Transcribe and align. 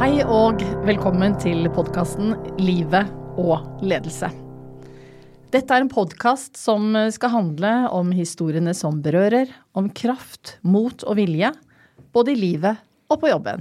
Hei 0.00 0.22
og 0.24 0.62
velkommen 0.88 1.34
til 1.42 1.66
podkasten 1.76 2.30
Livet 2.56 3.10
og 3.36 3.82
ledelse. 3.84 4.30
Dette 5.52 5.76
er 5.76 5.84
en 5.84 5.90
podkast 5.92 6.56
som 6.56 6.96
skal 7.12 7.34
handle 7.34 7.72
om 7.92 8.08
historiene 8.16 8.72
som 8.72 9.02
berører, 9.04 9.52
om 9.76 9.90
kraft, 9.92 10.54
mot 10.64 11.04
og 11.04 11.20
vilje, 11.20 11.52
både 12.16 12.32
i 12.32 12.40
livet 12.40 12.80
og 13.12 13.20
på 13.20 13.28
jobben. 13.28 13.60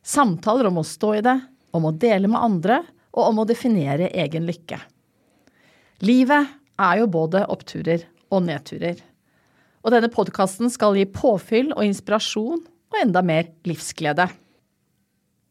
Samtaler 0.00 0.70
om 0.72 0.80
å 0.80 0.88
stå 0.94 1.12
i 1.18 1.22
det, 1.28 1.36
om 1.76 1.90
å 1.90 1.92
dele 1.92 2.32
med 2.32 2.40
andre 2.40 2.80
og 3.12 3.22
om 3.26 3.44
å 3.44 3.48
definere 3.52 4.08
egen 4.16 4.48
lykke. 4.48 4.80
Livet 6.08 6.56
er 6.80 7.04
jo 7.04 7.14
både 7.20 7.44
oppturer 7.52 8.08
og 8.32 8.46
nedturer. 8.48 8.96
Og 9.84 9.92
denne 9.92 10.08
podkasten 10.08 10.72
skal 10.72 10.96
gi 10.96 11.04
påfyll 11.04 11.74
og 11.76 11.84
inspirasjon 11.84 12.64
og 12.64 13.04
enda 13.04 13.20
mer 13.20 13.52
livsglede. 13.68 14.32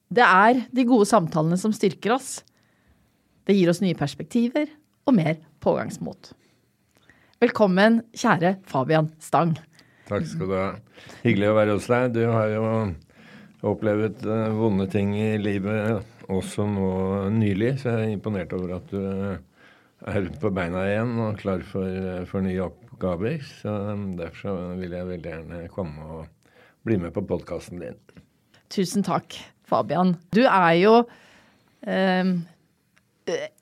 Det 0.09 0.25
er 0.25 0.63
de 0.73 0.85
gode 0.89 1.05
samtalene 1.05 1.57
som 1.61 1.73
styrker 1.75 2.15
oss. 2.15 2.39
Det 3.45 3.53
gir 3.53 3.69
oss 3.69 3.81
nye 3.83 3.97
perspektiver 3.97 4.71
og 5.05 5.13
mer 5.13 5.35
pågangsmot. 5.61 6.31
Velkommen, 7.39 8.01
kjære 8.17 8.55
Fabian 8.67 9.11
Stang. 9.21 9.53
Takk 10.09 10.25
skal 10.25 10.49
du 10.49 10.55
ha. 10.57 10.69
Hyggelig 11.21 11.51
å 11.51 11.57
være 11.59 11.75
hos 11.77 11.89
deg. 11.91 12.15
Du 12.17 12.23
har 12.25 12.49
jo 12.55 12.63
opplevd 13.69 14.25
uh, 14.25 14.47
vonde 14.57 14.87
ting 14.89 15.13
i 15.13 15.35
livet 15.37 16.01
også 16.29 16.65
nå 16.69 16.89
nylig, 17.35 17.75
så 17.77 17.93
jeg 17.93 18.07
er 18.07 18.15
imponert 18.15 18.57
over 18.57 18.79
at 18.79 18.89
du 18.89 18.97
uh, 18.97 19.37
er 20.09 20.31
på 20.41 20.53
beina 20.55 20.87
igjen 20.89 21.13
og 21.21 21.37
klar 21.43 21.61
for, 21.69 21.85
uh, 21.85 22.25
for 22.29 22.41
nye 22.45 22.65
oppgaver. 22.65 23.45
Så 23.61 23.77
derfor 24.17 24.41
så 24.41 24.57
vil 24.81 24.97
jeg 24.97 25.11
veldig 25.13 25.35
gjerne 25.35 25.61
komme 25.77 26.09
og 26.17 26.51
bli 26.89 26.97
med 26.97 27.13
på 27.13 27.27
podkasten 27.29 27.85
din. 27.85 28.01
Tusen 28.73 29.05
takk. 29.05 29.37
Fabian. 29.69 30.15
Du 30.35 30.41
er 30.43 30.75
jo 30.79 30.93
eh, 31.87 32.31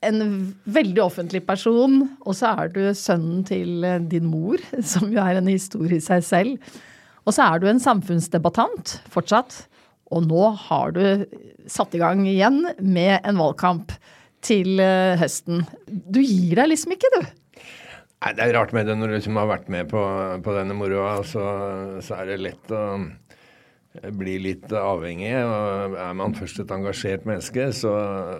en 0.08 0.20
veldig 0.64 1.02
offentlig 1.04 1.42
person, 1.46 2.00
og 2.24 2.36
så 2.36 2.54
er 2.62 2.72
du 2.74 2.82
sønnen 2.96 3.44
til 3.48 3.84
eh, 3.86 4.00
din 4.00 4.28
mor, 4.30 4.62
som 4.92 5.10
jo 5.12 5.22
er 5.24 5.40
en 5.40 5.50
historie 5.50 6.00
i 6.00 6.04
seg 6.04 6.24
selv. 6.26 6.76
Og 7.28 7.34
så 7.36 7.44
er 7.44 7.60
du 7.60 7.68
en 7.68 7.82
samfunnsdebattant 7.82 8.98
fortsatt. 9.12 9.66
Og 10.08 10.24
nå 10.24 10.44
har 10.68 10.94
du 10.96 11.02
satt 11.68 11.92
i 11.92 12.00
gang 12.00 12.22
igjen 12.24 12.62
med 12.80 13.18
en 13.18 13.40
valgkamp 13.40 13.92
til 14.44 14.80
eh, 14.80 15.18
høsten. 15.20 15.66
Du 15.86 16.22
gir 16.22 16.56
deg 16.56 16.70
liksom 16.72 16.94
ikke, 16.96 17.12
du. 17.18 17.20
Nei, 18.18 18.32
Det 18.34 18.46
er 18.46 18.54
rart 18.56 18.72
med 18.74 18.88
det 18.88 18.96
når 18.98 19.12
du 19.12 19.18
liksom 19.18 19.36
har 19.38 19.50
vært 19.50 19.68
med 19.70 19.90
på, 19.90 20.02
på 20.42 20.54
denne 20.56 20.74
moroa, 20.78 21.20
så, 21.26 21.44
så 22.02 22.16
er 22.18 22.32
det 22.32 22.40
lett 22.48 22.72
å 22.74 22.84
blir 24.18 24.40
litt 24.44 24.72
avhengig. 24.72 25.34
og 25.42 25.98
Er 25.98 26.16
man 26.18 26.36
først 26.36 26.62
et 26.62 26.72
engasjert 26.74 27.26
menneske, 27.28 27.68
så, 27.76 27.92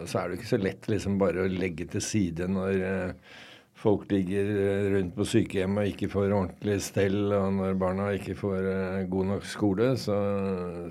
så 0.09 0.23
er 0.23 0.29
det 0.29 0.39
ikke 0.39 0.55
så 0.55 0.61
lett 0.63 0.89
liksom 0.91 1.19
bare 1.21 1.45
å 1.45 1.53
legge 1.53 1.89
til 1.93 2.05
side 2.05 2.49
når 2.51 2.83
eh, 2.89 3.37
folk 3.79 4.09
ligger 4.11 4.51
rundt 4.95 5.15
på 5.15 5.27
sykehjem 5.29 5.79
og 5.79 5.93
ikke 5.93 6.11
får 6.11 6.33
ordentlig 6.33 6.79
stell, 6.83 7.21
og 7.37 7.53
når 7.61 7.79
barna 7.79 8.11
ikke 8.17 8.37
får 8.39 8.71
eh, 8.73 9.07
god 9.13 9.33
nok 9.35 9.47
skole, 9.47 9.93
så, 10.01 10.19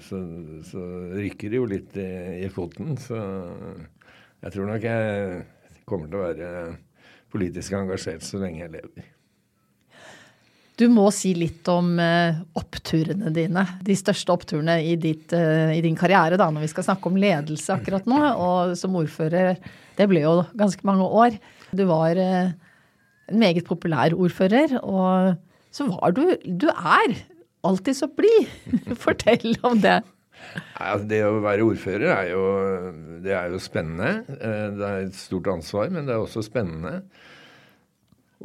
så, 0.07 0.21
så 0.69 0.87
rykker 1.17 1.51
det 1.51 1.61
jo 1.61 1.69
litt 1.73 1.99
i, 1.99 2.09
i, 2.45 2.49
foten. 2.53 2.95
Så 3.01 3.19
jeg 4.43 4.55
tror 4.55 4.71
nok 4.71 4.87
jeg 4.87 5.43
kommer 5.87 6.11
til 6.11 6.19
å 6.19 6.25
være 6.29 6.49
politisk 7.33 7.75
engasjert 7.75 8.25
så 8.25 8.39
lenge 8.43 8.63
jeg 8.63 8.75
lever. 8.79 9.13
Du 10.77 10.85
må 10.93 11.07
si 11.13 11.31
litt 11.33 11.65
om 11.73 11.95
uh, 11.97 12.37
oppturene 12.59 13.31
dine. 13.33 13.63
De 13.81 13.95
største 13.97 14.29
oppturene 14.29 14.75
i, 14.85 14.93
ditt, 15.01 15.33
uh, 15.33 15.73
i, 15.73 15.81
din 15.81 15.97
karriere, 15.97 16.37
da, 16.37 16.51
når 16.53 16.67
vi 16.67 16.69
skal 16.69 16.85
snakke 16.85 17.09
om 17.09 17.17
ledelse 17.17 17.73
akkurat 17.73 18.05
nå. 18.09 18.19
Og 18.37 18.75
som 18.77 18.97
ordfører, 18.99 19.57
det 19.97 20.07
ble 20.11 20.21
jo 20.21 20.35
ganske 20.59 20.85
mange 20.85 21.07
år. 21.07 21.39
Du 21.73 21.87
var 21.89 22.21
uh, 22.21 22.53
en 23.27 23.41
meget 23.41 23.65
populær 23.65 24.13
ordfører, 24.13 24.77
og 24.83 25.33
så 25.73 25.89
var 25.89 26.13
du 26.13 26.21
Du 26.45 26.69
er 26.69 27.17
alltid 27.65 27.97
så 27.97 28.11
blid. 28.13 28.45
Fortell 29.03 29.57
om 29.65 29.81
det. 29.81 29.97
Ja, 30.77 30.93
det 31.01 31.23
å 31.25 31.39
være 31.41 31.65
ordfører 31.65 32.11
er 32.13 32.27
jo, 32.35 32.43
det 33.25 33.33
er 33.33 33.49
jo 33.49 33.57
spennende. 33.57 34.19
Det 34.29 34.85
er 34.85 35.07
et 35.07 35.17
stort 35.17 35.49
ansvar, 35.49 35.89
men 35.89 36.05
det 36.05 36.13
er 36.13 36.21
også 36.21 36.45
spennende. 36.45 36.99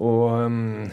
Og 0.01 0.49
um, 0.49 0.89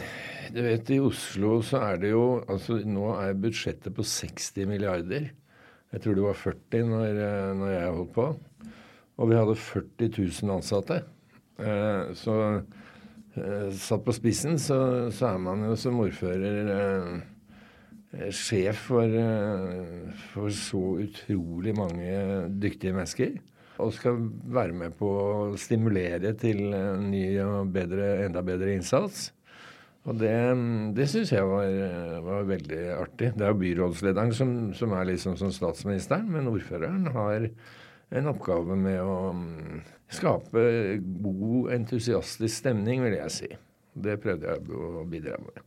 du 0.50 0.60
vet, 0.64 0.90
I 0.90 0.98
Oslo 1.02 1.60
så 1.66 1.80
er 1.86 2.00
det 2.02 2.10
jo 2.12 2.24
altså 2.50 2.80
Nå 2.86 3.12
er 3.16 3.38
budsjettet 3.38 3.94
på 3.94 4.04
60 4.06 4.66
milliarder. 4.70 5.30
Jeg 5.90 6.02
tror 6.02 6.16
det 6.16 6.24
var 6.24 6.38
40 6.38 6.86
når, 6.90 7.18
eh, 7.24 7.50
når 7.58 7.72
jeg 7.74 7.96
holdt 7.96 8.12
på. 8.14 8.26
Og 9.20 9.30
vi 9.30 9.36
hadde 9.36 9.56
40 9.58 10.12
000 10.18 10.54
ansatte. 10.56 11.00
Eh, 11.60 12.12
så 12.16 12.36
eh, 12.54 13.68
satt 13.76 14.06
på 14.06 14.14
spissen 14.16 14.58
så, 14.58 15.10
så, 15.12 15.34
er 15.34 15.42
man 15.42 15.66
jo 15.66 15.76
som 15.78 16.00
ordfører 16.00 16.72
eh, 16.76 17.10
eh 18.16 18.30
sjef 18.34 18.86
for, 18.88 19.06
eh, 19.06 20.22
for, 20.32 20.50
så 20.50 20.84
utrolig 21.04 21.74
mange 21.78 22.46
dyktige 22.62 22.96
mennesker. 22.96 23.36
Og 23.80 23.94
skal 23.96 24.18
være 24.52 24.76
med 24.76 24.96
på 24.98 25.08
å 25.08 25.34
stimulere 25.58 26.34
til 26.36 26.66
ny 27.00 27.24
og 27.44 27.70
bedre, 27.72 28.26
enda 28.26 28.42
bedre 28.44 28.74
innsats. 28.76 29.30
Og 30.08 30.16
det, 30.16 30.32
det 30.96 31.06
syns 31.12 31.32
jeg 31.34 31.44
var, 31.44 31.66
var, 32.24 32.46
veldig 32.48 32.80
artig. 32.96 33.32
Det 33.36 33.46
er 33.46 33.58
byrådslederen 33.60 34.32
som, 34.36 34.52
som 34.76 34.94
er 34.96 35.10
liksom 35.10 35.36
som 35.36 35.52
statsministeren, 35.52 36.30
men 36.32 36.48
ordføreren 36.48 37.10
har 37.12 37.50
en 38.16 38.30
oppgave 38.32 38.78
med 38.80 38.96
å 39.04 39.18
mm, 39.36 39.82
skape 40.10 40.62
god, 41.20 41.74
entusiastisk 41.76 42.62
stemning, 42.62 43.04
vil 43.04 43.18
jeg 43.18 43.34
si. 43.34 43.50
Det 43.92 44.16
prøvde 44.22 44.48
jeg 44.48 44.72
å 44.72 45.04
bidra 45.10 45.36
med. 45.42 45.60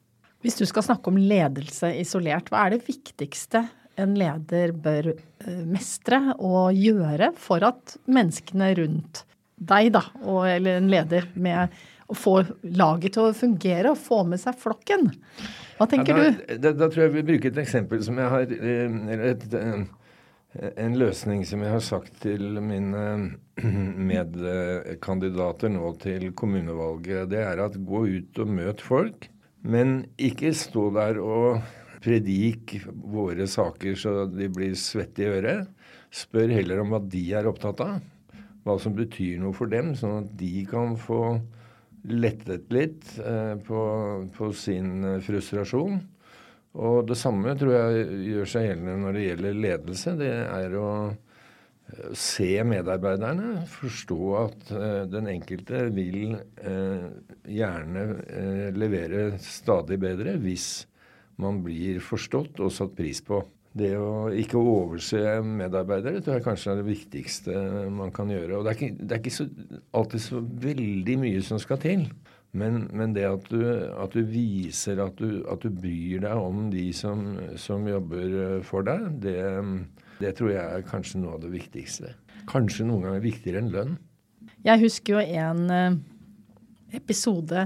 Hvis 0.43 0.57
du 0.59 0.65
skal 0.67 0.83
snakke 0.89 1.13
om 1.13 1.19
ledelse 1.21 1.93
isolert, 2.01 2.49
hva 2.51 2.65
er 2.65 2.75
det 2.75 2.87
viktigste 2.89 3.63
en 4.01 4.15
leder 4.17 4.73
bør 4.73 5.11
eh, 5.13 5.61
mestre 5.69 6.19
og 6.39 6.73
gjøre 6.75 7.29
for 7.39 7.63
at 7.67 7.95
menneskene 8.09 8.71
rundt 8.81 9.23
deg, 9.63 9.93
da, 9.95 10.01
og, 10.25 10.47
eller 10.49 10.81
en 10.81 10.89
leder 10.91 11.29
med 11.39 11.71
å 12.11 12.17
få 12.17 12.35
laget 12.63 13.15
til 13.15 13.29
å 13.29 13.35
fungere 13.37 13.93
og 13.93 13.99
få 14.01 14.21
med 14.27 14.41
seg 14.41 14.57
flokken. 14.59 15.09
Hva 15.77 15.87
tenker 15.89 16.13
ja, 16.13 16.23
da, 16.23 16.29
du? 16.29 16.55
Da, 16.63 16.71
da, 16.77 16.89
tror 16.89 17.07
jeg 17.07 17.15
vi 17.17 17.27
bruker 17.33 17.53
et 17.53 17.61
eksempel 17.63 18.03
som 18.05 18.19
jeg 18.21 18.31
har 18.33 18.55
eh, 18.55 18.97
Eller 19.13 19.23
et, 19.31 19.45
eh, 19.57 19.85
en 20.85 20.97
løsning 20.99 21.45
som 21.49 21.63
jeg 21.65 21.73
har 21.73 21.83
sagt 21.83 22.19
til 22.25 22.59
mine 22.61 23.03
medkandidater 24.11 25.71
nå 25.73 25.93
til 26.03 26.29
kommunevalget. 26.37 27.31
Det 27.31 27.41
er 27.41 27.63
at 27.63 27.79
gå 27.79 28.05
ut 28.19 28.43
og 28.43 28.57
møt 28.59 28.83
folk, 28.83 29.29
men 29.63 30.03
ikke 30.21 30.53
stå 30.57 30.89
der 30.97 31.21
og 31.23 31.63
predik 32.03 32.75
våre 32.91 33.47
saker 33.47 33.95
så 33.95 34.25
de 34.27 34.49
blir 34.51 34.75
svette 34.79 35.23
i 35.23 35.29
øret. 35.31 35.69
Spør 36.13 36.51
heller 36.53 36.83
om 36.83 36.93
hva 36.93 36.99
de 37.01 37.23
er 37.33 37.47
opptatt 37.49 37.81
av. 37.81 38.01
Hva 38.63 38.77
som 38.79 38.93
betyr 38.95 39.41
noe 39.41 39.55
for 39.55 39.71
dem, 39.71 39.91
sånn 39.97 40.21
at 40.21 40.33
de 40.39 40.63
kan 40.69 40.93
få 40.99 41.39
lettet 42.09 42.71
litt 42.73 43.17
eh, 43.19 43.55
på, 43.63 43.81
på, 44.35 44.51
sin 44.55 45.03
eh, 45.03 45.19
frustrasjon. 45.23 45.99
Og 46.73 47.03
det 47.07 47.17
samme 47.19 47.53
tror 47.57 47.75
jeg 47.75 48.07
gjør 48.31 48.49
seg 48.49 48.67
gjeldende 48.67 48.95
når 49.03 49.15
det 49.15 49.25
gjelder 49.27 49.59
ledelse. 49.65 50.15
Det 50.19 50.31
er 50.41 50.77
å 50.79 50.89
eh, 51.11 52.07
se 52.17 52.51
medarbeiderne, 52.67 53.65
forstå 53.71 54.21
at 54.41 54.73
den 55.13 55.29
enkelte 55.35 55.85
vil 55.93 56.37
gjerne 57.43 58.05
levere 58.73 59.25
stadig 59.43 59.99
bedre 60.01 60.37
hvis 60.41 60.87
man 61.41 61.59
blir 61.65 62.01
forstått 62.03 62.61
og 62.63 62.73
satt 62.73 62.95
pris 62.97 63.21
på. 63.25 63.41
Det 63.73 63.95
å 63.97 64.29
ikke 64.37 64.59
overse 64.61 65.17
medarbeidere 65.41 66.21
tror 66.21 66.37
jeg 66.37 66.45
kanskje 66.45 66.73
er 66.73 66.79
det 66.79 66.85
viktigste 66.91 67.61
man 67.93 68.11
kan 68.13 68.29
gjøre. 68.29 68.59
Og 68.59 68.67
det 68.67 68.73
er 68.73 68.77
ikke, 68.77 68.97
det 68.99 69.15
er 69.15 69.21
ikke 69.23 69.33
så, 69.33 69.47
alltid 69.97 70.21
så 70.21 70.41
veldig 70.67 71.15
mye 71.23 71.41
som 71.45 71.61
skal 71.61 71.81
til. 71.81 72.03
Men, 72.53 72.83
men 72.93 73.15
det 73.15 73.23
at 73.25 73.47
du, 73.49 73.63
at 73.65 74.13
du, 74.13 74.21
viser 74.29 75.01
at 75.01 75.17
du, 75.17 75.41
at 75.49 75.65
du 75.65 75.73
bryr 75.73 76.21
deg 76.21 76.37
om 76.37 76.67
de 76.69 76.85
som, 76.93 77.25
som 77.57 77.87
jobber 77.89 78.61
for 78.67 78.85
deg, 78.85 79.07
det, 79.23 79.39
det, 80.19 80.35
tror 80.37 80.53
jeg 80.53 80.61
er 80.61 80.85
kanskje 80.85 81.23
noe 81.23 81.39
av 81.39 81.41
det 81.41 81.49
viktigste. 81.55 82.13
Kanskje 82.51 82.85
noen 82.85 83.07
ganger 83.07 83.25
viktigere 83.25 83.63
enn 83.63 83.73
lønn. 83.73 83.97
Jeg 84.63 84.83
husker 84.85 85.17
jo 85.17 85.41
en 85.41 85.65
eh, 85.73 85.97
episode 87.01 87.65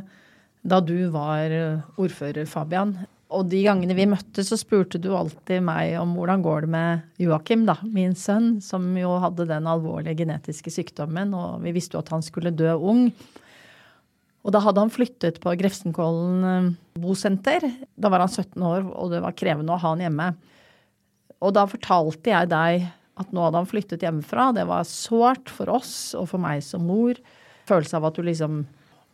da 0.68 0.80
du 0.80 0.96
var 1.12 1.52
ordfører, 2.00 2.48
Fabian. 2.48 2.96
Og 3.28 3.50
de 3.52 3.60
gangene 3.66 3.96
vi 3.98 4.06
møttes, 4.08 4.48
så 4.48 4.56
spurte 4.60 5.00
du 5.04 5.10
alltid 5.12 5.60
meg 5.68 5.98
om 6.00 6.14
hvordan 6.16 6.44
går 6.46 6.64
det 6.64 6.72
med 6.72 7.20
Joakim, 7.20 7.66
da, 7.68 7.76
min 7.84 8.16
sønn, 8.16 8.62
som 8.64 8.86
jo 8.96 9.18
hadde 9.20 9.50
den 9.50 9.68
alvorlige 9.68 10.22
genetiske 10.22 10.72
sykdommen, 10.72 11.34
og 11.36 11.60
vi 11.66 11.74
visste 11.76 11.98
jo 11.98 12.04
at 12.06 12.14
han 12.14 12.24
skulle 12.24 12.56
dø 12.56 12.72
ung. 12.78 13.10
Og 14.48 14.54
da 14.56 14.62
hadde 14.64 14.80
han 14.80 14.94
flyttet 14.94 15.42
på 15.44 15.52
Grefsenkollen 15.60 16.46
eh, 16.48 16.70
bosenter. 17.04 17.66
Da 18.00 18.12
var 18.14 18.24
han 18.24 18.32
17 18.32 18.64
år, 18.64 18.86
og 18.96 19.12
det 19.12 19.20
var 19.26 19.36
krevende 19.36 19.76
å 19.76 19.82
ha 19.82 19.92
han 19.92 20.06
hjemme. 20.06 20.30
Og 21.44 21.52
da 21.58 21.66
fortalte 21.68 22.32
jeg 22.32 22.50
deg 22.54 22.88
at 23.18 23.34
nå 23.34 23.44
hadde 23.44 23.60
han 23.60 23.68
flyttet 23.68 24.06
hjemmefra. 24.06 24.54
Det 24.56 24.64
var 24.70 24.88
sårt 24.88 25.52
for 25.52 25.74
oss 25.74 26.16
og 26.16 26.30
for 26.32 26.40
meg 26.42 26.64
som 26.64 26.86
mor. 26.88 27.20
Følelse 27.68 28.00
av 28.00 28.08
at 28.08 28.16
du 28.16 28.24
liksom 28.24 28.66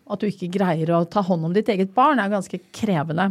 At 0.04 0.20
du 0.20 0.28
ikke 0.28 0.52
greier 0.52 0.90
å 0.92 1.06
ta 1.08 1.22
hånd 1.24 1.48
om 1.48 1.54
ditt 1.56 1.70
eget 1.72 1.94
barn 1.96 2.20
er 2.20 2.28
ganske 2.28 2.58
krevende. 2.76 3.30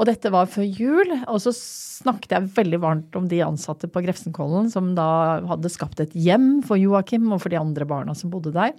Og 0.00 0.08
dette 0.08 0.30
var 0.32 0.48
før 0.48 0.64
jul, 0.64 1.10
og 1.28 1.38
så 1.44 1.52
snakket 1.52 2.32
jeg 2.32 2.52
veldig 2.56 2.80
varmt 2.80 3.16
om 3.18 3.26
de 3.28 3.42
ansatte 3.44 3.90
på 3.92 4.02
Grefsenkollen 4.04 4.70
som 4.72 4.94
da 4.96 5.42
hadde 5.50 5.72
skapt 5.72 6.00
et 6.00 6.14
hjem 6.16 6.62
for 6.64 6.80
Joakim 6.80 7.28
og 7.34 7.42
for 7.44 7.52
de 7.52 7.60
andre 7.60 7.86
barna 7.88 8.16
som 8.16 8.32
bodde 8.32 8.54
der. 8.56 8.72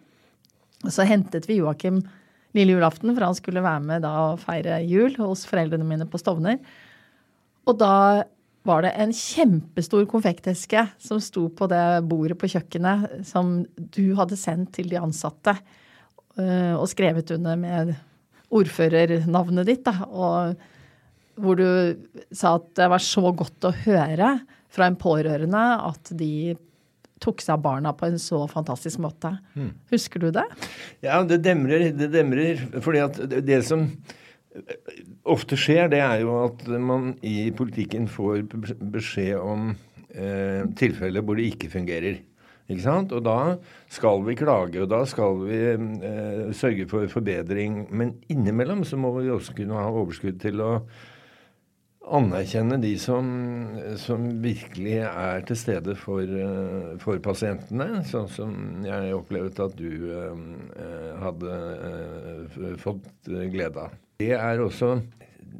Og 0.83 0.91
så 0.91 1.05
hentet 1.07 1.45
vi 1.47 1.59
Joakim 1.61 2.01
lille 2.57 2.75
julaften, 2.75 3.13
for 3.13 3.25
han 3.25 3.37
skulle 3.37 3.63
være 3.65 3.85
med 3.85 4.03
da 4.05 4.13
og 4.27 4.41
feire 4.41 4.81
jul 4.85 5.13
hos 5.21 5.45
foreldrene 5.49 5.85
mine 5.87 6.09
på 6.09 6.19
Stovner. 6.21 6.57
Og 7.69 7.77
da 7.79 7.93
var 8.67 8.83
det 8.85 8.93
en 8.97 9.13
kjempestor 9.15 10.05
konfekteske 10.09 10.85
som 11.01 11.21
sto 11.23 11.47
på 11.51 11.67
det 11.71 12.03
bordet 12.09 12.37
på 12.39 12.49
kjøkkenet, 12.53 13.25
som 13.27 13.61
du 13.75 14.15
hadde 14.17 14.39
sendt 14.39 14.73
til 14.77 14.89
de 14.91 15.01
ansatte 15.01 15.55
øh, 16.39 16.75
og 16.77 16.87
skrevet 16.91 17.33
under 17.35 17.59
med 17.59 17.93
ordførernavnet 18.53 19.67
ditt. 19.67 19.83
da, 19.85 20.07
og 20.07 20.55
hvor 21.39 21.57
du 21.57 21.67
sa 22.35 22.57
at 22.59 22.69
det 22.77 22.89
var 22.93 23.03
så 23.03 23.31
godt 23.33 23.69
å 23.69 23.73
høre 23.85 24.35
fra 24.73 24.89
en 24.89 24.97
pårørende 24.99 25.63
at 25.89 26.13
de 26.17 26.55
tok 27.23 27.43
seg 27.43 27.55
av 27.55 27.63
barna 27.63 27.93
på 27.95 28.09
en 28.09 28.19
så 28.19 28.41
fantastisk 28.51 28.99
måte. 29.03 29.31
Mm. 29.55 29.71
Husker 29.93 30.23
du 30.23 30.27
det? 30.35 30.43
Ja, 31.05 31.21
det 31.27 31.39
demrer. 31.45 31.87
Det 31.95 32.09
demrer. 32.13 32.59
Fordi 32.83 33.03
at 33.05 33.21
det 33.45 33.61
som 33.67 33.87
ofte 35.29 35.57
skjer, 35.59 35.87
det 35.93 36.01
er 36.03 36.25
jo 36.25 36.35
at 36.43 36.67
man 36.67 37.13
i 37.25 37.47
politikken 37.55 38.09
får 38.11 38.43
beskjed 38.93 39.39
om 39.39 39.71
eh, 40.11 40.67
tilfeller 40.79 41.25
hvor 41.25 41.39
det 41.39 41.47
ikke 41.53 41.71
fungerer. 41.73 42.19
Ikke 42.71 42.83
sant? 42.85 43.11
Og 43.15 43.23
da 43.25 43.55
skal 43.91 44.21
vi 44.27 44.37
klage, 44.39 44.83
og 44.83 44.91
da 44.91 45.01
skal 45.09 45.41
vi 45.43 45.57
eh, 45.71 46.51
sørge 46.55 46.87
for 46.91 47.09
forbedring. 47.11 47.85
Men 47.91 48.15
innimellom 48.31 48.85
så 48.87 48.99
må 48.99 49.11
vi 49.17 49.31
også 49.33 49.55
kunne 49.57 49.79
ha 49.79 49.89
overskudd 49.91 50.39
til 50.43 50.63
å 50.63 50.73
anerkjenne 52.03 52.77
de 52.83 52.93
som, 52.99 53.27
som, 53.99 54.25
virkelig 54.43 54.97
er 55.07 55.43
til 55.47 55.57
stede 55.59 55.95
for, 55.99 56.21
eh, 56.21 56.93
for, 57.01 57.19
pasientene, 57.23 58.03
sånn 58.09 58.29
som 58.31 58.55
jeg 58.85 59.13
opplevde 59.15 59.67
at 59.67 59.75
du 59.79 59.91
eh, 60.11 61.11
hadde 61.23 61.59
eh, 61.89 62.71
fått 62.81 63.29
glede 63.53 63.87
av. 63.87 63.97
Det 64.19 64.33
er 64.35 64.63
også 64.63 64.97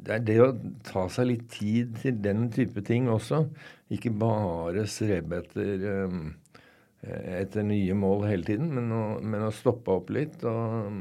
det 0.04 0.12
er 0.18 0.24
det 0.26 0.38
å 0.42 0.48
ta 0.84 1.04
seg 1.12 1.28
litt 1.30 1.44
tid 1.54 1.94
til 2.02 2.16
den 2.20 2.48
type 2.52 2.82
ting 2.84 3.06
også. 3.08 3.44
Ikke 3.94 4.10
bare 4.10 4.82
strebe 4.90 5.38
etter, 5.38 5.84
etter 7.38 7.64
nye 7.64 7.94
mål 7.96 8.26
hele 8.26 8.48
tiden, 8.48 8.72
men 8.74 8.90
å, 8.92 9.04
men 9.22 9.46
å 9.46 9.52
stoppe 9.54 9.94
opp 9.94 10.10
litt 10.12 10.44
og, 10.50 10.98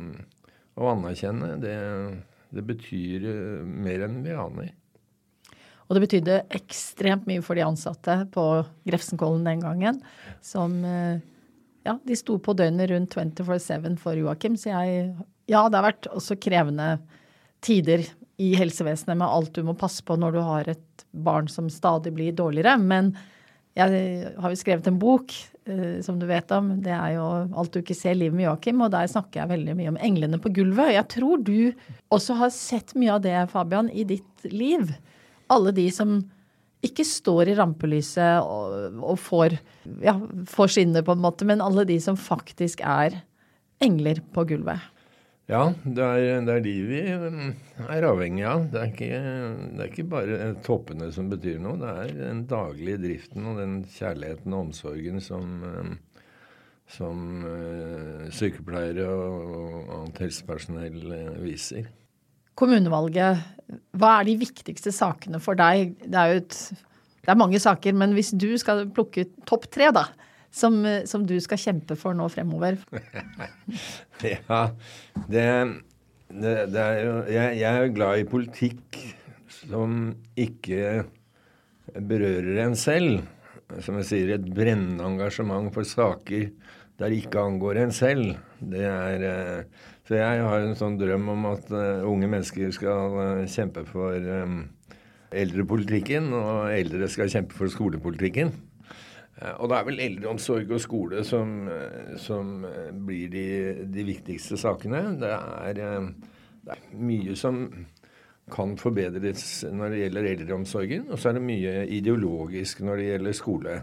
og 0.77 0.91
anerkjenne. 0.93 1.55
Det, 1.63 1.75
det 2.53 2.65
betyr 2.69 3.27
mer 3.65 4.05
enn 4.07 4.21
vi 4.23 4.37
aner. 4.37 4.71
Og 5.93 5.99
det 5.99 6.07
betydde 6.07 6.39
ekstremt 6.57 7.27
mye 7.29 7.43
for 7.45 7.53
de 7.53 7.61
ansatte 7.61 8.15
på 8.33 8.43
Grefsenkollen 8.89 9.45
den 9.45 9.61
gangen. 9.61 9.99
Som 10.41 10.79
eh, 10.81 11.21
Ja, 11.85 11.99
de 12.01 12.15
sto 12.17 12.39
på 12.41 12.55
døgnet 12.57 12.89
rundt 12.89 13.13
24-7 13.13 13.99
for 14.01 14.17
Joakim. 14.17 14.57
Så 14.57 14.71
jeg 14.71 15.13
Ja, 15.45 15.67
det 15.69 15.77
har 15.77 15.85
vært 15.91 16.09
også 16.09 16.39
krevende 16.41 16.97
tider 17.61 18.01
i 18.41 18.55
helsevesenet 18.57 19.19
med 19.19 19.27
alt 19.27 19.53
du 19.53 19.61
må 19.67 19.75
passe 19.77 20.01
på 20.01 20.17
når 20.17 20.33
du 20.33 20.41
har 20.41 20.69
et 20.71 21.05
barn 21.13 21.45
som 21.51 21.69
stadig 21.69 22.15
blir 22.15 22.33
dårligere. 22.33 22.73
Men 22.81 23.13
jeg 23.77 24.33
har 24.39 24.49
jo 24.49 24.57
skrevet 24.57 24.89
en 24.89 24.97
bok 24.97 25.35
eh, 25.69 26.01
som 26.01 26.17
du 26.17 26.25
vet 26.25 26.49
om. 26.57 26.73
Det 26.81 26.93
er 26.95 27.19
jo 27.19 27.27
'Alt 27.53 27.73
du 27.73 27.83
ikke 27.83 28.01
ser 28.01 28.17
livet 28.17 28.33
med 28.33 28.47
Joakim', 28.47 28.81
og 28.81 28.91
der 28.97 29.05
snakker 29.05 29.43
jeg 29.43 29.53
veldig 29.53 29.77
mye 29.77 29.93
om 29.93 30.01
englene 30.01 30.41
på 30.41 30.49
gulvet. 30.49 30.97
Jeg 30.97 31.07
tror 31.19 31.37
du 31.37 31.73
også 32.09 32.41
har 32.41 32.49
sett 32.49 32.95
mye 32.95 33.13
av 33.13 33.21
det, 33.21 33.37
Fabian, 33.53 33.93
i 33.93 34.03
ditt 34.03 34.49
liv 34.49 34.95
alle 35.53 35.73
de 35.75 35.87
som 35.93 36.17
ikke 36.83 37.05
står 37.07 37.51
i 37.51 37.57
rampelyset 37.57 38.43
og, 38.43 38.97
og 38.99 39.19
får, 39.21 39.55
ja, 40.03 40.17
får 40.51 40.73
skinne, 40.75 41.03
på 41.05 41.15
en 41.15 41.23
måte, 41.23 41.47
men 41.47 41.63
alle 41.63 41.85
de 41.87 41.95
som 42.03 42.19
faktisk 42.19 42.83
er 42.83 43.21
engler 43.83 44.19
på 44.35 44.45
gulvet. 44.49 44.89
Ja, 45.51 45.73
det 45.83 46.03
er, 46.03 46.37
det 46.47 46.53
er 46.53 46.61
de 46.63 46.73
vi 46.87 46.99
um, 47.19 47.49
er 47.91 48.05
avhengig 48.07 48.45
av. 48.47 48.67
Det 48.71 48.79
er, 48.79 48.91
ikke, 48.93 49.09
det 49.75 49.81
er, 49.81 49.89
ikke, 49.89 50.05
bare 50.11 50.37
toppene 50.63 51.09
som 51.11 51.27
betyr 51.31 51.59
noe. 51.63 51.75
Det 51.81 51.89
er 52.05 52.13
den 52.21 52.45
daglige 52.47 53.01
driften 53.03 53.49
og 53.51 53.59
den 53.59 53.81
kjærligheten 53.91 54.55
og 54.55 54.69
omsorgen 54.69 55.19
som, 55.23 55.65
um, 55.67 55.97
som 56.95 57.43
uh, 57.43 58.23
sykepleiere 58.31 59.07
og 59.07 59.91
annet 59.97 60.23
helsepersonell 60.23 61.03
uh, 61.11 61.43
viser 61.43 61.91
kommunevalget, 62.59 63.43
hva 63.97 64.17
er 64.19 64.27
de 64.27 64.35
viktigste 64.41 64.93
sakene 64.93 65.39
for 65.41 65.57
deg? 65.57 65.95
Det 66.03 66.19
er 66.19 66.33
jo 66.33 66.41
et, 66.43 66.57
det 67.23 67.31
er 67.31 67.39
mange 67.39 67.61
saker, 67.61 67.95
men 67.97 68.13
hvis 68.17 68.33
du 68.35 68.51
skal 68.61 68.85
plukke 68.93 69.25
ut 69.25 69.33
topp 69.49 69.69
tre, 69.73 69.89
da, 69.95 70.07
som, 70.53 70.77
som, 71.09 71.25
du 71.25 71.35
skal 71.41 71.61
kjempe 71.61 71.97
for 71.97 72.15
nå 72.17 72.27
fremover? 72.33 72.77
ja, 74.33 74.61
det, 75.31 75.47
det, 76.29 76.55
det 76.73 76.83
er 76.83 76.99
jo 77.01 77.15
jeg, 77.31 77.59
jeg, 77.63 77.71
er 77.71 77.95
glad 77.95 78.21
i 78.21 78.29
politikk 78.29 78.99
som 79.63 80.11
ikke 80.37 81.05
berører 81.93 82.65
en 82.67 82.77
selv. 82.77 83.23
Som 83.81 83.97
jeg 84.01 84.09
sier, 84.09 84.35
et 84.35 84.45
brennende 84.53 85.05
engasjement 85.07 85.71
for 85.73 85.87
saker 85.87 86.51
der 86.99 87.09
det 87.09 87.23
ikke 87.23 87.41
angår 87.41 87.79
en 87.81 87.91
selv. 87.95 88.35
Det 88.61 88.83
er 88.85 89.23
eh, 89.25 89.87
så 90.07 90.19
jeg 90.19 90.43
har 90.43 90.65
en 90.65 90.75
sånn 90.75 90.97
drøm 90.99 91.29
om 91.31 91.45
at 91.53 91.69
uh, 91.71 92.03
unge 92.09 92.27
mennesker 92.27 92.73
skal 92.75 93.15
uh, 93.15 93.45
kjempe 93.47 93.85
for 93.87 94.19
um, 94.19 94.65
eldrepolitikken, 95.31 96.27
og 96.35 96.73
eldre 96.75 97.07
skal 97.11 97.31
kjempe 97.31 97.55
for 97.55 97.71
skolepolitikken. 97.71 98.51
Uh, 99.39 99.53
og 99.63 99.71
det 99.71 99.77
er 99.77 99.87
vel 99.87 100.03
eldreomsorg 100.03 100.75
og 100.75 100.83
skole 100.83 101.23
som, 101.27 101.55
som 102.19 102.67
blir 103.07 103.31
de, 103.31 103.47
de, 103.87 104.07
viktigste 104.11 104.59
sakene. 104.59 105.05
Det 105.23 105.31
er, 105.31 105.79
det 105.79 106.75
er, 106.75 106.87
mye 106.99 107.39
som 107.39 107.63
kan 108.51 108.75
forbedres 108.75 109.63
når 109.71 109.93
det 109.93 110.01
gjelder 110.01 110.31
eldreomsorgen, 110.33 111.07
og 111.13 111.19
så 111.19 111.31
er 111.31 111.39
det 111.39 111.47
mye 111.47 111.77
ideologisk 111.95 112.83
når 112.83 112.99
det 112.99 113.07
gjelder 113.13 113.39
skole 113.39 113.77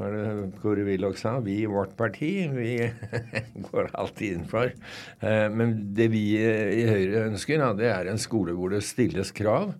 hva 0.00 0.08
er 0.08 0.40
Kåre 0.62 0.84
Willoch 0.86 1.18
sa? 1.20 1.36
Vi 1.44 1.58
vårt 1.68 1.92
parti, 1.98 2.32
vi 2.54 2.78
går 3.68 3.90
alltid 3.92 4.38
inn 4.38 4.48
for. 4.48 4.72
Eh, 5.20 5.46
men 5.52 5.76
det 5.96 6.08
vi 6.14 6.24
i 6.40 6.86
Høyre 6.88 7.26
ønsker, 7.28 7.60
det 7.76 7.90
er 7.92 8.08
en 8.08 8.20
skole 8.20 8.56
hvor 8.56 8.72
det 8.72 8.82
stilles 8.86 9.32
krav. 9.36 9.74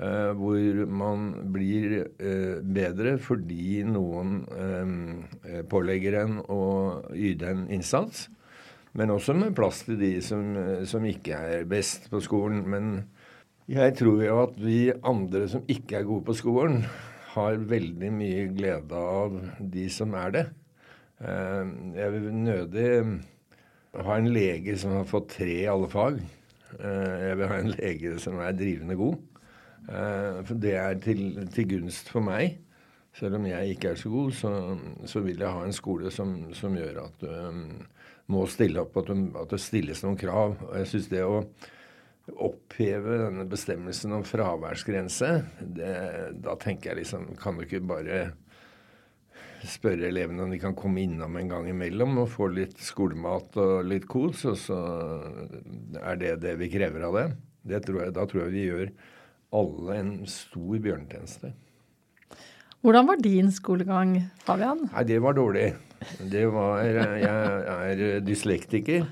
Eh, 0.00 0.30
hvor 0.38 0.84
man 0.88 1.30
blir 1.52 1.96
eh, 2.00 2.60
bedre 2.64 3.18
fordi 3.20 3.82
noen 3.84 4.46
pålegger 5.68 6.20
en 6.22 6.38
å 6.48 6.62
yte 7.12 7.52
en 7.52 7.66
innsats. 7.68 8.28
Men 8.96 9.12
også 9.12 9.36
med 9.38 9.54
plass 9.54 9.84
til 9.86 10.00
de 10.00 10.16
som, 10.24 10.56
som 10.88 11.04
ikke 11.06 11.36
er 11.36 11.68
best 11.68 12.08
på 12.10 12.18
skolen. 12.24 12.64
Men 12.66 12.94
jeg 13.70 13.94
tror 14.00 14.24
jo 14.24 14.40
at 14.48 14.56
vi 14.58 14.80
andre 15.06 15.44
som 15.52 15.68
ikke 15.70 16.00
er 16.00 16.08
gode 16.08 16.26
på 16.26 16.34
skolen, 16.40 16.80
har 17.34 17.60
veldig 17.70 18.10
mye 18.14 18.46
glede 18.54 18.96
av 18.96 19.36
de 19.60 19.86
som 19.92 20.14
er 20.18 20.34
det. 20.34 20.46
Eh, 21.20 21.72
jeg 21.96 22.14
vil 22.14 22.28
nødig 22.34 22.90
ha 24.06 24.16
en 24.16 24.30
lege 24.30 24.76
som 24.80 24.94
har 24.96 25.08
fått 25.10 25.34
tre 25.36 25.56
i 25.62 25.68
alle 25.70 25.90
fag. 25.90 26.20
Eh, 26.78 27.16
jeg 27.28 27.38
vil 27.38 27.50
ha 27.50 27.60
en 27.60 27.72
lege 27.74 28.16
som 28.22 28.40
er 28.42 28.56
drivende 28.56 28.98
god. 28.98 29.16
Eh, 29.90 30.52
det 30.62 30.74
er 30.78 30.98
til, 31.02 31.22
til 31.54 31.70
gunst 31.74 32.10
for 32.12 32.24
meg. 32.24 32.58
Selv 33.16 33.40
om 33.40 33.46
jeg 33.46 33.74
ikke 33.74 33.90
er 33.90 33.98
så 33.98 34.10
god, 34.10 34.32
så, 34.38 34.50
så 35.10 35.22
vil 35.24 35.42
jeg 35.42 35.50
ha 35.50 35.64
en 35.66 35.74
skole 35.74 36.12
som, 36.14 36.36
som 36.54 36.76
gjør 36.78 37.02
at 37.02 37.24
du 37.24 37.30
må 38.30 38.44
stille 38.46 38.84
opp, 38.84 38.94
at, 39.00 39.10
at, 39.10 39.50
det 39.50 39.58
stilles 39.58 40.04
noen 40.04 40.18
krav. 40.18 40.54
Og 40.68 40.76
jeg 40.78 40.90
synes 40.92 41.08
det 41.10 41.24
å 41.26 41.40
oppheve 42.36 43.18
denne 43.24 43.46
bestemmelsen 43.50 44.14
om 44.16 44.24
fraværsgrense, 44.26 45.32
det, 45.60 45.94
da 46.44 46.56
tenker 46.60 46.92
jeg 46.92 47.02
liksom 47.02 47.30
Kan 47.40 47.58
du 47.58 47.64
ikke 47.66 47.82
bare 47.84 48.20
spørre 49.66 50.08
elevene 50.08 50.44
om 50.44 50.52
de 50.52 50.58
kan 50.60 50.76
komme 50.76 51.02
innom 51.04 51.36
en 51.36 51.50
gang 51.50 51.68
imellom 51.68 52.22
og 52.22 52.30
få 52.32 52.48
litt 52.54 52.78
skolemat 52.80 53.56
og 53.60 53.88
litt 53.88 54.06
kos, 54.08 54.44
og 54.48 54.56
så 54.56 54.78
er 56.00 56.20
det 56.20 56.36
det 56.44 56.54
vi 56.60 56.70
krever 56.72 57.04
av 57.08 57.18
det. 57.18 57.26
det 57.74 57.82
tror 57.84 58.04
jeg, 58.04 58.14
da 58.16 58.24
tror 58.28 58.46
jeg 58.46 58.54
vi 58.54 58.68
gjør 58.70 58.92
alle 59.60 59.98
en 59.98 60.14
stor 60.30 60.80
bjørnetjeneste. 60.80 61.52
Hvordan 62.80 63.10
var 63.10 63.20
din 63.20 63.50
skolegang, 63.52 64.14
Fabian? 64.46 64.86
Nei, 64.88 65.04
det 65.04 65.18
var 65.20 65.36
dårlig. 65.36 65.74
Det 66.32 66.46
var 66.48 66.80
Jeg 66.80 67.26
er 67.28 68.22
dyslektiker. 68.24 69.04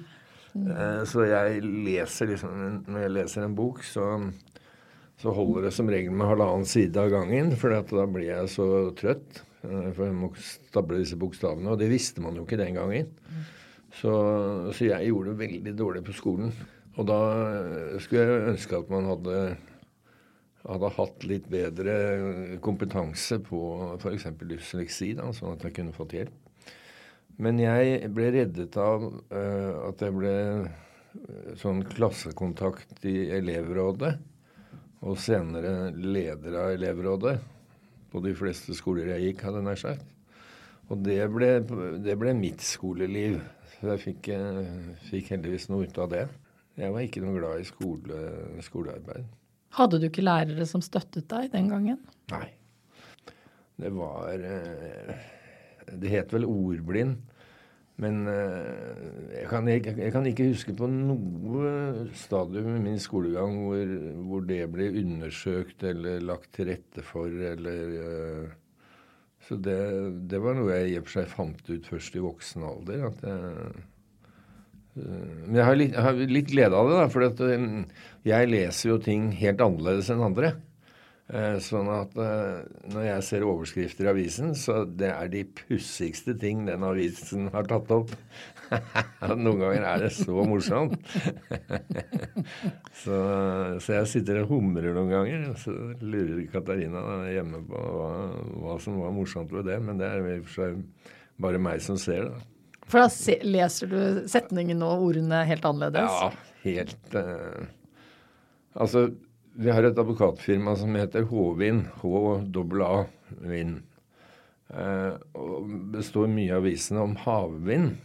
Eh, 0.67 1.03
så 1.09 1.27
jeg 1.29 1.63
leser 1.65 2.33
liksom 2.33 2.63
Når 2.89 3.05
jeg 3.05 3.15
leser 3.15 3.45
en 3.47 3.57
bok, 3.59 3.83
så, 3.87 4.07
så 5.21 5.35
holder 5.35 5.69
det 5.69 5.75
som 5.77 5.91
regel 5.91 6.15
med 6.15 6.31
halvannen 6.31 6.67
side 6.69 6.99
av 7.01 7.13
gangen. 7.15 7.55
For 7.59 7.75
da 7.75 8.09
blir 8.09 8.31
jeg 8.31 8.53
så 8.55 8.69
trøtt. 8.99 9.43
Eh, 9.63 9.91
for 9.93 10.07
jeg 10.07 10.17
må 10.19 10.33
stable 10.43 11.03
disse 11.03 11.21
bokstavene. 11.21 11.71
Og 11.73 11.81
det 11.81 11.91
visste 11.93 12.25
man 12.25 12.39
jo 12.39 12.47
ikke 12.47 12.61
den 12.61 12.79
gangen. 12.81 13.15
Så, 13.95 14.13
så 14.77 14.91
jeg 14.91 15.09
gjorde 15.09 15.33
det 15.33 15.41
veldig 15.47 15.79
dårlig 15.79 16.05
på 16.07 16.17
skolen. 16.17 16.53
Og 16.99 17.07
da 17.07 17.19
skulle 18.03 18.25
jeg 18.27 18.53
ønske 18.53 18.79
at 18.79 18.89
man 18.91 19.07
hadde 19.07 19.41
hadde 20.69 20.91
hatt 20.99 21.25
litt 21.29 21.47
bedre 21.51 21.95
kompetanse 22.65 23.39
på 23.47 23.61
f.eks. 23.97 24.27
dysleksi, 24.43 25.15
da, 25.19 25.31
sånn 25.33 25.55
at 25.55 25.65
jeg 25.65 25.77
kunne 25.79 25.95
fått 25.97 26.17
hjelp. 26.19 26.48
Men 27.39 27.61
jeg 27.63 28.11
ble 28.15 28.33
reddet 28.35 28.77
av 28.83 29.05
uh, 29.07 29.75
at 29.87 30.03
jeg 30.03 30.15
ble 30.17 30.33
eh, 30.35 31.53
sånn 31.61 31.85
klassekontakt 31.87 33.05
i 33.07 33.29
elevrådet, 33.37 34.17
og 35.07 35.21
senere 35.23 35.93
leder 35.95 36.57
av 36.59 36.73
elevrådet 36.75 37.37
på 38.11 38.23
de 38.25 38.33
fleste 38.35 38.75
skoler 38.75 39.13
jeg 39.13 39.29
gikk, 39.29 39.45
hadde 39.47 39.61
jeg 39.61 39.69
nær 39.69 39.81
sagt. 39.85 40.11
Og 40.89 41.05
det 41.05 41.21
ble, 41.31 41.53
det 42.03 42.17
ble, 42.19 42.35
mitt 42.35 42.65
skoleliv. 42.65 43.39
Så 43.77 43.93
jeg 43.93 44.05
fikk, 44.09 44.31
uh, 44.35 44.93
fikk 45.13 45.35
heldigvis 45.37 45.69
noe 45.71 45.87
ut 45.87 46.03
av 46.03 46.11
det. 46.17 46.27
Jeg 46.79 46.95
var 46.95 47.07
ikke 47.07 47.23
noe 47.23 47.39
glad 47.39 47.63
i 47.63 47.67
skole, 47.67 48.23
skolearbeid. 48.67 49.27
Hadde 49.79 49.99
du 50.01 50.09
ikke 50.09 50.25
lærere 50.25 50.67
som 50.67 50.83
støttet 50.83 51.29
deg 51.31 51.51
den 51.53 51.71
gangen? 51.71 51.99
Nei. 52.33 52.47
Det 53.79 53.91
var 53.95 54.43
eh, 54.43 55.27
Det 55.89 56.11
het 56.11 56.33
vel 56.35 56.47
ordblind. 56.49 57.19
Men 57.99 58.21
eh, 58.31 58.99
jeg 59.41 59.49
kan, 59.51 59.67
jeg, 59.67 59.83
jeg 59.99 60.15
kan, 60.15 60.27
ikke 60.31 60.47
huske 60.53 60.75
på 60.79 60.87
noe 60.93 61.71
stadium 62.15 62.77
i 62.77 62.83
min 62.85 63.01
skolegang 63.03 63.57
hvor, 63.65 63.93
hvor, 64.29 64.45
det 64.47 64.61
ble 64.71 64.87
undersøkt 65.01 65.83
eller 65.89 66.23
lagt 66.23 66.53
til 66.55 66.71
rette 66.71 67.03
for 67.03 67.27
eller 67.27 67.95
eh, 68.05 68.57
Så 69.49 69.59
det, 69.59 69.81
det, 70.31 70.39
var 70.45 70.55
noe 70.59 70.77
jeg 70.77 70.93
i 70.93 70.99
og 71.01 71.09
for 71.09 71.19
seg 71.19 71.31
fant 71.33 71.71
ut 71.73 71.91
først 71.91 72.19
i 72.19 72.23
voksen 72.23 72.67
alder. 72.71 73.09
at 73.11 73.25
jeg 73.27 73.87
men 74.99 75.55
jeg 75.55 75.63
har 75.63 75.77
litt, 75.79 75.93
jeg 75.95 76.03
har 76.03 76.17
litt 76.33 76.49
glede 76.51 76.75
av 76.75 76.89
det, 76.91 76.97
da, 76.99 77.05
for 77.13 78.27
jeg 78.27 78.51
leser 78.51 78.89
jo 78.89 78.97
ting 79.03 79.29
helt 79.39 79.61
annerledes 79.63 80.09
enn 80.11 80.25
andre. 80.27 80.57
Eh, 81.29 81.59
sånn 81.61 81.91
at 81.93 82.15
uh, 82.17 82.63
når 82.89 83.03
jeg 83.05 83.25
ser 83.27 83.45
overskrifter 83.45 84.07
i 84.07 84.09
avisen, 84.15 84.55
så 84.57 84.79
det 84.89 85.11
er 85.13 85.29
de 85.29 85.43
pussigste 85.59 86.33
ting 86.41 86.63
den 86.65 86.87
avisen 86.89 87.51
har 87.53 87.69
tatt 87.69 87.93
opp. 87.93 88.15
Noen 89.37 89.61
ganger 89.61 89.85
er 89.91 90.07
det 90.07 90.11
så 90.17 90.47
morsomt. 90.49 90.97
så, 93.03 93.19
så, 93.77 93.93
jeg 93.99 94.09
sitter 94.15 94.41
og 94.41 94.55
humrer 94.55 94.97
noen 94.97 95.13
ganger, 95.13 95.45
og 95.51 95.61
så 95.61 95.77
lurer 96.01 96.47
Katarina 96.53 97.05
hjemme 97.29 97.61
på 97.69 97.77
hva, 97.77 98.11
hva, 98.65 98.81
som 98.81 98.97
var 99.05 99.13
morsomt 99.17 99.53
ved 99.53 99.69
det. 99.69 99.77
Men 99.85 100.01
det 100.01 100.09
er 100.09 100.25
i 100.25 100.39
og 100.39 100.49
for 100.49 100.63
seg 100.63 101.15
bare 101.45 101.61
meg 101.61 101.85
som 101.85 102.01
ser 102.01 102.31
det. 102.31 102.45
For 102.89 103.05
da 103.05 103.41
leser 103.45 103.93
du 103.93 104.01
setningen 104.33 104.81
og 104.81 105.11
ordene 105.11 105.45
helt 105.45 105.69
annerledes? 105.69 106.09
Ja, 106.09 106.63
helt 106.65 107.21
uh, 107.21 107.69
Altså, 108.79 109.09
vi 109.59 109.73
har 109.75 109.87
et 109.87 109.99
advokatfirma 109.99 110.77
som 110.79 110.97
heter 110.99 111.27
H-Vin. 111.29 111.85
H-A-A-Vin. 112.03 113.79
Uh, 114.69 115.15
og 115.39 115.71
det 115.95 116.05
står 116.05 116.29
mye 116.31 116.53
av 116.53 116.63
avisene 116.63 117.03
om 117.03 117.17
havvind. 117.25 117.97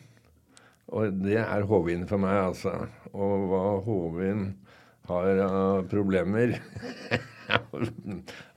Og 0.93 1.21
det 1.23 1.39
er 1.43 1.67
H-Vin 1.69 2.07
for 2.09 2.23
meg, 2.23 2.39
altså. 2.49 2.75
Og 3.13 3.47
hva 3.51 3.63
H-Vin 3.85 4.47
har 5.09 5.41
av 5.43 5.87
problemer 5.91 6.55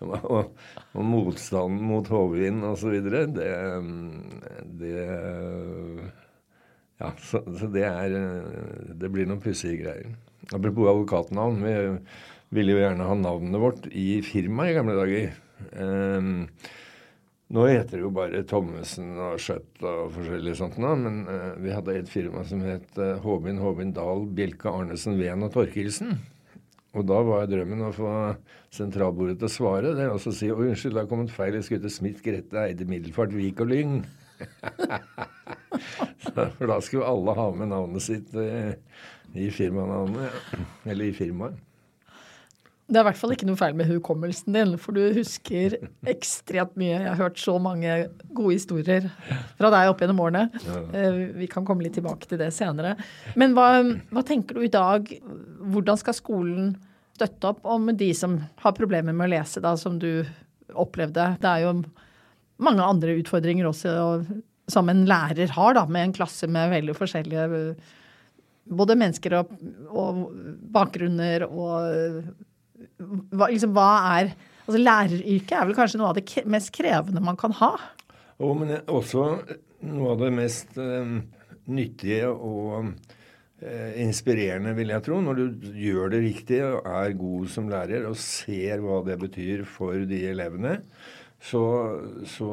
og, 0.00 0.52
og 0.94 1.02
motstanden 1.02 1.82
mot 1.88 2.06
HV-en 2.10 2.62
osv. 2.70 3.00
Det, 3.02 3.56
det 4.80 4.94
Ja, 6.96 7.10
så, 7.20 7.42
så, 7.58 7.66
det 7.68 7.84
er 7.84 8.14
Det 8.96 9.10
blir 9.12 9.26
noen 9.28 9.42
pussige 9.42 9.82
greier. 9.82 10.14
Apropos 10.54 10.88
advokatnavn. 10.92 11.58
Vi 11.64 11.74
ville 12.54 12.74
jo 12.74 12.82
gjerne 12.82 13.06
ha 13.08 13.16
navnet 13.18 13.60
vårt 13.60 13.86
i 13.90 14.20
firmaet 14.24 14.72
i 14.72 14.76
gamle 14.76 14.96
dager. 14.98 15.38
Um, 15.72 16.46
nå 17.56 17.66
heter 17.70 17.98
det 17.98 18.04
jo 18.04 18.12
bare 18.14 18.42
Thommessen 18.48 19.14
og 19.22 19.40
Skjøtt 19.42 19.84
og 19.86 20.10
forskjellig 20.16 20.56
sånt 20.58 20.78
nå, 20.82 20.94
men 20.98 21.20
uh, 21.30 21.52
vi 21.62 21.74
hadde 21.74 21.94
et 21.94 22.10
firma 22.10 22.42
som 22.46 22.64
het 22.66 22.98
uh, 22.98 23.22
Håvin 23.22 23.94
Dahl 23.96 24.26
Bjelke 24.34 24.72
Arnesen 24.72 25.18
Ven 25.20 25.46
og 25.46 25.54
Torkelsen. 25.54 26.16
Og 26.96 27.04
da 27.04 27.18
var 27.26 27.48
drømmen 27.50 27.82
å 27.84 27.92
få 27.92 28.10
sentralbordet 28.72 29.36
til 29.40 29.50
å 29.50 29.52
svare. 29.52 29.92
Det 29.96 30.06
er 30.06 30.14
også 30.14 30.32
å 30.32 30.36
si 30.36 30.46
å 30.48 30.56
unnskyld, 30.64 30.94
det 30.96 31.02
har 31.02 31.10
kommet 31.10 31.34
feil. 31.34 31.58
Jeg 31.58 31.66
skulle 31.66 31.84
til 31.84 31.92
Smith, 31.92 32.22
Grete, 32.24 32.56
Eide, 32.62 32.86
Middelfart, 32.88 33.34
Vik 33.36 33.60
og 33.60 33.68
Lyng. 33.68 33.98
for 36.56 36.70
da 36.70 36.78
skulle 36.84 37.08
alle 37.08 37.34
ha 37.36 37.46
med 37.56 37.70
navnet 37.72 38.04
sitt 38.04 38.32
i, 38.40 38.48
i 39.44 39.50
firmanavnet, 39.52 40.56
eller 40.88 41.10
i 41.10 41.16
firmaet. 41.16 41.60
Det 42.86 43.00
er 43.00 43.02
i 43.02 43.06
hvert 43.08 43.18
fall 43.18 43.32
ikke 43.34 43.48
noe 43.48 43.58
feil 43.58 43.74
med 43.74 43.88
hukommelsen 43.90 44.54
din, 44.54 44.76
for 44.78 44.94
du 44.94 45.16
husker 45.16 45.74
ekstremt 46.14 46.76
mye. 46.78 46.94
Jeg 46.94 47.08
har 47.08 47.18
hørt 47.18 47.40
så 47.42 47.56
mange 47.62 47.96
gode 48.30 48.54
historier 48.54 49.08
fra 49.58 49.72
deg 49.74 49.90
opp 49.90 50.04
gjennom 50.04 50.22
årene. 50.22 50.44
Eh, 50.94 51.18
vi 51.34 51.48
kan 51.50 51.66
komme 51.66 51.82
litt 51.82 51.96
tilbake 51.98 52.30
til 52.30 52.38
det 52.42 52.52
senere. 52.54 52.94
Men 53.34 53.56
hva, 53.58 53.82
hva 54.14 54.22
tenker 54.26 54.58
du 54.58 54.66
i 54.68 54.72
dag? 54.72 55.10
Hvordan 55.66 55.98
skal 55.98 56.18
skolen 56.18 56.72
støtte 57.18 57.50
opp 57.50 57.66
om 57.66 57.90
de 57.96 58.12
som 58.14 58.38
har 58.62 58.76
problemer 58.76 59.16
med 59.16 59.26
å 59.26 59.34
lese, 59.34 59.62
da, 59.64 59.74
som 59.80 59.98
du 59.98 60.22
opplevde? 60.70 61.32
Det 61.42 61.50
er 61.50 61.66
jo 61.66 61.76
mange 62.62 62.86
andre 62.86 63.18
utfordringer 63.18 63.66
også 63.66 63.98
som 64.70 64.88
en 64.90 65.04
lærer 65.10 65.50
har, 65.58 65.74
da, 65.74 65.88
med 65.90 66.08
en 66.08 66.18
klasse 66.22 66.46
med 66.50 66.70
veldig 66.70 66.94
forskjellige 66.96 67.46
både 68.66 68.96
mennesker 68.98 69.36
og, 69.38 69.52
og 69.94 70.22
bakgrunner 70.74 71.44
og 71.46 72.30
hva, 72.98 73.48
liksom, 73.48 73.74
hva 73.76 73.90
er 74.18 74.36
Altså 74.66 74.80
Læreryrket 74.82 75.52
er 75.54 75.68
vel 75.68 75.76
kanskje 75.78 76.00
noe 76.00 76.10
av 76.10 76.16
det 76.18 76.42
mest 76.50 76.72
krevende 76.74 77.22
man 77.22 77.38
kan 77.38 77.52
ha? 77.60 77.70
Jo, 78.36 78.50
men 78.58 78.72
også 78.90 79.28
noe 79.86 80.14
av 80.14 80.24
det 80.24 80.32
mest 80.34 80.74
eh, 80.82 81.12
nyttige 81.70 82.32
og 82.32 82.88
eh, 83.62 83.94
inspirerende, 84.02 84.74
vil 84.76 84.90
jeg 84.90 85.04
tro, 85.06 85.20
når 85.22 85.38
du 85.38 85.70
gjør 85.78 86.10
det 86.16 86.24
riktig 86.24 86.60
og 86.66 86.80
er 86.82 87.14
god 87.20 87.46
som 87.52 87.70
lærer 87.70 88.08
og 88.10 88.18
ser 88.18 88.82
hva 88.82 89.00
det 89.06 89.20
betyr 89.22 89.62
for 89.70 90.02
de 90.10 90.24
elevene. 90.32 90.80
Så, 91.46 91.62
så 92.26 92.46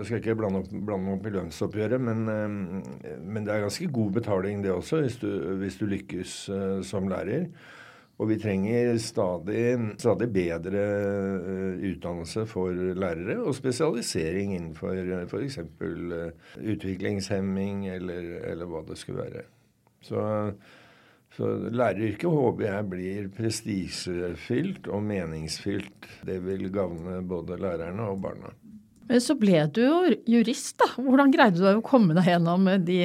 Jeg 0.00 0.06
skal 0.08 0.18
ikke 0.18 0.38
blande, 0.40 0.64
opp, 0.64 0.70
blande 0.72 1.12
opp 1.14 1.26
i 1.28 1.34
lønnsoppgjøret, 1.36 2.02
men, 2.02 2.24
eh, 2.26 3.18
men, 3.22 3.44
det 3.46 3.54
er 3.54 3.68
ganske 3.68 3.86
god 3.94 4.16
betaling, 4.18 4.64
det 4.64 4.74
også, 4.74 5.04
hvis 5.04 5.20
du, 5.22 5.30
hvis 5.62 5.78
du 5.78 5.86
lykkes 5.86 6.40
som 6.90 7.06
lærer. 7.12 7.46
Og 8.20 8.28
vi 8.28 8.36
trenger 8.36 8.98
stadig, 9.00 9.62
stadig 10.00 10.28
bedre 10.34 10.82
eh, 10.82 11.86
utdannelse 11.88 12.44
for 12.50 12.74
lærere, 12.74 13.38
og 13.40 13.56
spesialisering 13.56 14.52
innenfor 14.58 14.98
f.eks. 15.30 15.56
Eh, 15.62 16.50
utviklingshemming 16.60 17.86
eller, 17.94 18.28
eller 18.50 18.68
hva 18.68 18.84
det 18.90 18.98
skulle 19.00 19.24
være. 19.24 19.46
Så, 20.04 20.20
så 21.36 21.48
læreryrket 21.72 22.28
håper 22.28 22.66
jeg 22.66 22.90
blir 22.92 23.32
prestisjefylt 23.36 24.92
og 24.92 25.02
meningsfylt. 25.08 26.10
Det 26.28 26.42
vil 26.44 26.68
gagne 26.74 27.22
både 27.24 27.56
lærerne 27.60 28.12
og 28.12 28.20
barna. 28.26 28.52
Så 29.18 29.34
ble 29.40 29.64
du 29.74 29.80
jo 29.82 29.96
jurist, 30.28 30.76
da. 30.78 30.92
Hvordan 31.00 31.32
greide 31.34 31.56
du 31.56 31.64
deg 31.64 31.80
å 31.80 31.88
komme 31.88 32.14
deg 32.14 32.28
gjennom 32.30 32.68
de 32.84 33.00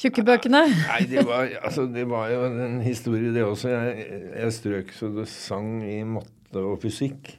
tjukke 0.00 0.24
bøkene? 0.26 0.62
Nei, 0.90 1.02
det 1.10 1.24
var, 1.28 1.50
altså, 1.60 1.84
det 1.90 2.06
var 2.10 2.30
jo 2.32 2.46
en 2.48 2.80
historie, 2.84 3.32
det 3.34 3.44
også. 3.44 3.72
Jeg, 3.72 4.08
jeg 4.32 4.56
strøk 4.56 4.94
så 4.96 5.10
det 5.14 5.28
sang 5.32 5.80
i 5.84 6.00
matte 6.08 6.64
og 6.64 6.80
fysikk. 6.82 7.34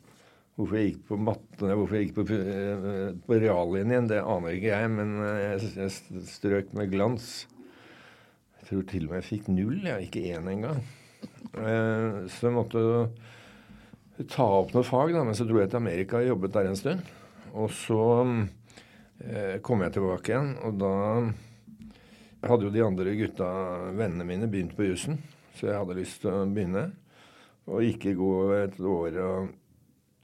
Hvorfor 0.60 0.78
jeg 0.78 0.92
gikk 0.92 1.04
på 1.10 1.18
matte, 1.18 1.70
hvorfor 1.72 1.98
jeg 1.98 2.10
gikk 2.10 2.18
på, 2.20 2.26
eh, 2.36 3.12
på 3.26 3.38
reallinjen, 3.42 4.10
det 4.12 4.20
aner 4.20 4.58
ikke 4.58 4.74
jeg, 4.74 4.92
men 4.94 5.16
eh, 5.24 5.44
jeg, 5.46 5.72
jeg 5.80 6.24
strøk 6.28 6.74
med 6.78 6.92
glans. 6.92 7.30
Jeg 8.60 8.68
tror 8.70 8.88
til 8.92 9.08
og 9.08 9.14
med 9.14 9.22
jeg 9.24 9.30
fikk 9.30 9.48
null, 9.50 9.78
jeg, 9.88 10.10
ikke 10.10 10.26
én 10.36 10.50
engang. 10.52 10.84
Eh, 11.56 12.20
så 12.30 12.50
jeg 12.50 12.58
måtte 12.60 12.84
ta 14.30 14.46
opp 14.60 14.76
noe 14.76 14.86
fag, 14.86 15.16
da, 15.16 15.24
men 15.26 15.38
så 15.40 15.48
dro 15.50 15.64
jeg 15.64 15.72
til 15.72 15.82
Amerika 15.82 16.20
og 16.20 16.30
jobbet 16.30 16.60
der 16.60 16.70
en 16.70 16.78
stund. 16.78 17.16
Og 17.58 17.72
så 17.74 18.04
kom 19.62 19.84
jeg 19.84 19.94
tilbake 19.94 20.32
igjen, 20.32 20.54
og 20.66 20.78
da 20.82 20.92
hadde 22.50 22.68
jo 22.68 22.74
de 22.74 22.84
andre 22.86 23.16
gutta, 23.20 23.48
vennene 23.98 24.26
mine, 24.28 24.50
begynt 24.50 24.76
på 24.78 24.88
jussen. 24.88 25.20
Så 25.58 25.68
jeg 25.68 25.78
hadde 25.78 25.98
lyst 25.98 26.22
til 26.24 26.32
å 26.34 26.46
begynne. 26.50 26.88
Og 27.70 27.86
ikke 27.86 28.16
gå 28.18 28.32
et 28.58 28.80
år 28.80 29.20
og 29.22 29.52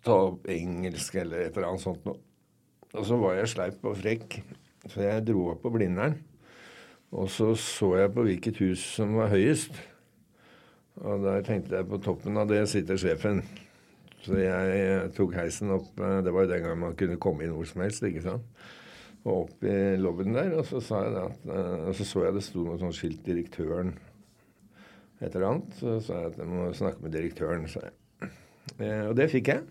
ta 0.05 0.15
opp 0.31 0.47
engelsk 0.50 1.19
eller 1.21 1.45
et 1.45 1.57
eller 1.57 1.69
annet 1.71 1.83
sånt 1.83 2.07
noe. 2.07 2.17
Og 2.95 3.05
så 3.05 3.19
var 3.19 3.36
jeg 3.38 3.51
sleip 3.51 3.86
og 3.86 4.00
frekk, 4.00 4.39
så 4.88 5.03
jeg 5.03 5.25
dro 5.27 5.51
opp 5.51 5.62
på 5.65 5.74
Blindern. 5.75 6.15
Og 7.12 7.29
så 7.31 7.53
så 7.59 7.93
jeg 8.00 8.13
på 8.15 8.25
hvilket 8.25 8.59
hus 8.63 8.83
som 8.97 9.13
var 9.19 9.31
høyest. 9.31 9.77
Og 11.03 11.21
der 11.24 11.45
tenkte 11.45 11.77
jeg 11.77 11.88
på 11.88 12.00
toppen 12.03 12.39
av 12.39 12.50
det 12.50 12.63
sitter 12.71 13.00
sjefen. 13.00 13.43
Så 14.25 14.39
jeg 14.41 15.12
tok 15.15 15.36
heisen 15.38 15.69
opp 15.75 16.00
eh, 16.01 16.17
Det 16.25 16.33
var 16.33 16.43
jo 16.43 16.51
den 16.51 16.63
gangen 16.65 16.81
man 16.81 16.95
kunne 17.00 17.19
komme 17.21 17.45
inn 17.45 17.53
hvor 17.55 17.67
som 17.69 17.83
helst. 17.86 18.03
ikke 18.03 18.25
sant? 18.25 18.65
Og 19.27 19.41
opp 19.43 19.65
i 19.67 19.77
lobbyen 20.00 20.38
der, 20.38 20.53
og 20.55 20.67
så, 20.67 20.79
sa 20.84 21.01
jeg 21.03 21.15
det 21.15 21.24
at, 21.25 21.48
eh, 21.51 21.88
og 21.89 21.96
så 21.98 22.05
så 22.07 22.24
jeg 22.24 22.38
det 22.38 22.43
sto 22.46 22.63
noe 22.63 22.79
sånt 22.79 22.96
skilt 22.96 23.25
'Direktøren' 23.25 23.98
et 25.19 25.34
eller 25.34 25.48
annet. 25.50 25.74
Så 25.79 25.98
sa 26.05 26.22
jeg 26.22 26.31
at 26.31 26.38
jeg 26.41 26.50
må 26.51 26.67
snakke 26.77 27.03
med 27.03 27.15
direktøren, 27.15 27.67
sa 27.67 27.81
jeg. 27.88 27.96
Eh, 28.79 29.07
og 29.10 29.15
det 29.17 29.29
fikk 29.31 29.51
jeg. 29.53 29.63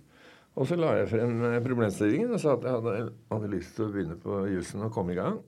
Og 0.57 0.67
så 0.69 0.79
la 0.81 0.95
jeg 0.99 1.11
frem 1.13 1.37
eh, 1.45 1.61
problemstillingen 1.65 2.33
og 2.33 2.41
sa 2.43 2.57
at 2.57 2.65
jeg 2.67 2.79
hadde, 2.81 3.13
hadde 3.31 3.53
lyst 3.53 3.77
til 3.77 3.87
å 3.87 3.93
begynne 3.93 4.19
på 4.21 4.41
jussen 4.55 4.87
og 4.87 4.93
komme 4.95 5.15
i 5.15 5.21
gang. 5.21 5.39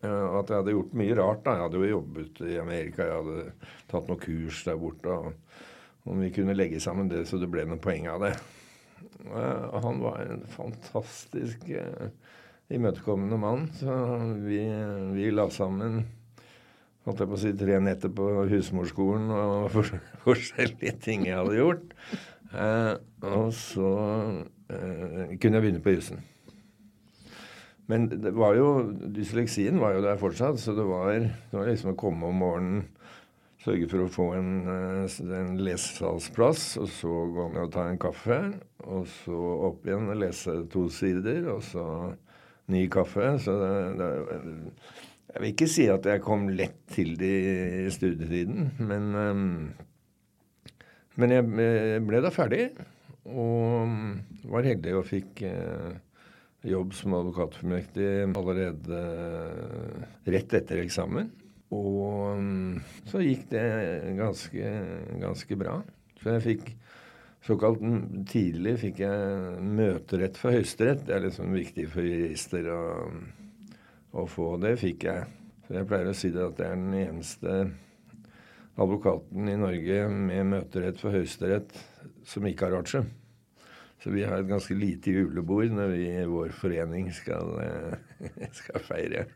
Og 0.00 0.36
at 0.38 0.48
jeg 0.48 0.62
hadde 0.62 0.72
gjort 0.72 0.94
mye 0.96 1.16
rart. 1.18 1.42
da. 1.44 1.56
Jeg 1.56 1.66
hadde 1.66 1.80
jo 1.82 1.90
jobbet 1.90 2.38
i 2.48 2.54
Amerika, 2.56 3.04
jeg 3.04 3.18
hadde 3.18 3.72
tatt 3.90 4.06
noen 4.08 4.22
kurs 4.22 4.62
der 4.64 4.78
borte. 4.80 5.12
og 5.12 6.08
Om 6.08 6.22
vi 6.24 6.30
kunne 6.32 6.56
legge 6.56 6.80
sammen 6.80 7.10
det 7.10 7.26
så 7.28 7.36
det 7.36 7.50
ble 7.52 7.66
noen 7.68 7.82
poeng 7.84 8.08
av 8.08 8.24
det. 8.24 8.30
Og 9.28 9.76
han 9.84 10.00
var 10.00 10.22
en 10.24 10.46
fantastisk 10.48 11.66
uh, 11.68 12.08
imøtekommende 12.70 13.38
mann. 13.40 13.68
Så 13.76 13.94
vi, 14.46 14.62
vi 15.16 15.30
la 15.34 15.48
sammen 15.54 16.02
holdt 17.06 17.22
jeg 17.22 17.30
på 17.30 17.36
å 17.36 17.40
si, 17.40 17.52
tre 17.58 17.78
netter 17.82 18.12
på 18.12 18.26
husmorskolen 18.50 19.30
og 19.34 19.70
for, 19.74 19.94
forskjellige 20.26 20.98
ting 21.02 21.26
jeg 21.28 21.38
hadde 21.38 21.58
gjort. 21.58 21.94
Eh, 22.50 22.92
og 23.30 23.52
så 23.56 23.94
eh, 24.70 25.36
kunne 25.40 25.58
jeg 25.58 25.64
begynne 25.64 25.84
på 25.84 25.96
jussen. 25.96 26.22
Men 27.90 28.06
det 28.10 28.30
var 28.36 28.54
jo, 28.54 28.70
dysleksien 29.10 29.80
var 29.82 29.96
jo 29.96 30.04
der 30.04 30.18
fortsatt, 30.20 30.60
så 30.62 30.76
det 30.76 30.86
var, 30.86 31.10
det 31.10 31.56
var 31.56 31.66
liksom 31.66 31.94
å 31.94 31.98
komme 31.98 32.28
om 32.28 32.42
morgenen, 32.44 32.88
sørge 33.60 33.90
for 33.90 34.04
å 34.04 34.12
få 34.12 34.26
en, 34.38 34.52
eh, 34.72 35.16
en 35.36 35.56
lesesalsplass, 35.60 36.76
og 36.80 36.90
så 36.94 37.16
gå 37.34 37.48
ned 37.50 37.64
og 37.66 37.72
ta 37.74 37.88
en 37.90 38.00
kaffe. 38.00 38.38
Og 38.86 39.08
så 39.10 39.40
opp 39.70 39.88
igjen 39.88 40.08
og 40.12 40.20
lese 40.22 40.54
to 40.72 40.86
sider, 40.94 41.50
og 41.56 41.64
så 41.66 41.84
ny 42.72 42.86
kaffe. 42.92 43.34
Så 43.42 43.54
det, 43.60 43.74
det, 44.00 44.10
jeg 45.30 45.42
vil 45.42 45.52
ikke 45.52 45.70
si 45.70 45.86
at 45.92 46.06
jeg 46.10 46.24
kom 46.24 46.48
lett 46.54 46.80
til 46.90 47.14
det 47.20 47.36
i 47.84 47.92
studietiden, 47.94 48.72
men 48.82 49.14
um, 49.14 49.46
men 51.20 51.34
jeg 51.34 52.04
ble 52.06 52.20
da 52.22 52.30
ferdig, 52.32 52.70
og 53.28 53.90
var 54.50 54.66
heldig 54.66 54.94
og 54.96 55.08
fikk 55.08 55.42
eh, 55.44 55.90
jobb 56.70 56.94
som 56.96 57.16
advokatfullmektig 57.18 58.08
allerede 58.28 59.00
eh, 59.00 60.06
rett 60.32 60.56
etter 60.56 60.80
eksamen. 60.84 61.28
Og 61.76 62.38
mm, 62.40 62.78
så 63.10 63.20
gikk 63.22 63.50
det 63.52 63.66
ganske, 64.18 64.72
ganske 65.20 65.58
bra. 65.60 65.76
Så 66.22 66.34
jeg 66.36 66.46
fikk 66.46 66.72
såkalt 67.46 67.82
tidlig 68.30 68.76
fikk 68.84 69.02
jeg 69.04 69.60
møterett 69.64 70.38
for 70.40 70.54
Høyesterett. 70.56 71.04
Det 71.06 71.16
er 71.16 71.26
liksom 71.26 71.54
viktig 71.56 71.86
for 71.92 72.06
jurister 72.06 72.70
å, 72.72 72.80
å 74.12 74.26
få. 74.28 74.54
Det 74.62 74.74
fikk 74.80 75.06
jeg. 75.08 75.28
Så 75.66 75.78
jeg 75.78 75.88
pleier 75.90 76.10
å 76.10 76.16
si 76.16 76.32
det 76.34 76.44
at 76.44 76.60
jeg 76.60 76.74
er 76.74 76.82
den 76.82 76.98
eneste 76.98 77.56
advokaten 78.80 79.48
i 79.50 79.58
Norge 79.60 80.04
med 80.10 80.52
møterett 80.54 81.00
for 81.00 81.14
Høyesterett 81.14 81.74
som 82.26 82.46
ikke 82.48 82.68
har 82.68 82.80
artium. 82.80 83.10
Så 84.00 84.12
vi 84.14 84.24
har 84.24 84.40
et 84.40 84.48
ganske 84.48 84.74
lite 84.76 85.12
julebord 85.12 85.74
når 85.76 85.92
vi 85.92 86.06
i 86.08 86.24
vår 86.28 86.54
forening 86.56 87.10
skal, 87.12 87.58
skal 88.62 88.84
feire. 88.86 89.26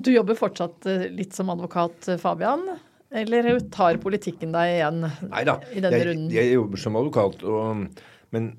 Du 0.00 0.12
jobber 0.14 0.38
fortsatt 0.38 0.86
eh, 0.88 1.08
litt 1.12 1.34
som 1.36 1.50
advokat, 1.52 2.06
eh, 2.08 2.20
Fabian? 2.20 2.62
Eller 3.10 3.50
tar 3.74 3.98
politikken 4.02 4.52
deg 4.54 4.76
igjen 4.76 5.02
Neida, 5.02 5.56
i 5.74 5.82
denne 5.82 5.98
jeg, 5.98 6.08
runden? 6.10 6.32
Jeg 6.34 6.52
jobber 6.54 6.82
som 6.82 6.98
advokat. 7.00 7.42
Og, 7.42 8.10
men 8.34 8.50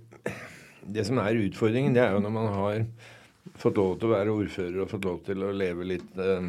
det 0.92 1.06
som 1.08 1.22
er 1.24 1.40
utfordringen, 1.46 1.96
det 1.96 2.04
er 2.04 2.18
jo 2.18 2.24
når 2.24 2.36
man 2.36 2.50
har 2.56 2.82
fått 3.62 3.80
lov 3.80 3.96
til 4.00 4.10
å 4.10 4.16
være 4.16 4.34
ordfører 4.36 4.82
og 4.84 4.92
fått 4.92 5.08
lov 5.08 5.22
til 5.28 5.46
å 5.48 5.54
leve 5.56 5.88
litt 5.88 6.20
uh, 6.20 6.44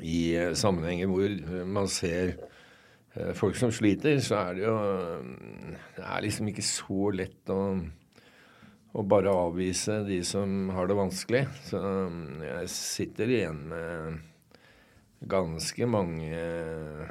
i 0.00 0.22
sammenhenger 0.56 1.10
hvor 1.10 1.36
man 1.68 1.90
ser 1.92 2.38
Eh, 3.14 3.32
folk 3.34 3.56
som 3.58 3.72
sliter, 3.74 4.20
så 4.22 4.38
er 4.38 4.54
det 4.54 4.66
jo 4.68 4.74
Det 5.96 6.04
er 6.04 6.22
liksom 6.22 6.50
ikke 6.50 6.62
så 6.62 7.10
lett 7.10 7.50
å, 7.50 7.60
og 8.90 9.06
bare 9.10 9.32
avvise 9.34 10.00
de 10.06 10.20
som 10.26 10.70
har 10.74 10.86
det 10.86 10.98
vanskelig. 10.98 11.44
Så 11.66 11.80
mm, 11.80 12.42
jeg 12.46 12.70
sitter 12.74 13.34
igjen 13.34 13.64
med 13.70 14.20
ganske 15.20 15.86
mange 15.90 16.32
uh, 16.32 17.08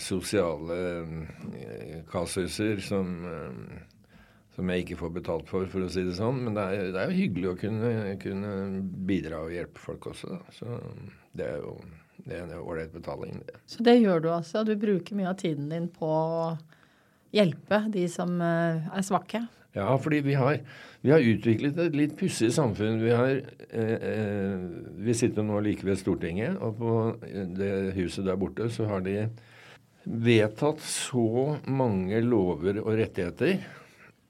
sosiale 0.00 0.76
uh, 1.04 1.96
kasuser 2.08 2.80
som, 2.84 3.10
uh, 3.28 4.14
som 4.56 4.72
jeg 4.72 4.86
ikke 4.86 5.00
får 5.02 5.14
betalt 5.18 5.50
for, 5.50 5.68
for 5.68 5.84
å 5.84 5.90
si 5.92 6.04
det 6.06 6.16
sånn. 6.16 6.40
Men 6.46 6.56
det 6.56 6.66
er, 6.66 6.92
det 6.94 7.02
er 7.02 7.12
jo 7.12 7.18
hyggelig 7.20 7.50
å 7.50 7.58
kunne, 7.60 7.94
kunne, 8.22 8.52
bidra 9.10 9.44
og 9.44 9.54
hjelpe 9.54 9.82
folk 9.82 10.10
også. 10.14 10.32
Da. 10.36 10.56
Så 10.56 10.80
det 11.36 11.50
er 11.52 11.60
jo 11.64 11.76
det 12.24 12.36
er 12.36 12.44
en 12.44 12.58
ålreit 12.60 12.92
betaling, 12.92 13.38
det. 13.46 13.60
Så 13.70 13.84
det 13.84 13.96
gjør 14.00 14.20
du 14.20 14.28
altså? 14.34 14.64
Du 14.68 14.74
bruker 14.76 15.16
mye 15.16 15.30
av 15.30 15.38
tiden 15.40 15.70
din 15.72 15.86
på 15.92 16.08
å 16.08 16.50
hjelpe 17.34 17.84
de 17.94 18.06
som 18.12 18.34
eh, 18.44 18.90
er 18.90 19.06
svake? 19.06 19.44
Ja, 19.76 19.92
fordi 20.02 20.18
vi 20.26 20.34
har, 20.34 20.58
vi 21.04 21.12
har 21.14 21.22
utviklet 21.22 21.78
et 21.78 21.94
litt 21.94 22.16
pussig 22.18 22.50
samfunn. 22.54 22.98
Vi, 23.02 23.12
har, 23.14 23.36
eh, 23.70 24.08
eh, 24.10 24.64
vi 25.06 25.14
sitter 25.14 25.46
nå 25.46 25.60
like 25.62 25.86
ved 25.86 26.00
Stortinget, 26.00 26.58
og 26.58 26.80
på 26.80 26.94
det 27.56 27.94
huset 27.98 28.26
der 28.26 28.40
borte 28.40 28.66
så 28.72 28.88
har 28.90 29.04
de 29.06 29.28
vedtatt 30.04 30.80
så 30.82 31.60
mange 31.68 32.18
lover 32.24 32.80
og 32.82 32.96
rettigheter 32.98 33.60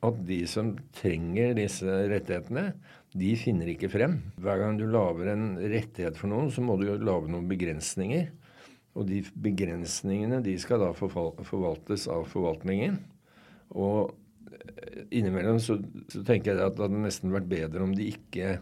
at 0.00 0.20
de 0.26 0.40
som 0.48 0.72
trenger 0.96 1.54
disse 1.58 1.84
rettighetene, 2.10 2.70
de 3.10 3.32
finner 3.38 3.72
ikke 3.72 3.90
frem. 3.92 4.16
Hver 4.40 4.60
gang 4.62 4.78
du 4.78 4.86
lager 4.88 5.32
en 5.32 5.56
rettighet 5.58 6.16
for 6.18 6.30
noen, 6.30 6.48
så 6.52 6.62
må 6.64 6.78
du 6.78 6.86
jo 6.88 7.00
lage 7.00 7.30
noen 7.32 7.48
begrensninger. 7.50 8.30
Og 8.98 9.06
de 9.06 9.20
begrensningene 9.38 10.40
de 10.44 10.56
skal 10.60 10.82
da 10.82 10.90
forvaltes 10.96 12.06
av 12.10 12.24
forvaltningen. 12.30 12.96
Og 13.76 14.10
eh, 14.10 14.29
innimellom 15.10 15.60
så, 15.62 15.78
så 16.12 16.22
tenker 16.26 16.52
jeg 16.52 16.62
at 16.64 16.76
det 16.76 16.86
hadde 16.86 17.02
nesten 17.04 17.34
vært 17.34 17.48
bedre 17.50 17.82
om 17.84 17.94
de 17.96 18.10
ikke 18.12 18.58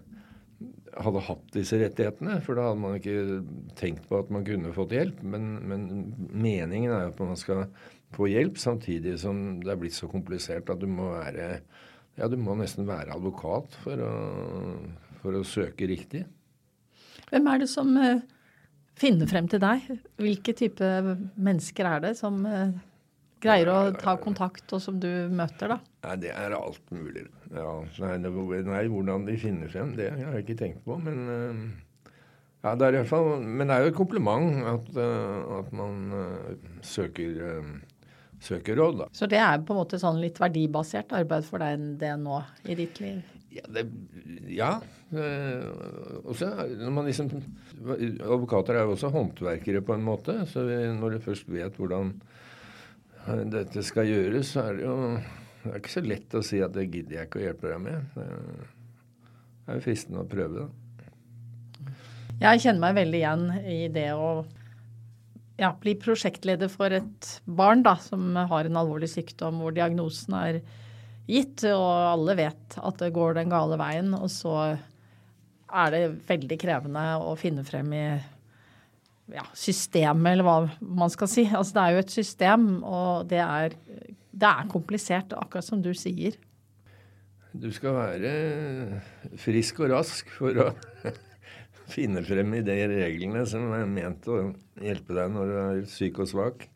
hadde 0.98 1.22
hatt 1.28 1.44
disse 1.54 1.78
rettighetene. 1.78 2.38
For 2.44 2.58
da 2.58 2.70
hadde 2.70 2.82
man 2.82 2.96
ikke 2.98 3.42
tenkt 3.78 4.08
på 4.10 4.22
at 4.22 4.32
man 4.34 4.46
kunne 4.46 4.74
fått 4.76 4.94
hjelp. 4.96 5.20
Men, 5.22 5.50
men 5.68 5.86
meningen 6.32 6.90
er 6.92 7.06
jo 7.06 7.12
at 7.12 7.22
man 7.22 7.38
skal 7.38 7.66
få 8.16 8.30
hjelp, 8.32 8.56
samtidig 8.60 9.18
som 9.20 9.60
det 9.62 9.72
er 9.72 9.80
blitt 9.80 9.96
så 9.96 10.08
komplisert 10.10 10.70
at 10.72 10.80
du 10.80 10.88
må 10.90 11.10
være 11.12 11.58
ja, 12.18 12.26
du 12.26 12.34
må 12.40 12.56
nesten 12.58 12.88
være 12.88 13.14
advokat 13.14 13.76
for 13.84 14.00
å, 14.02 14.14
for 15.20 15.38
å 15.38 15.44
søke 15.46 15.86
riktig. 15.86 16.24
Hvem 17.28 17.46
er 17.52 17.62
det 17.62 17.68
som 17.70 17.92
uh, 17.94 18.24
finner 18.98 19.30
frem 19.30 19.46
til 19.50 19.62
deg? 19.62 19.84
Hvilke 20.18 20.54
type 20.58 20.88
mennesker 21.36 21.86
er 21.86 22.02
det 22.08 22.14
som 22.18 22.40
uh, 22.42 22.72
greier 23.42 23.70
å 23.70 23.78
ta 23.98 24.16
kontakt, 24.20 24.66
og 24.74 24.82
som 24.82 24.98
du 25.00 25.10
møter, 25.34 25.74
da? 25.74 25.78
Nei, 26.06 26.16
Det 26.24 26.32
er 26.34 26.56
alt 26.56 26.94
mulig. 26.94 27.26
Ja, 27.54 27.74
nei, 27.98 28.86
hvordan 28.92 29.26
de 29.28 29.36
finner 29.40 29.70
frem, 29.72 29.94
det 29.98 30.10
har 30.14 30.38
jeg 30.38 30.46
ikke 30.46 30.58
tenkt 30.64 30.82
på. 30.86 30.98
Men 31.02 31.20
uh, 31.28 31.62
Ja, 32.64 32.74
det 32.74 32.88
er 32.88 32.96
i 32.96 33.00
hvert 33.02 33.12
fall, 33.12 33.28
Men 33.40 33.70
det 33.70 33.76
er 33.76 33.86
jo 33.86 33.92
et 33.92 33.98
kompliment 33.98 34.66
at, 34.66 34.90
uh, 34.98 35.58
at 35.60 35.72
man 35.76 36.12
uh, 36.12 36.52
søker, 36.82 37.62
søker, 38.42 38.78
råd, 38.78 39.02
da. 39.04 39.10
Så 39.14 39.30
det 39.30 39.40
er 39.42 39.62
på 39.62 39.74
en 39.74 39.82
måte 39.82 40.00
sånn 40.02 40.20
litt 40.22 40.40
verdibasert 40.42 41.14
arbeid 41.16 41.46
for 41.46 41.62
deg 41.62 41.98
det 42.02 42.14
nå 42.20 42.42
i 42.66 42.78
ditt 42.78 43.02
liv? 43.02 43.22
Ja. 43.48 43.64
Det, 43.72 43.86
ja. 44.52 44.74
også 46.28 46.50
når 46.68 46.90
man 46.92 47.06
liksom 47.08 47.30
Advokater 47.80 48.76
er 48.76 48.84
jo 48.84 48.92
også 48.92 49.08
håndverkere 49.14 49.80
på 49.82 49.94
en 49.96 50.04
måte. 50.04 50.34
Så 50.50 50.66
når 50.98 51.16
du 51.16 51.24
først 51.24 51.48
vet 51.48 51.78
hvordan 51.80 52.12
dette 53.52 53.82
skal 53.86 54.08
gjøres, 54.08 54.54
så 54.54 54.68
er 54.68 54.78
det 54.78 54.86
jo 54.86 54.96
det 55.58 55.72
er 55.72 55.80
ikke 55.82 55.92
så 55.92 56.02
lett 56.06 56.34
å 56.38 56.44
si 56.46 56.60
at 56.64 56.74
det 56.74 56.86
gidder 56.88 57.16
jeg 57.18 57.28
ikke 57.28 57.40
å 57.40 57.42
hjelpe 57.42 57.72
deg 57.72 57.80
med. 57.82 58.12
Det 58.14 59.72
er 59.72 59.80
jo 59.80 59.84
fristende 59.84 60.22
å 60.22 60.28
prøve, 60.30 60.64
da. 60.64 60.68
Jeg 62.38 62.62
kjenner 62.62 62.82
meg 62.84 62.98
veldig 63.00 63.18
igjen 63.18 63.42
i 63.66 63.78
det 63.90 64.10
å 64.14 64.28
ja, 65.58 65.72
bli 65.82 65.96
prosjektleder 65.98 66.70
for 66.70 66.94
et 66.94 67.30
barn 67.44 67.82
da, 67.82 67.96
som 68.00 68.30
har 68.38 68.68
en 68.68 68.78
alvorlig 68.78 69.10
sykdom 69.10 69.58
hvor 69.60 69.74
diagnosen 69.74 70.36
er 70.38 70.60
gitt, 71.28 71.66
og 71.66 71.88
alle 72.14 72.38
vet 72.38 72.78
at 72.78 73.02
det 73.02 73.10
går 73.16 73.40
den 73.40 73.50
gale 73.52 73.76
veien. 73.80 74.14
Og 74.14 74.30
så 74.32 74.54
er 75.68 75.92
det 75.92 76.04
veldig 76.30 76.60
krevende 76.62 77.04
å 77.20 77.34
finne 77.36 77.66
frem 77.66 77.90
i 77.92 78.06
ja, 79.34 79.44
systemet, 79.56 80.32
eller 80.32 80.46
hva 80.46 80.58
man 80.80 81.12
skal 81.12 81.30
si. 81.30 81.44
Altså, 81.48 81.76
det 81.76 81.84
er 81.84 81.94
jo 81.94 82.02
et 82.04 82.14
system, 82.14 82.68
og 82.86 83.28
det 83.30 83.40
er, 83.44 83.76
det 84.32 84.50
er 84.50 84.70
komplisert, 84.72 85.34
akkurat 85.36 85.66
som 85.66 85.82
du 85.84 85.92
sier. 85.96 86.38
Du 87.58 87.70
skal 87.74 87.96
være 87.96 88.32
frisk 89.40 89.80
og 89.82 89.92
rask 89.94 90.28
for 90.36 90.62
å 90.62 90.70
finne 91.94 92.22
frem 92.26 92.58
i 92.58 92.64
de 92.64 92.80
reglene 92.90 93.44
som 93.48 93.70
er 93.74 93.86
ment 93.88 94.28
å 94.28 94.42
hjelpe 94.84 95.16
deg 95.16 95.32
når 95.34 95.48
du 95.48 95.60
er 95.62 95.86
syk 95.90 96.20
og 96.24 96.30
svak. 96.30 96.66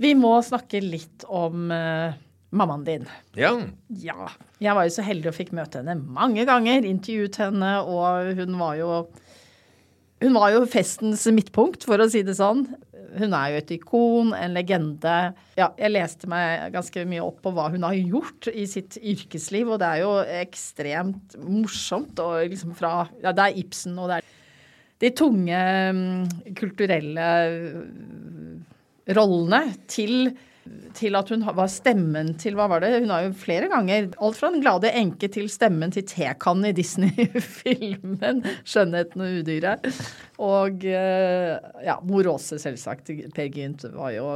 Vi 0.00 0.12
må 0.18 0.34
snakke 0.44 0.80
litt 0.84 1.24
om 1.32 1.70
uh, 1.72 2.16
mammaen 2.56 2.84
din. 2.84 3.06
Ja. 3.38 3.54
ja. 3.88 4.28
Jeg 4.60 4.76
var 4.76 4.88
jo 4.88 4.92
så 4.96 5.04
heldig 5.06 5.30
og 5.30 5.36
fikk 5.36 5.54
møte 5.56 5.80
henne 5.80 5.96
mange 6.00 6.44
ganger. 6.48 6.84
Intervjuet 6.88 7.38
henne, 7.40 7.70
og 7.84 8.36
hun 8.40 8.58
var 8.60 8.76
jo 8.80 8.90
Hun 10.22 10.36
var 10.36 10.52
jo 10.54 10.64
festens 10.70 11.26
midtpunkt, 11.28 11.84
for 11.84 12.00
å 12.00 12.08
si 12.08 12.22
det 12.24 12.38
sånn. 12.38 12.64
Hun 13.16 13.34
er 13.36 13.52
jo 13.52 13.58
et 13.60 13.72
ikon, 13.76 14.32
en 14.36 14.54
legende. 14.56 15.16
Ja, 15.58 15.70
jeg 15.76 15.92
leste 15.92 16.28
meg 16.30 16.72
ganske 16.74 17.04
mye 17.08 17.24
opp 17.24 17.42
på 17.44 17.52
hva 17.56 17.68
hun 17.72 17.84
har 17.86 17.96
gjort 17.96 18.48
i 18.52 18.64
sitt 18.68 18.96
yrkesliv, 19.00 19.70
og 19.72 19.80
det 19.82 19.90
er 19.90 20.02
jo 20.04 20.14
ekstremt 20.40 21.36
morsomt. 21.44 22.16
Og 22.24 22.48
liksom 22.52 22.74
fra 22.76 23.06
Ja, 23.22 23.32
det 23.36 23.44
er 23.44 23.60
Ibsen, 23.62 23.96
og 24.00 24.10
det 24.12 24.20
er 24.20 24.32
de 25.04 25.12
tunge 25.12 25.60
mm, 25.92 26.26
kulturelle 26.56 27.30
mm, 27.52 28.52
rollene 29.16 29.62
til, 29.92 30.30
til 30.96 31.16
at 31.18 31.30
hun 31.32 31.44
var 31.56 31.70
stemmen 31.70 32.32
til 32.40 32.56
Hva 32.58 32.68
var 32.70 32.82
det? 32.82 32.92
Hun 33.02 33.12
har 33.12 33.26
jo 33.26 33.32
flere 33.36 33.68
ganger 33.72 34.08
Alt 34.22 34.38
fra 34.38 34.50
Den 34.52 34.62
glade 34.64 34.92
enke 34.96 35.28
til 35.32 35.50
stemmen 35.52 35.92
til 35.94 36.06
Tekan 36.08 36.64
i 36.66 36.72
Disney-filmen 36.76 38.42
'Skjønnheten 38.66 39.24
og 39.24 39.40
udyret'. 39.40 39.90
Og 40.42 40.86
eh, 40.88 41.56
ja, 41.86 41.98
Mor 42.06 42.30
Åse, 42.34 42.58
selvsagt. 42.62 43.12
Per 43.34 43.50
Gynt 43.52 43.86
var 43.94 44.12
jo 44.16 44.26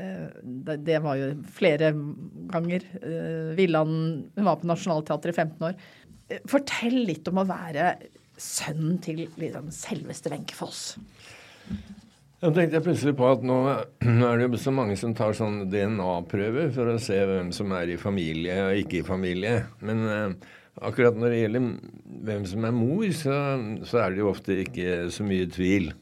eh, 0.00 0.28
det 0.42 1.00
var 1.04 1.20
jo 1.20 1.32
flere 1.56 1.92
ganger. 2.52 2.86
Eh, 3.02 3.52
Villand 3.58 3.94
Hun 4.36 4.48
var 4.48 4.60
på 4.60 4.70
Nationaltheatret 4.70 5.34
i 5.34 5.40
15 5.44 5.68
år. 5.70 5.78
Fortell 6.48 7.02
litt 7.08 7.28
om 7.28 7.42
å 7.42 7.48
være 7.48 7.94
sønnen 8.40 8.98
til 9.02 9.26
liksom, 9.38 9.70
selveste 9.74 10.32
Wenche 10.32 10.56
Foss. 10.56 10.94
Da 12.42 12.50
tenkte 12.50 12.74
jeg 12.74 12.82
plutselig 12.82 13.12
på 13.14 13.26
at 13.30 13.44
nå, 13.46 13.56
er 14.02 14.40
det 14.40 14.48
jo 14.48 14.58
så 14.58 14.72
mange 14.74 14.96
som 14.98 15.12
tar 15.14 15.30
sånn 15.38 15.60
DNA-prøver 15.70 16.72
for 16.74 16.90
å 16.90 16.98
se 16.98 17.20
hvem 17.28 17.52
som 17.54 17.70
er 17.78 17.92
i 17.92 18.00
familie 18.00 18.56
og 18.64 18.80
ikke 18.80 18.98
i 18.98 19.06
familie. 19.06 19.60
Men 19.86 20.02
eh, 20.10 20.48
akkurat 20.82 21.14
når 21.14 21.30
det 21.30 21.38
gjelder 21.44 21.68
hvem 22.26 22.48
som 22.50 22.66
er 22.66 22.74
mor, 22.74 23.06
så, 23.14 23.38
så, 23.86 24.02
er 24.02 24.10
det 24.10 24.24
jo 24.24 24.32
ofte 24.32 24.58
ikke 24.64 24.96
så 25.14 25.28
mye 25.28 25.46
tvil. 25.54 25.92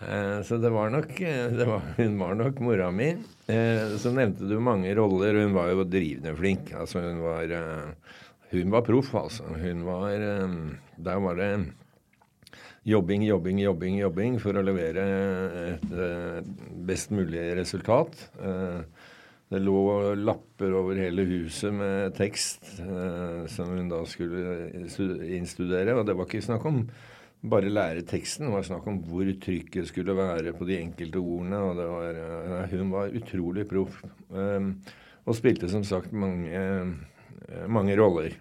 Eh, 0.00 0.38
så 0.48 0.56
det 0.64 0.72
var 0.72 0.96
nok 0.96 1.12
eh, 1.20 1.44
det 1.52 1.68
var, 1.68 1.84
Hun 2.00 2.16
var 2.24 2.40
nok 2.40 2.64
mora 2.64 2.88
mi. 2.88 3.12
Eh, 3.52 3.98
så 4.00 4.16
nevnte 4.16 4.48
du 4.48 4.56
mange 4.56 4.96
roller, 4.96 5.36
og 5.36 5.44
hun 5.44 5.58
var 5.60 5.74
jo 5.74 5.84
drivende 5.84 6.32
flink. 6.40 6.72
Altså 6.72 7.04
hun 7.04 7.20
var 7.20 7.52
eh, 7.52 8.14
hun 8.56 8.72
var 8.72 8.88
proff, 8.88 9.12
altså. 9.26 9.52
Hun 9.60 9.84
var 9.84 10.24
eh, 10.24 10.62
Der 11.04 11.20
var 11.20 11.36
det 11.36 11.52
jobbing, 12.86 13.22
jobbing, 13.26 13.58
jobbing, 13.58 13.98
jobbing 13.98 14.38
for 14.38 14.54
å 14.54 14.62
levere 14.62 15.04
et 15.72 15.90
eh, 15.90 16.38
best 16.86 17.10
mulig 17.10 17.42
resultat. 17.58 18.14
Eh, 18.38 18.80
det 19.50 19.60
lå 19.62 20.14
lapper 20.18 20.74
over 20.74 20.98
hele 20.98 21.24
huset 21.26 21.74
med 21.74 22.14
tekst 22.18 22.64
som 23.52 23.68
hun 23.70 23.90
da 23.92 24.00
skulle 24.10 24.72
innstudere. 25.36 25.94
Og 25.94 26.02
det 26.06 26.16
var 26.18 26.26
ikke 26.26 26.42
snakk 26.42 26.66
om 26.66 26.80
bare 27.46 27.70
lære 27.70 28.02
teksten, 28.10 28.48
det 28.48 28.56
var 28.56 28.66
snakk 28.66 28.88
om 28.90 28.98
hvor 29.06 29.28
trykket 29.44 29.86
skulle 29.86 30.16
være 30.18 30.50
på 30.56 30.66
de 30.66 30.80
enkelte 30.80 31.22
ordene. 31.22 31.62
og 31.62 31.78
var, 31.78 32.66
Hun 32.72 32.90
var 32.90 33.14
utrolig 33.14 33.68
proff. 33.70 34.00
Og 34.34 35.38
spilte 35.38 35.70
som 35.70 35.86
sagt 35.86 36.10
mange, 36.10 36.66
mange 37.70 37.94
roller. 38.02 38.34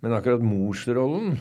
Men 0.00 0.14
akkurat 0.14 0.42
morsrollen, 0.42 1.38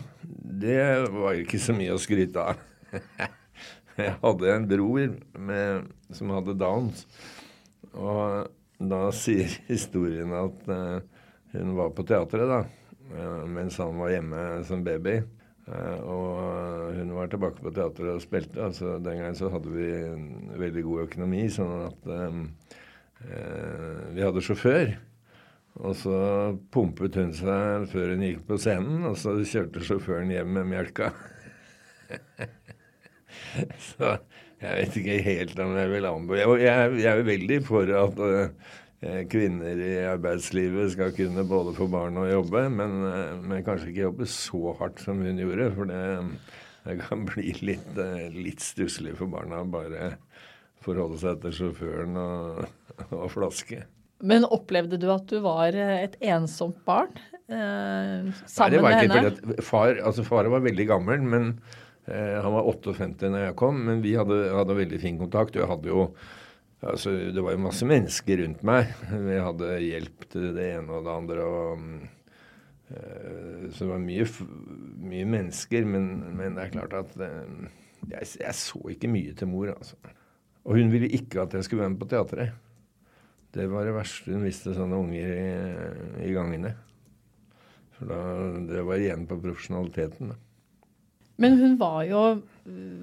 det 0.62 1.10
var 1.14 1.38
ikke 1.38 1.60
så 1.62 1.76
mye 1.78 1.94
å 1.94 2.02
skryte 2.02 2.42
av. 2.42 2.62
Jeg 3.98 4.14
hadde 4.22 4.50
en 4.54 4.66
bror 4.70 5.14
med, 5.50 5.92
som 6.14 6.34
hadde 6.34 6.56
Downs. 6.58 7.04
Og 7.98 8.50
da 8.78 9.00
sier 9.16 9.54
historien 9.70 10.34
at 10.38 10.68
uh, 10.70 11.00
hun 11.54 11.74
var 11.78 11.94
på 11.98 12.06
teatret 12.06 12.50
da, 12.50 12.60
uh, 13.14 13.44
mens 13.50 13.80
han 13.82 13.98
var 13.98 14.14
hjemme 14.14 14.44
som 14.70 14.86
baby. 14.86 15.20
Uh, 15.68 15.98
og 16.06 16.98
hun 16.98 17.14
var 17.18 17.30
tilbake 17.30 17.62
på 17.62 17.74
teatret 17.74 18.14
og 18.16 18.24
spilte. 18.26 18.62
altså 18.70 18.98
Den 18.98 19.22
gangen 19.22 19.38
så 19.38 19.50
hadde 19.54 19.74
vi 19.74 19.90
veldig 20.62 20.86
god 20.86 21.06
økonomi, 21.08 21.46
sånn 21.54 21.90
at 21.90 22.10
vi 24.14 24.22
hadde 24.22 24.44
sjåfør. 24.46 24.94
Og 25.78 25.94
så 26.00 26.18
pumpet 26.74 27.20
hun 27.20 27.34
seg 27.38 27.86
før 27.92 28.16
hun 28.16 28.26
gikk 28.26 28.42
på 28.48 28.58
scenen, 28.62 29.06
og 29.06 29.18
så 29.20 29.36
kjørte 29.46 29.84
sjåføren 29.86 30.34
hjem 30.34 30.56
med 30.58 30.72
melka. 30.72 31.12
så 33.92 34.18
jeg 34.58 34.74
vet 34.74 34.96
ikke 34.98 35.18
helt 35.26 35.60
om 35.62 35.76
jeg 35.78 35.90
vil 35.92 36.08
anbefale 36.10 36.62
jeg, 36.64 36.94
jeg, 37.04 37.12
er 37.12 37.28
veldig 37.28 37.58
for 37.68 37.92
at 38.00 38.22
uh, 38.24 38.70
kvinner 39.30 39.82
i 39.86 39.92
arbeidslivet 40.10 40.96
skal 40.96 41.14
kunne 41.14 41.44
både 41.46 41.76
få 41.78 41.86
barn 41.94 42.18
og 42.18 42.32
jobbe, 42.32 42.64
men, 42.74 42.96
uh, 43.06 43.36
men, 43.44 43.62
kanskje 43.66 43.92
ikke 43.92 44.08
jobbe 44.08 44.30
så 44.34 44.74
hardt 44.80 45.04
som 45.04 45.22
hun 45.22 45.44
gjorde. 45.44 45.70
For 45.76 45.92
det, 45.92 46.02
det 46.88 46.98
kan 47.04 47.28
bli 47.30 47.54
litt, 47.70 47.92
uh, 48.00 48.26
litt 48.34 48.66
stusslig 48.66 49.14
for 49.20 49.30
barna 49.30 49.62
bare 49.62 50.16
forholde 50.82 51.22
seg 51.22 51.44
til 51.44 51.54
sjåføren 51.60 52.18
og, 52.18 52.66
og 53.20 53.30
flaske. 53.36 53.84
Men 54.20 54.48
opplevde 54.50 54.98
du 54.98 55.10
at 55.14 55.28
du 55.30 55.42
var 55.44 55.76
eh, 55.78 56.08
et 56.08 56.16
ensomt 56.34 56.80
barn 56.88 57.12
eh, 57.48 58.32
sammen 58.50 58.82
Nei, 58.82 58.96
med 59.06 59.14
henne? 59.14 59.62
Far, 59.66 60.00
altså 60.02 60.26
far 60.26 60.50
var 60.52 60.66
veldig 60.66 60.88
gammel, 60.90 61.22
men 61.22 61.48
eh, 62.10 62.38
han 62.42 62.56
var 62.56 62.68
58 62.68 63.30
når 63.30 63.48
jeg 63.48 63.58
kom. 63.60 63.80
Men 63.90 64.04
vi 64.06 64.16
hadde, 64.18 64.42
hadde 64.58 64.80
veldig 64.82 65.02
fin 65.04 65.22
kontakt. 65.22 65.58
jeg 65.58 65.70
hadde 65.70 65.92
jo 65.92 66.10
altså, 66.82 67.14
Det 67.34 67.46
var 67.46 67.56
jo 67.56 67.64
masse 67.68 67.88
mennesker 67.88 68.44
rundt 68.44 68.68
meg. 68.68 68.94
Vi 69.30 69.42
hadde 69.48 69.74
hjelp 69.86 70.30
til 70.34 70.54
det 70.58 70.70
ene 70.78 71.00
og 71.00 71.08
det 71.08 71.16
andre. 71.16 71.48
og 71.48 71.88
eh, 72.92 73.66
Så 73.72 73.86
det 73.86 73.92
var 73.94 74.06
mye, 74.06 74.30
mye 75.16 75.34
mennesker. 75.38 75.90
Men, 75.96 76.14
men, 76.38 76.58
det 76.58 76.68
er 76.68 76.78
klart 76.78 76.96
at 76.98 77.18
eh, 77.22 77.68
jeg, 78.08 78.32
jeg, 78.42 78.56
så 78.56 78.82
ikke 78.94 79.12
mye 79.12 79.34
til 79.38 79.52
mor, 79.52 79.74
altså. 79.78 80.00
Og 80.68 80.76
hun 80.76 80.90
ville 80.92 81.08
ikke 81.16 81.46
at 81.46 81.54
jeg 81.56 81.64
skulle 81.64 81.86
være 81.86 81.94
med 81.94 82.02
på 82.02 82.10
teatret. 82.12 82.64
Det 83.58 83.66
var 83.72 83.88
det 83.88 83.96
verste 83.96 84.36
hun 84.36 84.46
visste, 84.46 84.76
sånne 84.76 85.00
unger 85.02 85.32
i, 85.34 85.48
i 86.28 86.34
gangene. 86.36 86.76
For 87.98 88.10
da, 88.12 88.20
det 88.70 88.84
var 88.86 89.02
igjen 89.02 89.26
på 89.30 89.40
profesjonaliteten. 89.42 90.36
Men 91.38 91.58
hun 91.60 91.76
var 91.78 92.02
jo 92.08 92.22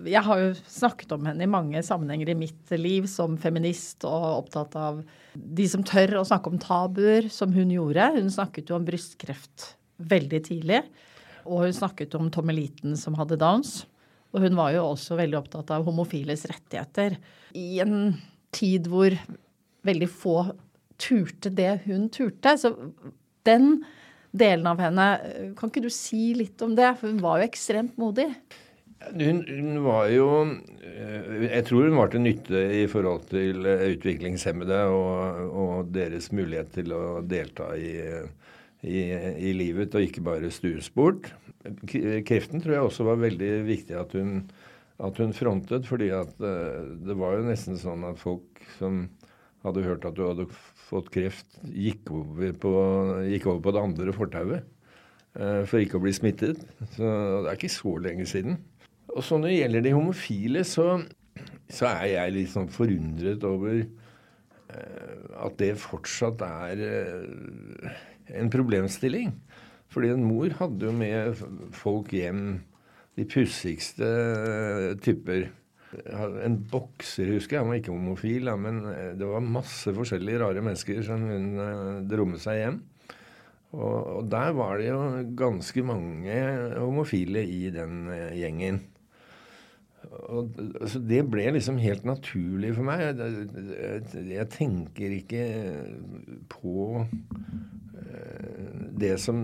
Jeg 0.07 0.23
har 0.27 0.41
jo 0.43 0.49
snakket 0.67 1.13
om 1.15 1.27
henne 1.29 1.47
i 1.47 1.51
mange 1.51 1.81
sammenhenger 1.87 2.33
i 2.33 2.37
mitt 2.39 2.73
liv 2.77 3.07
som 3.11 3.39
feminist 3.41 4.05
og 4.09 4.27
opptatt 4.43 4.75
av 4.79 5.01
de 5.35 5.67
som 5.71 5.85
tør 5.87 6.19
å 6.21 6.27
snakke 6.27 6.51
om 6.53 6.61
tabuer, 6.63 7.31
som 7.33 7.55
hun 7.55 7.73
gjorde. 7.73 8.11
Hun 8.19 8.31
snakket 8.31 8.71
jo 8.71 8.77
om 8.77 8.87
brystkreft 8.87 9.73
veldig 10.03 10.43
tidlig. 10.51 10.83
Og 11.45 11.65
hun 11.65 11.77
snakket 11.77 12.15
om 12.19 12.31
tommeliten 12.35 12.99
som 13.01 13.17
hadde 13.19 13.39
Downs. 13.41 13.83
Og 14.35 14.45
hun 14.45 14.59
var 14.59 14.75
jo 14.75 14.85
også 14.91 15.17
veldig 15.19 15.39
opptatt 15.41 15.73
av 15.75 15.87
homofiles 15.87 16.45
rettigheter. 16.51 17.17
I 17.55 17.81
en 17.83 18.15
tid 18.55 18.91
hvor 18.91 19.15
veldig 19.87 20.11
få 20.11 20.39
turte 21.01 21.53
det 21.55 21.85
hun 21.87 22.09
turte. 22.13 22.57
Så 22.61 22.75
den 23.47 23.83
delen 24.35 24.67
av 24.67 24.83
henne, 24.83 25.09
kan 25.59 25.71
ikke 25.71 25.85
du 25.85 25.91
si 25.93 26.33
litt 26.37 26.63
om 26.65 26.75
det? 26.79 26.95
For 27.01 27.11
hun 27.11 27.23
var 27.23 27.41
jo 27.41 27.49
ekstremt 27.49 27.99
modig. 28.01 28.29
Hun, 29.05 29.43
hun, 29.45 29.83
var 29.85 30.07
jo 30.09 30.27
eh, 30.81 31.43
Jeg 31.45 31.67
tror 31.69 31.89
hun 31.89 31.99
var 31.99 32.09
til 32.09 32.23
nytte 32.25 32.61
i 32.79 32.85
forhold 32.89 33.27
til 33.29 33.67
eh, 33.69 33.83
utviklingshemmede 33.93 34.79
og, 34.89 35.43
og 35.51 35.91
deres 35.93 36.31
mulighet 36.33 36.73
til 36.79 36.95
å 36.97 37.05
delta 37.29 37.75
i, 37.77 37.91
i, 38.81 39.03
i, 39.51 39.53
livet, 39.57 39.93
og 39.93 40.07
ikke 40.07 40.25
bare 40.25 40.53
stuesport. 40.55 41.29
Kreften 41.85 42.65
tror 42.65 42.77
jeg 42.77 42.87
også 42.89 43.09
var 43.11 43.21
veldig 43.21 43.53
viktig 43.69 43.99
at 43.99 44.17
hun, 44.17 44.47
at 45.05 45.21
hun 45.21 45.37
frontet, 45.37 45.85
fordi 45.91 46.09
at 46.15 46.41
eh, 46.41 46.81
det 47.05 47.19
var 47.21 47.37
jo 47.37 47.49
nesten 47.51 47.81
sånn 47.81 48.07
at 48.09 48.21
folk 48.23 48.65
som 48.79 49.05
hadde 49.65 49.85
hørt 49.87 50.05
at 50.07 50.17
du 50.17 50.23
hadde 50.27 50.47
fått 50.89 51.11
kreft, 51.15 51.59
gikk 51.73 52.13
over 52.13 52.55
på, 52.61 52.73
gikk 53.31 53.49
over 53.51 53.65
på 53.65 53.75
det 53.75 53.85
andre 53.89 54.15
fortauet 54.17 54.71
for 55.67 55.83
ikke 55.83 55.99
å 55.99 56.03
bli 56.05 56.13
smittet. 56.15 56.61
Så 56.95 57.03
det 57.43 57.49
er 57.51 57.57
ikke 57.57 57.71
så 57.73 57.97
lenge 57.99 58.23
siden. 58.31 58.61
Og 59.15 59.23
så 59.23 59.39
når 59.39 59.51
det 59.51 59.59
gjelder 59.59 59.85
de 59.85 59.95
homofile, 59.95 60.65
så, 60.67 60.87
så 61.71 61.91
er 61.91 62.09
jeg 62.13 62.35
litt 62.35 62.53
sånn 62.53 62.71
forundret 62.73 63.45
over 63.47 63.83
uh, 63.85 65.45
at 65.47 65.59
det 65.61 65.75
fortsatt 65.83 66.43
er 66.47 66.83
uh, 66.83 67.99
en 68.35 68.51
problemstilling. 68.51 69.35
Fordi 69.95 70.11
en 70.11 70.25
mor 70.27 70.55
hadde 70.59 70.89
jo 70.89 70.95
med 70.97 71.43
folk 71.77 72.11
hjem 72.15 72.65
de 73.15 73.27
pussigste 73.31 74.09
typer. 75.05 75.47
En 76.45 76.59
bokser, 76.71 77.35
husker 77.37 77.57
jeg, 77.57 77.65
han 77.65 77.71
var 77.73 77.81
ikke 77.81 77.95
homofil, 77.95 78.51
men 78.61 78.83
det 79.19 79.29
var 79.29 79.45
masse 79.45 79.95
forskjellige 79.97 80.43
rare 80.43 80.65
mennesker 80.65 81.03
som 81.07 81.25
hun 81.29 82.05
dro 82.11 82.27
med 82.29 82.43
seg 82.43 82.61
hjem. 82.61 82.81
Og, 83.75 83.95
og 84.21 84.27
der 84.31 84.53
var 84.55 84.79
det 84.79 84.91
jo 84.93 84.99
ganske 85.39 85.83
mange 85.87 86.35
homofile 86.79 87.43
i 87.43 87.63
den 87.75 88.05
gjengen 88.39 88.85
og, 90.13 90.59
så 90.91 91.01
det 91.03 91.23
ble 91.31 91.47
liksom 91.55 91.79
helt 91.83 92.05
naturlig 92.09 92.75
for 92.77 92.87
meg. 92.87 93.03
Jeg, 93.19 94.27
jeg 94.31 94.49
tenker 94.53 95.17
ikke 95.19 95.45
på 96.53 97.01
eh, 97.01 98.85
det 99.01 99.15
som, 99.23 99.41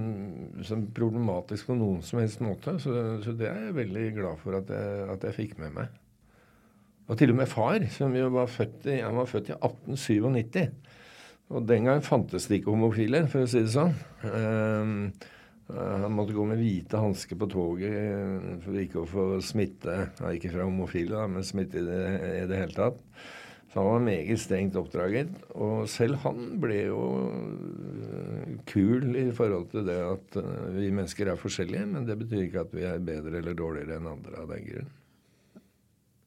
som, 0.66 0.86
problematisk 0.96 1.70
på 1.70 1.78
noen 1.78 2.04
som 2.06 2.22
helst 2.22 2.42
måte. 2.44 2.76
Så, 2.82 2.94
så, 3.24 3.34
det 3.36 3.48
er 3.50 3.68
jeg 3.68 3.78
veldig 3.80 4.06
glad 4.20 4.44
for 4.44 4.60
at 4.60 4.72
jeg, 4.74 5.08
at 5.16 5.28
jeg, 5.28 5.38
fikk 5.42 5.58
med 5.62 5.76
meg. 5.80 5.99
Og 7.10 7.18
til 7.18 7.32
og 7.32 7.40
med 7.40 7.50
far, 7.50 7.82
som 7.90 8.14
jo 8.14 8.28
var 8.36 8.46
født 8.46 8.86
i, 8.86 9.00
han 9.02 9.18
var 9.18 9.26
født 9.26 9.50
i 9.50 9.56
1897. 9.56 10.62
Og 11.50 11.66
den 11.66 11.88
gang 11.88 12.04
fantes 12.06 12.46
det 12.46 12.60
ikke 12.60 12.70
homofile, 12.70 13.24
for 13.30 13.42
å 13.42 13.50
si 13.50 13.64
det 13.64 13.72
sånn. 13.74 13.96
Eh, 14.22 15.26
han 15.74 16.14
måtte 16.14 16.34
gå 16.34 16.44
med 16.46 16.60
hvite 16.62 17.00
hansker 17.02 17.38
på 17.38 17.48
toget 17.50 17.96
eh, 17.98 18.54
for 18.62 18.78
ikke 18.78 19.02
å 19.02 19.10
få 19.10 19.26
smitte. 19.42 19.96
Ja, 20.20 20.30
ikke 20.30 20.52
fra 20.54 20.68
homofile, 20.68 21.16
da, 21.16 21.26
men 21.30 21.46
smitte 21.46 21.82
i 21.82 21.86
det, 21.88 22.00
i 22.44 22.46
det 22.50 22.62
hele 22.62 22.76
tatt. 22.78 23.02
Så 23.70 23.78
han 23.78 23.90
var 23.90 24.06
meget 24.06 24.42
strengt 24.42 24.78
oppdraget. 24.78 25.34
Og 25.58 25.90
selv 25.90 26.22
han 26.22 26.46
ble 26.62 26.78
jo 26.92 27.02
eh, 27.26 28.56
kul 28.70 29.18
i 29.18 29.26
forhold 29.34 29.70
til 29.74 29.90
det 29.90 29.98
at 30.06 30.40
vi 30.78 30.94
mennesker 30.94 31.34
er 31.34 31.42
forskjellige. 31.42 31.90
Men 31.96 32.06
det 32.06 32.18
betyr 32.22 32.46
ikke 32.46 32.66
at 32.68 32.78
vi 32.78 32.86
er 32.86 33.02
bedre 33.02 33.42
eller 33.42 33.58
dårligere 33.58 33.98
enn 33.98 34.10
andre 34.14 34.42
av 34.46 34.54
den 34.54 34.66
grunn. 34.70 34.96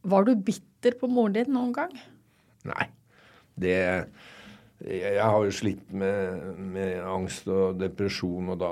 Var 0.04 0.28
du 0.28 0.36
bitter 0.36 0.98
på 1.00 1.10
moren 1.12 1.36
din 1.38 1.54
noen 1.56 1.74
gang? 1.76 1.98
Nei. 2.68 2.88
Det 3.56 3.80
jeg 4.84 5.24
har 5.24 5.46
jo 5.46 5.52
slitt 5.54 5.92
med, 5.96 6.58
med, 6.60 6.98
angst 7.08 7.48
og 7.48 7.78
depresjon, 7.80 8.50
og 8.52 8.58
da 8.60 8.72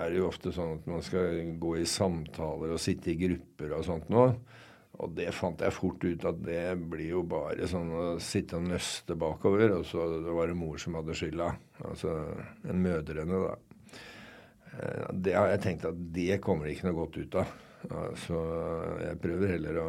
er 0.00 0.10
det 0.10 0.18
jo 0.18 0.26
ofte 0.26 0.50
sånn 0.54 0.72
at 0.80 0.88
man 0.90 1.04
skal 1.06 1.36
gå 1.62 1.76
i 1.78 1.86
samtaler 1.86 2.72
og 2.74 2.82
sitte 2.82 3.12
i 3.12 3.18
grupper 3.20 3.76
og 3.76 3.84
sånt 3.86 4.10
noe. 4.10 4.32
Og 5.02 5.14
det 5.16 5.28
fant 5.34 5.62
jeg 5.62 5.74
fort 5.74 6.02
ut 6.02 6.26
at 6.28 6.40
det 6.44 6.64
blir 6.90 7.14
jo 7.14 7.22
bare 7.26 7.68
sånn 7.70 7.92
å 7.94 8.06
sitte 8.22 8.58
og 8.58 8.66
nøste 8.72 9.14
bakover, 9.18 9.76
og 9.78 9.86
så 9.88 10.04
var 10.34 10.50
det 10.50 10.58
mor 10.58 10.82
som 10.82 10.98
hadde 10.98 11.16
skylda. 11.16 11.52
Altså 11.86 12.16
en 12.66 12.82
mødrene, 12.82 13.40
da. 13.46 13.54
Eh, 14.72 15.06
det 15.14 15.38
har 15.38 15.52
jeg 15.54 15.62
tenkt 15.68 15.86
at 15.88 16.02
det 16.16 16.42
kommer 16.42 16.66
det 16.66 16.76
ikke 16.76 16.90
noe 16.90 16.98
godt 17.04 17.20
ut 17.22 17.38
av. 17.38 17.54
Så 18.22 18.40
jeg 19.02 19.18
prøver 19.22 19.56
heller 19.56 19.78
å, 19.82 19.88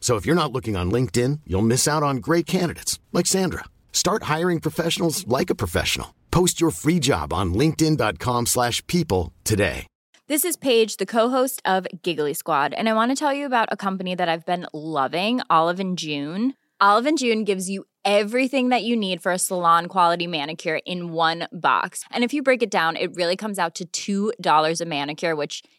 So 0.00 0.16
if 0.16 0.24
you're 0.24 0.42
not 0.42 0.52
looking 0.52 0.74
on 0.76 0.90
LinkedIn, 0.90 1.40
you'll 1.46 1.60
miss 1.60 1.86
out 1.86 2.02
on 2.02 2.16
great 2.16 2.46
candidates 2.46 2.98
like 3.12 3.26
Sandra. 3.26 3.64
Start 3.92 4.22
hiring 4.22 4.60
professionals 4.60 5.26
like 5.28 5.50
a 5.50 5.54
professional. 5.54 6.14
Post 6.30 6.60
your 6.60 6.70
free 6.70 6.98
job 6.98 7.32
on 7.32 7.52
linkedin.com 7.52 8.46
slash 8.46 8.84
people 8.86 9.34
today. 9.44 9.86
This 10.28 10.44
is 10.44 10.56
Paige, 10.56 10.98
the 10.98 11.06
co-host 11.06 11.62
of 11.64 11.86
Giggly 12.02 12.34
Squad, 12.34 12.74
and 12.74 12.86
I 12.86 12.92
want 12.92 13.10
to 13.10 13.16
tell 13.16 13.32
you 13.32 13.46
about 13.46 13.70
a 13.72 13.78
company 13.78 14.14
that 14.14 14.28
I've 14.28 14.44
been 14.44 14.66
loving, 14.74 15.40
Olive 15.48 15.80
and 15.80 15.96
June. 15.96 16.52
Olive 16.82 17.06
and 17.06 17.16
June 17.16 17.44
gives 17.44 17.70
you 17.70 17.86
everything 18.04 18.68
that 18.68 18.84
you 18.84 18.94
need 18.94 19.22
for 19.22 19.32
a 19.32 19.38
salon 19.38 19.86
quality 19.86 20.26
manicure 20.26 20.80
in 20.84 21.12
one 21.12 21.48
box. 21.50 22.04
And 22.10 22.24
if 22.24 22.34
you 22.34 22.42
break 22.42 22.62
it 22.62 22.70
down, 22.70 22.96
it 22.96 23.14
really 23.14 23.36
comes 23.36 23.58
out 23.58 23.80
to 23.94 24.32
$2 24.36 24.80
a 24.80 24.84
manicure, 24.84 25.34
which– 25.34 25.62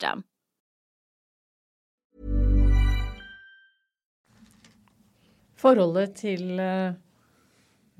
System. 0.00 0.24
Forholdet 5.60 6.14
til 6.16 6.56
uh, 6.56 6.94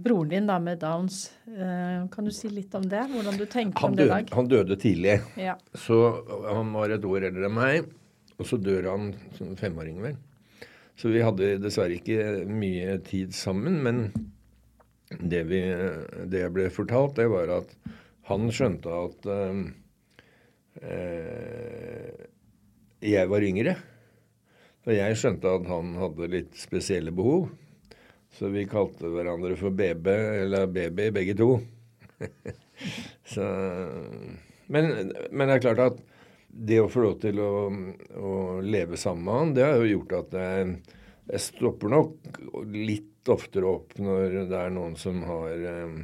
broren 0.01 0.31
din 0.33 0.47
da 0.49 0.57
med 0.59 0.81
Downs, 0.81 1.31
uh, 1.45 2.09
kan 2.09 2.25
du 2.25 2.33
si 2.33 2.49
litt 2.49 2.73
om 2.75 2.87
det? 2.89 3.05
Hvordan 3.13 3.37
du 3.37 3.45
tenker 3.45 3.85
han 3.85 3.93
om 3.93 3.99
det 3.99 4.07
i 4.07 4.13
dag? 4.15 4.33
Han 4.33 4.49
døde 4.49 4.79
tidlig. 4.81 5.21
Ja. 5.37 5.59
Så 5.75 6.25
han 6.49 6.73
var 6.73 6.91
et 6.91 7.05
år 7.05 7.29
eldre 7.29 7.51
enn 7.51 7.59
meg. 7.59 7.91
Og 8.41 8.49
så 8.49 8.57
dør 8.57 8.89
han 8.95 9.11
som 9.37 9.53
femåring, 9.61 9.99
vel. 10.01 10.17
Så 10.97 11.11
vi 11.13 11.21
hadde 11.21 11.59
dessverre 11.61 11.99
ikke 11.99 12.47
mye 12.49 12.95
tid 13.05 13.37
sammen. 13.37 13.77
Men 13.85 14.01
det, 15.21 15.43
vi, 15.51 15.61
det 16.33 16.47
jeg 16.47 16.55
ble 16.57 16.71
fortalt, 16.73 17.19
det 17.21 17.29
var 17.29 17.53
at 17.59 17.77
han 18.31 18.49
skjønte 18.55 18.89
at 18.89 19.29
uh, 19.29 19.37
eh, 19.51 19.61
jeg 23.01 23.29
var 23.29 23.45
yngre. 23.45 23.75
Og 24.87 24.95
jeg 24.97 25.19
skjønte 25.21 25.51
at 25.59 25.67
han 25.69 25.93
hadde 26.01 26.31
litt 26.33 26.57
spesielle 26.57 27.13
behov. 27.13 27.51
Så 28.33 28.49
vi 28.53 28.69
kalte 28.71 29.11
hverandre 29.11 29.57
for 29.59 29.75
BB, 29.75 30.09
eller 30.45 30.71
Baby, 30.71 31.11
begge 31.13 31.35
to. 31.39 31.51
så, 33.33 33.45
men, 34.71 34.91
men, 35.31 35.49
det 35.49 35.57
er 35.57 35.65
klart 35.65 35.83
at 35.85 36.01
det 36.51 36.81
å 36.83 36.89
få 36.91 37.05
lov 37.05 37.19
til 37.23 37.41
å, 37.43 37.53
å, 38.21 38.33
leve 38.63 38.99
sammen 39.01 39.27
med 39.27 39.39
han, 39.41 39.55
det 39.57 39.67
har 39.67 39.83
jo 39.83 39.91
gjort 39.97 40.17
at 40.21 40.39
jeg, 40.39 40.71
jeg 41.31 41.45
stopper 41.45 41.93
nok 41.93 42.41
litt 42.75 43.31
oftere 43.31 43.69
opp 43.71 43.99
når 44.01 44.41
det 44.51 44.59
er 44.59 44.73
noen 44.75 44.97
som 44.99 45.21
har 45.29 45.67
eh, 45.75 45.99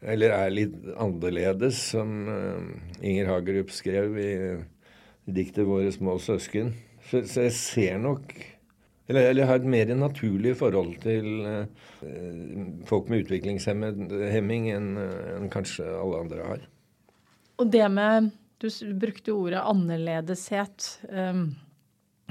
eller 0.00 0.32
er 0.32 0.52
litt 0.52 0.76
annerledes, 0.96 1.80
som 1.92 2.14
uh, 2.28 3.04
Inger 3.04 3.28
Hagerup 3.34 3.72
skrev 3.74 4.16
i, 4.20 4.30
diktet 5.30 5.66
'Våre 5.68 5.92
små 5.92 6.16
søsken'. 6.18 6.72
Så, 7.10 7.24
så, 7.26 7.46
jeg 7.48 7.52
ser 7.56 7.98
nok 7.98 8.32
Eller, 9.10 9.30
eller 9.32 9.48
har 9.48 9.58
et 9.58 9.66
mer 9.66 9.88
naturlig 9.98 10.52
forhold 10.56 11.00
til 11.02 11.40
uh, 11.42 11.64
folk 12.86 13.08
med 13.10 13.24
utviklingshemming 13.24 14.68
enn 14.70 14.92
en 15.00 15.48
kanskje 15.50 15.82
alle 15.82 16.20
andre 16.22 16.44
har. 16.46 16.68
Og 17.58 17.72
det 17.72 17.88
med 17.90 18.30
Du 18.60 18.68
brukte 19.00 19.32
ordet 19.32 19.62
annerledeshet. 19.64 21.00
Um, 21.08 21.56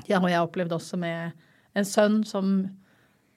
ja, 0.06 0.20
og 0.22 0.30
jeg 0.30 0.42
opplevde 0.46 0.78
også 0.78 0.98
med 1.02 1.32
en 1.74 1.88
sønn 1.90 2.20
som 2.24 2.70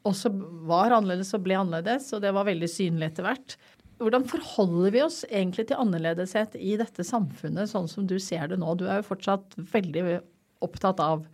også 0.04 0.28
var 0.68 0.92
annerledes 0.92 1.32
og 1.32 1.44
ble 1.46 1.56
annerledes, 1.56 2.10
og 2.12 2.20
det 2.20 2.34
var 2.36 2.44
veldig 2.44 2.68
synlig 2.68 3.08
etter 3.08 3.26
hvert. 3.26 3.56
Hvordan 4.02 4.26
forholder 4.28 4.94
vi 4.94 5.02
oss 5.04 5.22
egentlig 5.28 5.68
til 5.68 5.80
annerledeshet 5.80 6.56
i 6.58 6.76
dette 6.80 7.04
samfunnet, 7.06 7.70
sånn 7.70 7.88
som 7.90 8.06
du 8.08 8.18
ser 8.22 8.50
det 8.50 8.58
nå? 8.60 8.74
Du 8.78 8.86
er 8.88 9.00
jo 9.00 9.08
fortsatt 9.12 9.56
veldig 9.72 10.18
opptatt 10.62 11.02
av 11.02 11.24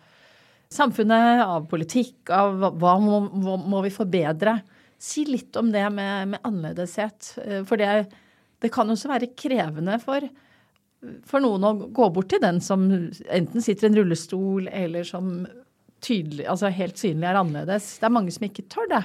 samfunnet, 0.72 1.44
av 1.44 1.68
politikk, 1.70 2.28
av 2.35 2.59
hva 2.81 2.96
må, 3.00 3.22
må 3.59 3.83
vi 3.85 3.92
forbedre. 3.92 4.59
Si 5.00 5.24
litt 5.28 5.57
om 5.57 5.70
det 5.72 5.85
med, 5.94 6.35
med 6.35 6.44
annerledeshet. 6.46 7.33
Eh, 7.44 7.62
for 7.68 7.81
det, 7.81 8.09
det, 8.62 8.72
kan 8.74 8.90
også 8.90 9.12
være 9.12 9.33
krevende 9.38 9.98
for, 10.02 10.26
for 11.28 11.44
noen 11.44 11.64
å 11.64 11.74
gå 11.94 12.11
bort 12.14 12.31
til 12.33 12.42
den 12.42 12.61
som 12.64 12.88
enten 12.90 13.64
sitter 13.64 13.88
i 13.88 13.92
en 13.92 14.00
rullestol, 14.02 14.68
eller 14.68 15.07
som 15.09 15.46
tydelig, 16.04 16.44
altså 16.46 16.70
helt 16.74 16.98
synlig 17.00 17.26
er 17.31 17.38
annerledes. 17.40 17.96
Det 17.98 18.07
er 18.07 18.14
mange 18.14 18.35
som 18.35 18.46
ikke 18.46 18.66
tør 18.70 18.90
det. 18.92 19.04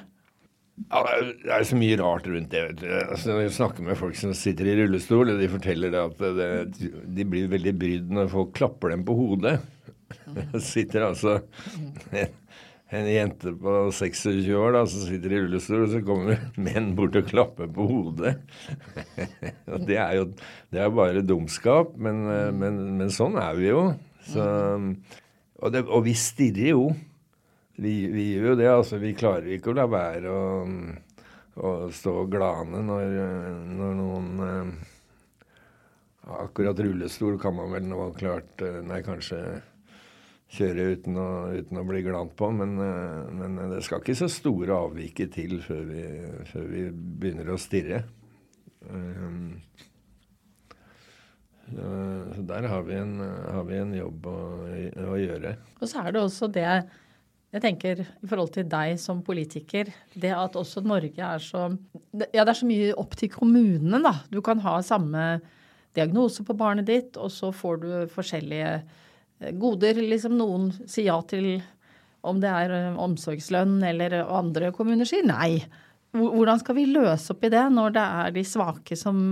Ja, 0.74 1.04
det 1.06 1.52
er 1.54 1.66
så 1.70 1.78
mye 1.78 1.98
rart 2.00 2.26
rundt 2.30 2.50
det. 2.50 2.62
vet 2.68 2.80
du. 2.82 2.88
Altså, 2.90 3.36
jeg 3.44 3.54
snakker 3.54 3.86
med 3.86 3.98
folk 4.00 4.18
som 4.18 4.34
sitter 4.38 4.72
i 4.72 4.78
rullestol, 4.80 5.30
og 5.30 5.42
de 5.42 5.50
forteller 5.52 5.98
at 6.00 6.24
det, 6.40 6.48
de 7.14 7.26
blir 7.30 7.52
veldig 7.52 7.74
brydd 7.78 8.14
når 8.14 8.32
folk 8.32 8.56
klapper 8.58 8.94
dem 8.94 9.06
på 9.06 9.16
hodet. 9.18 9.60
Det 10.34 10.64
sitter 10.74 11.06
altså 11.08 11.36
en, 12.14 12.34
en 12.94 13.10
jente 13.10 13.54
på 13.62 13.76
26 13.94 14.50
år 14.58 14.76
da, 14.80 14.84
som 14.90 15.06
sitter 15.06 15.38
i 15.38 15.44
rullestol, 15.44 15.86
og 15.86 15.94
så 15.94 16.02
kommer 16.10 16.42
menn 16.58 16.92
bort 16.98 17.22
og 17.22 17.30
klapper 17.30 17.70
på 17.74 17.88
hodet. 17.90 18.36
Og 19.74 19.86
det 19.88 20.02
er 20.02 20.18
jo 20.20 20.28
det 20.74 20.82
er 20.82 20.94
bare 20.94 21.22
dumskap, 21.26 21.94
men, 22.02 22.26
men, 22.58 22.84
men 22.98 23.14
sånn 23.14 23.38
er 23.42 23.58
vi 23.62 23.70
jo. 23.70 23.88
Så, 24.26 24.44
og, 25.60 25.68
det, 25.74 25.86
og 25.86 26.06
vi 26.08 26.18
stirrer 26.18 26.74
jo. 26.74 26.88
Vi, 27.76 27.94
vi, 28.08 28.24
gjør 28.36 28.52
jo 28.52 28.56
det. 28.60 28.70
altså 28.70 29.00
Vi 29.02 29.16
klarer 29.18 29.56
ikke 29.56 29.72
å 29.72 29.78
la 29.78 29.88
være 29.90 30.30
å, 30.32 30.48
å 31.58 31.72
stå 31.94 32.16
glane 32.32 32.84
når, 32.86 33.16
når 33.74 33.96
noen 33.98 34.34
eh, 34.48 34.90
Akkurat 36.24 36.80
rullestol 36.80 37.36
kan 37.42 37.58
man 37.58 37.74
vel 37.74 37.88
nå 37.90 38.12
klart 38.16 38.62
eh, 38.64 38.80
Nei, 38.86 39.02
kanskje 39.06 39.42
kjøre 40.54 40.92
uten 40.94 41.18
å, 41.18 41.30
uten 41.50 41.80
å 41.82 41.86
bli 41.88 42.04
glant 42.06 42.36
på, 42.38 42.52
men, 42.54 42.76
eh, 42.78 43.32
men, 43.40 43.58
det 43.72 43.82
skal 43.86 44.04
ikke 44.04 44.18
så 44.22 44.30
store 44.30 44.76
avviket 44.86 45.34
til 45.34 45.58
før 45.66 45.82
vi, 45.88 46.04
før 46.52 46.68
vi 46.70 46.84
begynner 46.94 47.50
å 47.50 47.58
stirre. 47.58 48.04
Um, 48.84 49.56
så 51.74 52.44
der 52.46 52.68
har 52.70 52.84
vi 52.86 52.98
en, 53.00 53.16
har 53.24 53.64
vi 53.66 53.78
en 53.80 53.94
jobb 53.96 54.28
å, 54.30 54.40
å, 55.08 55.16
gjøre. 55.18 55.56
Og 55.80 55.90
så 55.90 56.04
er 56.04 56.14
det 56.14 56.22
også 56.22 56.50
det 56.54 56.68
jeg 57.54 57.62
tenker 57.62 58.00
i 58.02 58.28
forhold 58.30 58.50
til 58.56 58.66
deg 58.70 58.96
som 59.02 59.22
politiker, 59.26 59.92
det 60.18 60.32
at 60.34 60.56
også 60.58 60.82
Norge 60.86 61.22
er 61.22 61.42
så 61.44 61.68
Ja, 62.34 62.42
det 62.42 62.50
er 62.50 62.58
så 62.58 62.70
mye 62.70 62.96
opp 62.98 63.14
til 63.20 63.30
kommunene, 63.34 64.00
da. 64.02 64.16
Du 64.34 64.42
kan 64.46 64.62
ha 64.64 64.80
samme 64.86 65.38
diagnose 65.94 66.46
på 66.46 66.56
barnet 66.58 66.90
ditt, 66.90 67.18
og 67.22 67.30
så 67.30 67.52
får 67.54 67.80
du 67.84 67.90
forskjellige 68.14 68.72
eh, 68.74 69.54
goder. 69.62 70.02
Liksom 70.02 70.34
noen 70.40 70.72
sier 70.82 71.12
ja 71.12 71.20
til 71.30 71.60
om 72.26 72.42
det 72.42 72.50
er 72.50 72.74
eh, 72.74 73.00
omsorgslønn, 73.06 73.78
eller 73.86 74.24
andre 74.24 74.74
kommuner 74.74 75.10
sier 75.10 75.26
nei. 75.28 75.62
Hvordan 76.14 76.62
skal 76.62 76.78
vi 76.78 76.90
løse 76.90 77.34
opp 77.34 77.46
i 77.46 77.54
det 77.54 77.64
når 77.74 77.94
det 77.94 78.08
er 78.24 78.34
de 78.34 78.46
svake 78.46 78.98
som 78.98 79.24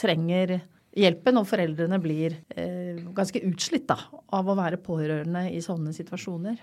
trenger 0.00 0.58
hjelpen, 0.94 1.40
og 1.40 1.48
foreldrene 1.48 1.98
blir 2.02 2.36
eh, 2.54 3.00
ganske 3.16 3.40
utslitt 3.48 3.88
da, 3.88 3.98
av 4.36 4.48
å 4.48 4.58
være 4.58 4.80
pårørende 4.84 5.46
i 5.52 5.60
sånne 5.64 5.94
situasjoner? 5.96 6.60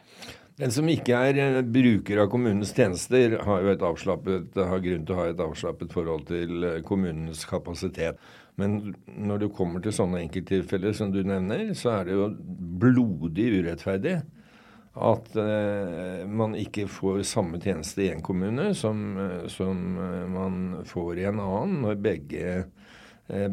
Den 0.62 0.74
som 0.74 0.90
ikke 0.92 1.18
er 1.18 1.40
eh, 1.42 1.62
bruker 1.66 2.22
av 2.22 2.28
kommunens 2.30 2.74
tjenester, 2.78 3.40
har 3.48 3.64
jo 3.64 3.72
et 3.72 3.86
avslappet, 3.86 4.60
har 4.70 4.84
grunn 4.84 5.08
til 5.08 5.16
å 5.16 5.18
ha 5.18 5.32
et 5.32 5.42
avslappet 5.42 5.94
forhold 5.96 6.28
til 6.30 6.68
eh, 6.68 6.82
kommunens 6.86 7.42
kapasitet. 7.50 8.20
Men 8.62 8.94
når 9.08 9.42
du 9.42 9.48
kommer 9.56 9.82
til 9.82 9.96
sånne 9.96 10.22
enkelttilfeller 10.22 10.94
som 10.94 11.10
du 11.14 11.24
nevner, 11.26 11.72
så 11.78 11.96
er 11.96 12.06
det 12.06 12.20
jo 12.20 12.30
blodig 12.82 13.48
urettferdig 13.58 14.20
at 14.92 15.36
eh, 15.40 16.28
man 16.30 16.54
ikke 16.60 16.86
får 16.92 17.24
samme 17.26 17.62
tjeneste 17.64 18.06
i 18.06 18.12
en 18.12 18.22
kommune 18.22 18.74
som, 18.78 19.02
eh, 19.18 19.46
som 19.50 19.82
man 20.36 20.62
får 20.86 21.24
i 21.24 21.30
en 21.32 21.42
annen, 21.42 21.78
når 21.88 22.02
begge, 22.04 22.56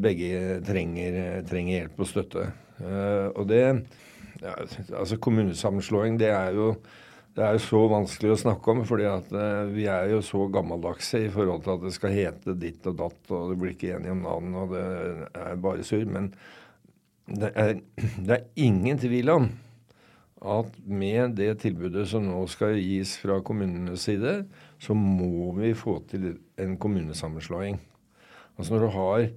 begge 0.02 0.58
trenger, 0.66 1.22
trenger, 1.46 1.78
hjelp 1.78 2.02
og 2.02 2.10
støtte. 2.10 2.48
Eh, 2.82 3.26
og 3.32 3.46
det 3.50 3.64
ja, 4.42 4.54
altså 4.98 5.18
Kommunesammenslåing 5.22 6.18
det 6.20 6.32
er 6.32 6.56
jo 6.56 6.72
det 7.38 7.44
er 7.46 7.54
jo 7.54 7.60
så 7.62 7.80
vanskelig 7.86 8.32
å 8.34 8.38
snakke 8.40 8.72
om, 8.72 8.80
fordi 8.88 9.04
at 9.06 9.28
uh, 9.30 9.68
vi 9.70 9.84
er 9.86 10.08
jo 10.10 10.18
så 10.26 10.48
gammeldagse 10.50 11.20
i 11.22 11.30
forhold 11.30 11.62
til 11.62 11.76
at 11.76 11.84
det 11.84 11.92
skal 11.94 12.10
hete 12.16 12.54
ditt 12.58 12.86
og 12.90 12.96
datt, 12.98 13.20
og 13.30 13.52
du 13.52 13.60
blir 13.60 13.76
ikke 13.76 13.92
enige 13.94 14.16
om 14.16 14.24
navn, 14.24 14.56
og 14.58 14.72
det 14.74 14.82
er 15.38 15.60
bare 15.62 15.86
surr. 15.86 16.08
Men 16.10 16.32
det 17.30 17.52
er, 17.54 17.76
det 18.26 18.34
er, 18.34 18.48
ingen 18.58 18.98
tvil 18.98 19.30
om 19.36 19.46
at 20.38 20.74
med 20.82 21.36
det 21.38 21.52
tilbudet 21.62 22.08
som 22.10 22.26
nå 22.26 22.40
skal 22.50 22.74
gis 22.78 23.14
fra 23.22 23.38
kommunenes 23.44 24.08
side, 24.08 24.40
så 24.82 24.98
må 24.98 25.52
vi 25.60 25.70
få 25.78 26.00
til 26.10 26.32
en 26.58 26.74
kommunesammenslåing. 26.80 27.78
Altså 28.58 28.74
når 28.74 28.82
du 28.82 28.90
har 28.98 29.28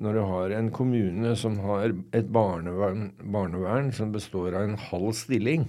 når 0.00 0.16
du 0.16 0.20
har 0.30 0.54
en 0.56 0.70
kommune 0.72 1.34
som 1.36 1.58
har 1.64 1.92
et 2.16 2.28
barnevern, 2.32 3.10
barnevern 3.20 3.90
som 3.92 4.14
består 4.14 4.56
av 4.56 4.68
en 4.68 4.78
halv 4.90 5.12
stilling 5.18 5.68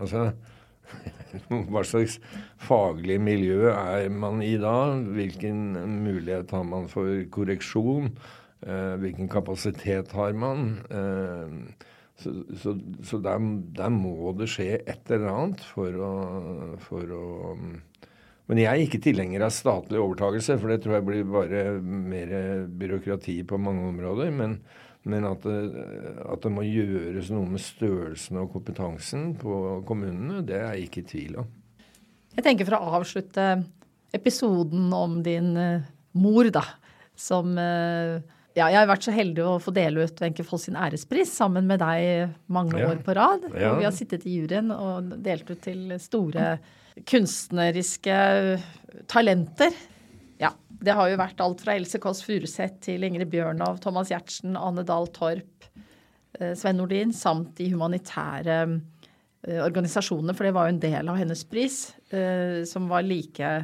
Altså 0.00 0.30
hva 1.72 1.82
slags 1.86 2.18
faglig 2.60 3.18
miljø 3.22 3.70
er 3.72 4.08
man 4.12 4.42
i 4.44 4.54
da? 4.60 4.92
Hvilken 5.16 5.72
mulighet 6.04 6.52
har 6.52 6.64
man 6.68 6.88
for 6.92 7.08
korreksjon? 7.32 8.10
Eh, 8.62 8.94
hvilken 9.00 9.30
kapasitet 9.32 10.12
har 10.16 10.36
man? 10.36 10.66
Eh, 10.92 11.88
så, 12.20 12.34
så, 12.60 12.74
så 13.02 13.20
der, 13.24 13.40
der, 13.76 13.88
må 13.94 14.34
det 14.38 14.50
skje 14.52 14.76
et 14.78 15.10
eller 15.10 15.32
annet 15.32 15.64
for 15.72 15.96
å, 15.96 16.12
for 16.84 17.16
å 17.16 17.24
men 18.50 18.58
jeg 18.58 18.70
er 18.70 18.84
ikke 18.84 19.00
tilhenger 19.02 19.44
av 19.46 19.52
statlig 19.54 20.00
overtakelse, 20.02 20.56
for 20.58 20.72
det 20.72 20.80
tror 20.82 20.96
jeg 20.98 21.06
blir 21.06 21.28
bare 21.30 21.62
mer 21.80 22.32
byråkrati 22.66 23.36
på 23.48 23.58
mange 23.62 23.86
områder. 23.92 24.32
Men, 24.34 24.56
men 25.08 25.28
at, 25.28 25.46
det, 25.46 25.84
at, 26.26 26.42
det, 26.42 26.52
må 26.52 26.66
gjøres 26.66 27.30
noe 27.34 27.46
med 27.54 27.62
størrelsen 27.62 28.42
og 28.42 28.50
kompetansen 28.56 29.30
på 29.40 29.60
kommunene, 29.88 30.42
det 30.46 30.58
er 30.58 30.74
jeg 30.74 30.88
ikke 30.88 31.04
i 31.04 31.08
tvil 31.14 31.40
om. 31.44 31.54
Jeg 32.34 32.46
tenker 32.48 32.68
for 32.68 32.78
å 32.80 32.98
avslutte 32.98 33.48
episoden 34.12 34.90
om 34.96 35.18
din 35.24 35.54
uh, 35.56 35.88
mor, 36.18 36.48
da, 36.52 36.64
som 37.16 37.54
uh, 37.56 38.18
ja, 38.52 38.66
jeg 38.66 38.82
har 38.82 38.90
vært 38.90 39.06
så 39.06 39.14
heldig 39.14 39.44
å 39.48 39.56
få 39.62 39.72
dele 39.72 40.04
ut 40.04 40.20
Wenche 40.20 40.44
Foss 40.44 40.66
sin 40.66 40.76
ærespris 40.76 41.30
sammen 41.32 41.68
med 41.70 41.80
deg 41.80 42.34
mange 42.52 42.80
år 42.84 43.00
på 43.04 43.14
rad. 43.16 43.46
Ja. 43.54 43.76
Vi 43.78 43.86
har 43.86 43.94
sittet 43.96 44.26
i 44.28 44.34
juryen 44.36 44.72
og 44.74 45.14
delt 45.24 45.48
ut 45.48 45.62
til 45.64 45.94
store 46.02 46.56
kunstneriske 47.08 48.16
talenter. 49.10 49.74
Ja, 50.42 50.52
det 50.82 50.94
har 50.96 51.10
jo 51.10 51.20
vært 51.20 51.42
alt 51.42 51.62
fra 51.64 51.76
Else 51.78 52.00
Kåss 52.02 52.22
Furuseth 52.26 52.80
til 52.84 53.04
Ingrid 53.06 53.30
Bjørnov, 53.32 53.80
Thomas 53.82 54.10
Giertsen, 54.12 54.56
Ane 54.58 54.84
Dahl 54.86 55.08
Torp, 55.14 55.68
eh, 56.38 56.54
Sven 56.58 56.80
Nordin, 56.80 57.14
samt 57.16 57.54
de 57.60 57.70
humanitære 57.72 58.58
eh, 58.66 59.60
organisasjonene, 59.62 60.34
for 60.36 60.48
det 60.48 60.54
var 60.56 60.68
jo 60.68 60.76
en 60.76 60.82
del 60.82 61.12
av 61.12 61.20
hennes 61.20 61.44
pris, 61.48 61.84
eh, 62.12 62.62
som 62.68 62.90
var 62.92 63.06
like 63.06 63.54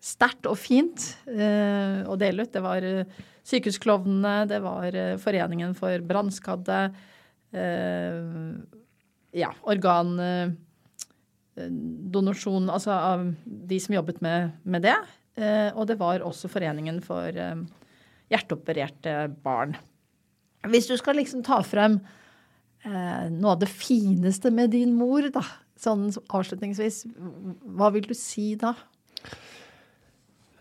sterkt 0.00 0.46
og 0.48 0.56
fint 0.56 1.10
å 1.28 2.14
dele 2.16 2.46
ut. 2.46 2.52
Det 2.54 2.60
var 2.64 2.84
Sykehusklovnene, 3.44 4.46
det 4.48 4.62
var 4.64 4.94
Foreningen 5.20 5.74
for 5.76 6.00
brannskadde, 6.08 6.78
ja, 9.36 9.50
organ 9.68 10.14
donasjon 12.14 12.70
altså 12.72 12.94
av 12.94 13.24
de 13.44 13.78
som 13.82 13.96
jobbet 13.96 14.20
med, 14.24 14.54
med 14.64 14.84
det. 14.86 14.96
Eh, 15.40 15.70
og 15.74 15.86
det 15.90 15.98
var 16.00 16.24
også 16.26 16.50
Foreningen 16.50 17.00
for 17.04 17.28
eh, 17.30 17.62
hjerteopererte 18.32 19.16
barn. 19.44 19.76
Hvis 20.68 20.90
du 20.90 20.96
skal 21.00 21.16
liksom 21.20 21.44
ta 21.46 21.60
frem 21.64 21.98
eh, 22.84 23.26
noe 23.32 23.54
av 23.54 23.62
det 23.62 23.70
fineste 23.72 24.52
med 24.54 24.74
din 24.74 24.92
mor, 24.98 25.30
da, 25.32 25.44
sånn 25.80 26.08
avslutningsvis, 26.28 27.04
hva 27.76 27.92
vil 27.94 28.08
du 28.10 28.16
si 28.18 28.52
da? 28.60 28.74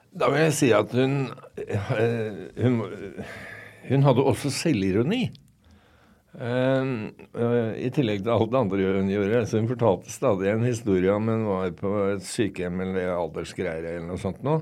Da 0.10 0.32
vil 0.32 0.47
jeg 0.47 0.56
si 0.58 0.72
at 0.74 0.93
hun, 0.95 1.28
hun, 2.58 2.80
hun 3.89 4.08
hadde 4.08 4.26
også 4.32 4.50
selvironi. 4.54 5.28
Uh, 6.38 7.10
I 7.74 7.90
tillegg 7.94 8.22
til 8.22 8.32
alt 8.36 8.52
det 8.54 8.60
andre 8.60 8.90
hun 8.96 9.12
gjorde. 9.12 9.44
Så 9.50 9.62
hun 9.62 9.70
fortalte 9.72 10.14
stadig 10.14 10.52
en 10.52 10.66
historie 10.68 11.14
om 11.14 11.30
hun 11.32 11.46
var 11.50 11.76
på 11.78 11.94
et 12.14 12.26
sykehjem 12.26 12.84
eller 12.86 13.14
aldersgreier 13.16 13.96
eller 13.96 14.10
noe 14.12 14.22
sånt 14.22 14.44
nå. 14.46 14.60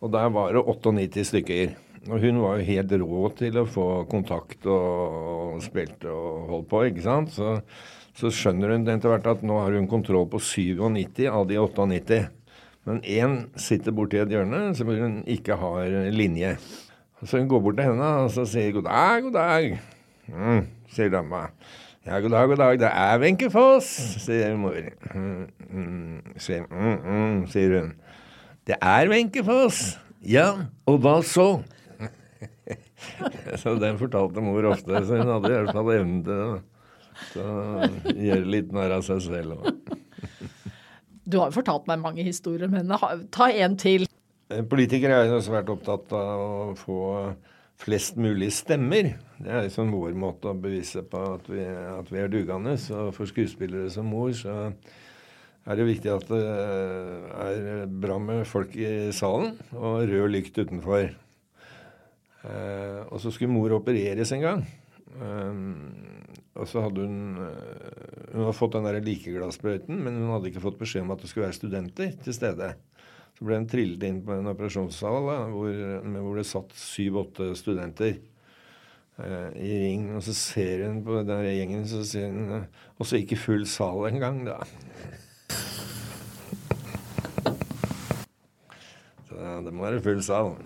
Og 0.00 0.12
der 0.14 0.30
var 0.32 0.54
det 0.54 0.64
98 0.64 1.26
stykker. 1.32 1.78
Og 2.08 2.22
hun 2.22 2.38
var 2.40 2.56
jo 2.56 2.68
helt 2.70 2.92
rå 3.02 3.22
til 3.36 3.58
å 3.60 3.68
få 3.68 3.86
kontakt 4.08 4.64
og, 4.64 5.56
og 5.56 5.64
spilte 5.64 6.08
og 6.08 6.46
holdt 6.48 6.70
på, 6.70 6.84
ikke 6.88 7.04
sant. 7.04 7.34
Så, 7.34 7.58
så 8.16 8.32
skjønner 8.32 8.72
hun 8.72 8.88
etter 8.88 9.12
hvert 9.12 9.28
at 9.28 9.44
nå 9.44 9.58
har 9.60 9.76
hun 9.76 9.90
kontroll 9.90 10.24
på 10.32 10.40
97 10.40 11.26
av 11.28 11.44
de 11.50 11.60
98. 11.60 12.22
Men 12.88 13.02
én 13.04 13.36
sitter 13.60 13.92
borti 13.92 14.22
et 14.22 14.32
hjørne 14.32 14.70
som 14.78 14.88
hun 14.88 15.20
ikke 15.28 15.58
har 15.60 15.92
linje. 16.14 16.54
Så 17.20 17.36
hun 17.36 17.50
går 17.50 17.60
bort 17.66 17.76
til 17.76 17.90
henne 17.90 18.10
og 18.24 18.30
så 18.32 18.46
sier 18.48 18.72
'god 18.72 18.88
dag, 18.88 19.22
god 19.26 19.34
dag'. 19.36 19.76
Mm, 20.32 20.62
sier 20.94 21.10
dama. 21.12 21.48
Ja, 22.06 22.18
god 22.20 22.32
dag, 22.32 22.48
god 22.48 22.56
dag. 22.56 22.78
Det 22.80 22.88
er 22.88 23.18
Wenche 23.20 23.50
Foss, 23.52 23.88
sier 24.24 24.56
mor. 24.56 24.76
Mm, 25.14 25.48
mm, 25.68 26.38
sier, 26.40 26.64
mm, 26.70 27.02
mm, 27.04 27.42
sier 27.52 27.76
hun. 27.76 27.92
Det 28.66 28.78
er 28.80 29.10
Wenche 29.12 29.44
Foss. 29.44 29.98
Ja, 30.24 30.48
og 30.88 31.00
hva 31.04 31.18
så? 31.24 31.62
så 33.60 33.76
den 33.80 34.00
fortalte 34.00 34.42
mor 34.44 34.72
ofte, 34.72 35.04
så 35.04 35.20
hun 35.20 35.32
hadde 35.34 35.52
i 35.52 35.56
hvert 35.58 35.76
fall 35.76 35.92
evnen 35.94 36.24
til 36.24 37.44
å 37.44 38.08
gjøre 38.16 38.48
litt 38.56 38.72
narr 38.74 38.96
av 38.96 39.04
seg 39.06 39.22
selv. 39.28 39.60
Du 41.30 41.38
har 41.38 41.50
jo 41.50 41.58
fortalt 41.60 41.86
meg 41.88 42.00
mange 42.02 42.24
historier, 42.26 42.70
men 42.72 42.90
ta 43.32 43.50
en 43.52 43.76
til. 43.80 44.08
Politikere 44.72 45.20
er 45.20 45.30
jo 45.30 45.44
svært 45.44 45.70
opptatt 45.70 46.10
av 46.16 46.40
å 46.42 46.74
få 46.78 47.00
flest 47.80 48.18
mulig 48.20 48.50
stemmer. 48.54 49.14
Det 49.40 49.50
er 49.50 49.64
liksom 49.66 49.92
vår 49.94 50.16
måte 50.18 50.50
å 50.50 50.58
bevise 50.58 51.02
på 51.08 51.22
at 51.36 51.48
vi, 51.50 51.62
at 51.64 52.10
vi 52.12 52.20
er 52.20 52.32
dugende. 52.32 52.76
Så 52.80 53.08
for 53.16 53.30
skuespillere 53.30 53.90
som 53.92 54.10
mor 54.10 54.32
så 54.36 54.56
er 55.68 55.78
det 55.78 55.88
viktig 55.88 56.12
at 56.12 56.28
det 56.30 56.42
er 57.46 57.88
bra 58.02 58.18
med 58.20 58.46
folk 58.48 58.76
i 58.76 59.10
salen 59.16 59.54
og 59.76 60.06
rød 60.10 60.32
lykt 60.34 60.60
utenfor. 60.60 61.10
Eh, 62.40 63.00
og 63.12 63.20
så 63.20 63.32
skulle 63.32 63.52
mor 63.52 63.76
opereres 63.76 64.32
en 64.32 64.44
gang. 64.44 64.62
Eh, 65.20 65.64
og 66.60 66.68
så 66.68 66.84
hadde 66.84 67.04
hun 67.04 67.40
eh, 67.40 67.88
Hun 68.30 68.44
hadde 68.44 68.56
fått 68.56 68.76
den 68.76 68.86
der 68.86 69.00
likeglassbrøyten, 69.04 69.96
men 70.04 70.20
hun 70.20 70.30
hadde 70.36 70.52
ikke 70.52 70.62
fått 70.62 70.78
beskjed 70.80 71.02
om 71.02 71.12
at 71.16 71.22
det 71.22 71.30
skulle 71.30 71.48
være 71.48 71.58
studenter 71.58 72.12
til 72.22 72.36
stede. 72.36 72.68
Så 73.40 73.46
ble 73.48 73.56
hun 73.56 73.70
trillet 73.72 74.02
inn 74.04 74.18
på 74.20 74.34
en 74.36 74.50
operasjonssal 74.50 75.24
da, 75.24 75.48
hvor, 75.48 75.72
hvor, 76.12 76.34
det 76.36 76.42
satt 76.44 76.74
syv-åtte 76.76 77.56
studenter 77.56 78.20
eh, 79.16 79.48
i 79.56 79.80
ring. 79.86 80.12
Og 80.12 80.20
så 80.26 80.34
ser 80.36 80.84
hun 80.84 81.00
på 81.06 81.22
den 81.24 81.40
gjengen, 81.46 81.86
så 81.88 82.04
sier 82.04 82.28
hun 82.28 82.68
Og 83.00 83.08
så 83.08 83.16
ikke 83.16 83.40
full 83.40 83.64
sal 83.64 84.04
engang, 84.10 84.44
da. 84.44 84.60
det 89.64 89.72
må 89.72 89.88
være 89.88 90.04
full 90.04 90.20
sal. 90.20 90.60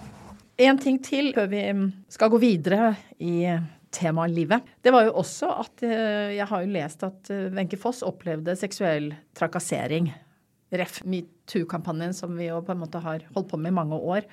En 0.58 0.74
ting 0.82 0.98
til 0.98 1.30
før 1.38 1.46
vi 1.54 1.62
skal 2.10 2.26
gå 2.34 2.42
videre 2.42 2.98
i 3.22 3.54
temaet 3.94 4.34
livet. 4.34 4.58
Det 4.82 4.90
var 4.90 5.06
jo 5.06 5.14
også 5.22 5.46
at 5.62 5.78
eh, 5.86 6.34
jeg 6.40 6.50
har 6.50 6.66
jo 6.66 6.74
lest 6.74 7.06
at 7.06 7.30
eh, 7.30 7.54
Wenche 7.54 7.78
Foss 7.78 8.02
opplevde 8.02 8.58
seksuell 8.58 9.14
trakassering. 9.38 10.10
Ref. 10.72 11.02
metoo-kampanjen 11.04 12.14
som 12.16 12.32
vi 12.38 12.48
jo 12.48 12.62
på 12.64 12.72
en 12.72 12.80
måte 12.80 13.02
har 13.04 13.26
holdt 13.34 13.50
på 13.50 13.60
med 13.60 13.74
i 13.74 13.78
mange 13.78 13.98
år. 13.98 14.24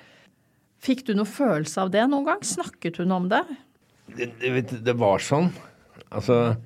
Fikk 0.82 1.04
du 1.06 1.12
noen 1.14 1.28
følelse 1.28 1.84
av 1.84 1.92
det 1.94 2.02
noen 2.08 2.26
gang? 2.26 2.40
Snakket 2.42 2.98
hun 3.02 3.14
om 3.14 3.28
det? 3.30 3.44
Det, 4.16 4.32
det, 4.40 4.80
det 4.82 4.94
var 4.98 5.22
sånn. 5.22 5.52
Altså 6.10 6.56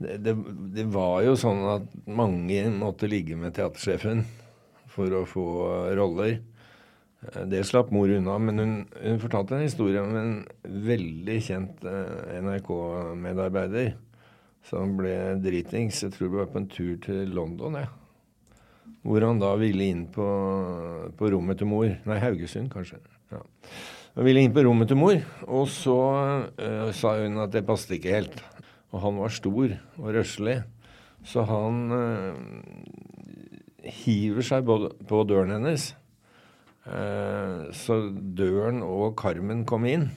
det, 0.00 0.34
det, 0.74 0.86
var 0.88 1.20
jo 1.26 1.34
sånn 1.36 1.60
at 1.74 1.90
mange 2.08 2.62
måtte 2.72 3.10
ligge 3.10 3.36
med 3.36 3.52
teatersjefen 3.56 4.24
for 4.90 5.12
å 5.12 5.26
få 5.28 5.46
roller. 5.98 6.38
Eh, 7.20 7.42
det 7.52 7.66
slapp 7.68 7.92
mor 7.92 8.08
unna, 8.08 8.38
men 8.40 8.62
hun, 8.62 8.74
hun, 8.96 9.20
fortalte 9.20 9.58
en 9.58 9.66
historie 9.66 10.00
om 10.00 10.16
en 10.16 10.34
veldig 10.88 11.36
kjent 11.44 11.84
eh, 11.84 12.40
NRK-medarbeider 12.40 13.92
som 14.70 14.96
ble 14.96 15.14
dritings. 15.44 16.00
Jeg 16.06 16.16
tror 16.16 16.30
det 16.30 16.40
var 16.40 16.52
på 16.54 16.62
en 16.62 16.70
tur 16.72 16.96
til 17.04 17.36
London, 17.36 17.82
ja. 17.84 17.90
Hvor 19.06 19.24
han 19.24 19.40
da 19.40 19.54
ville 19.60 19.86
inn 19.88 20.04
på, 20.12 20.26
på 21.16 21.30
rommet 21.32 21.60
til 21.60 21.70
mor. 21.70 21.88
Nei, 22.06 22.18
Haugesund, 22.20 22.68
kanskje. 22.72 23.00
Ja. 23.32 23.40
Han 24.18 24.26
ville 24.26 24.42
inn 24.44 24.52
på 24.52 24.64
rommet 24.66 24.90
til 24.90 24.98
mor, 25.00 25.20
og 25.46 25.70
så 25.72 26.00
uh, 26.50 26.90
sa 26.96 27.14
hun 27.22 27.40
at 27.40 27.54
det 27.54 27.64
passet 27.68 27.96
ikke 27.96 28.18
helt. 28.18 28.42
Og 28.90 29.00
han 29.06 29.20
var 29.22 29.32
stor 29.32 29.76
og 30.02 30.10
røslig, 30.18 30.58
så 31.24 31.46
han 31.48 31.80
uh, 31.94 33.88
hiver 34.02 34.44
seg 34.44 34.66
på, 34.68 34.82
på 35.08 35.24
døren 35.30 35.54
hennes 35.56 35.92
Eh, 36.90 37.70
så 37.76 37.96
døren 38.10 38.80
og 38.82 39.14
karmen 39.20 39.66
kom 39.68 39.84
inn. 39.88 40.08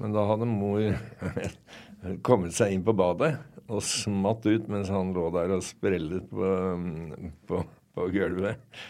Men 0.00 0.14
da 0.16 0.26
hadde 0.28 0.48
mor 0.48 0.84
kommet 2.26 2.56
seg 2.56 2.76
inn 2.76 2.84
på 2.84 2.96
badet 2.96 3.34
og 3.70 3.82
smatt 3.86 4.46
ut 4.48 4.66
mens 4.70 4.90
han 4.90 5.12
lå 5.14 5.28
der 5.34 5.52
og 5.54 5.62
sprellet 5.62 6.26
på, 6.30 6.48
på, 7.46 7.60
på 8.00 8.10
gulvet. 8.16 8.80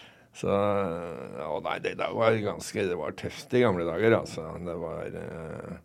Så 0.41 0.49
ja, 0.49 1.53
nei, 1.65 1.77
det, 1.83 1.97
det, 1.99 2.09
var 2.15 2.37
ganske 2.39 2.83
Det 2.87 2.97
var 2.97 3.17
tøft 3.19 3.55
i 3.55 3.63
gamle 3.65 3.85
dager, 3.89 4.15
altså. 4.21 4.47
Det 4.63 4.77
var 4.79 5.17
eh, 5.21 5.79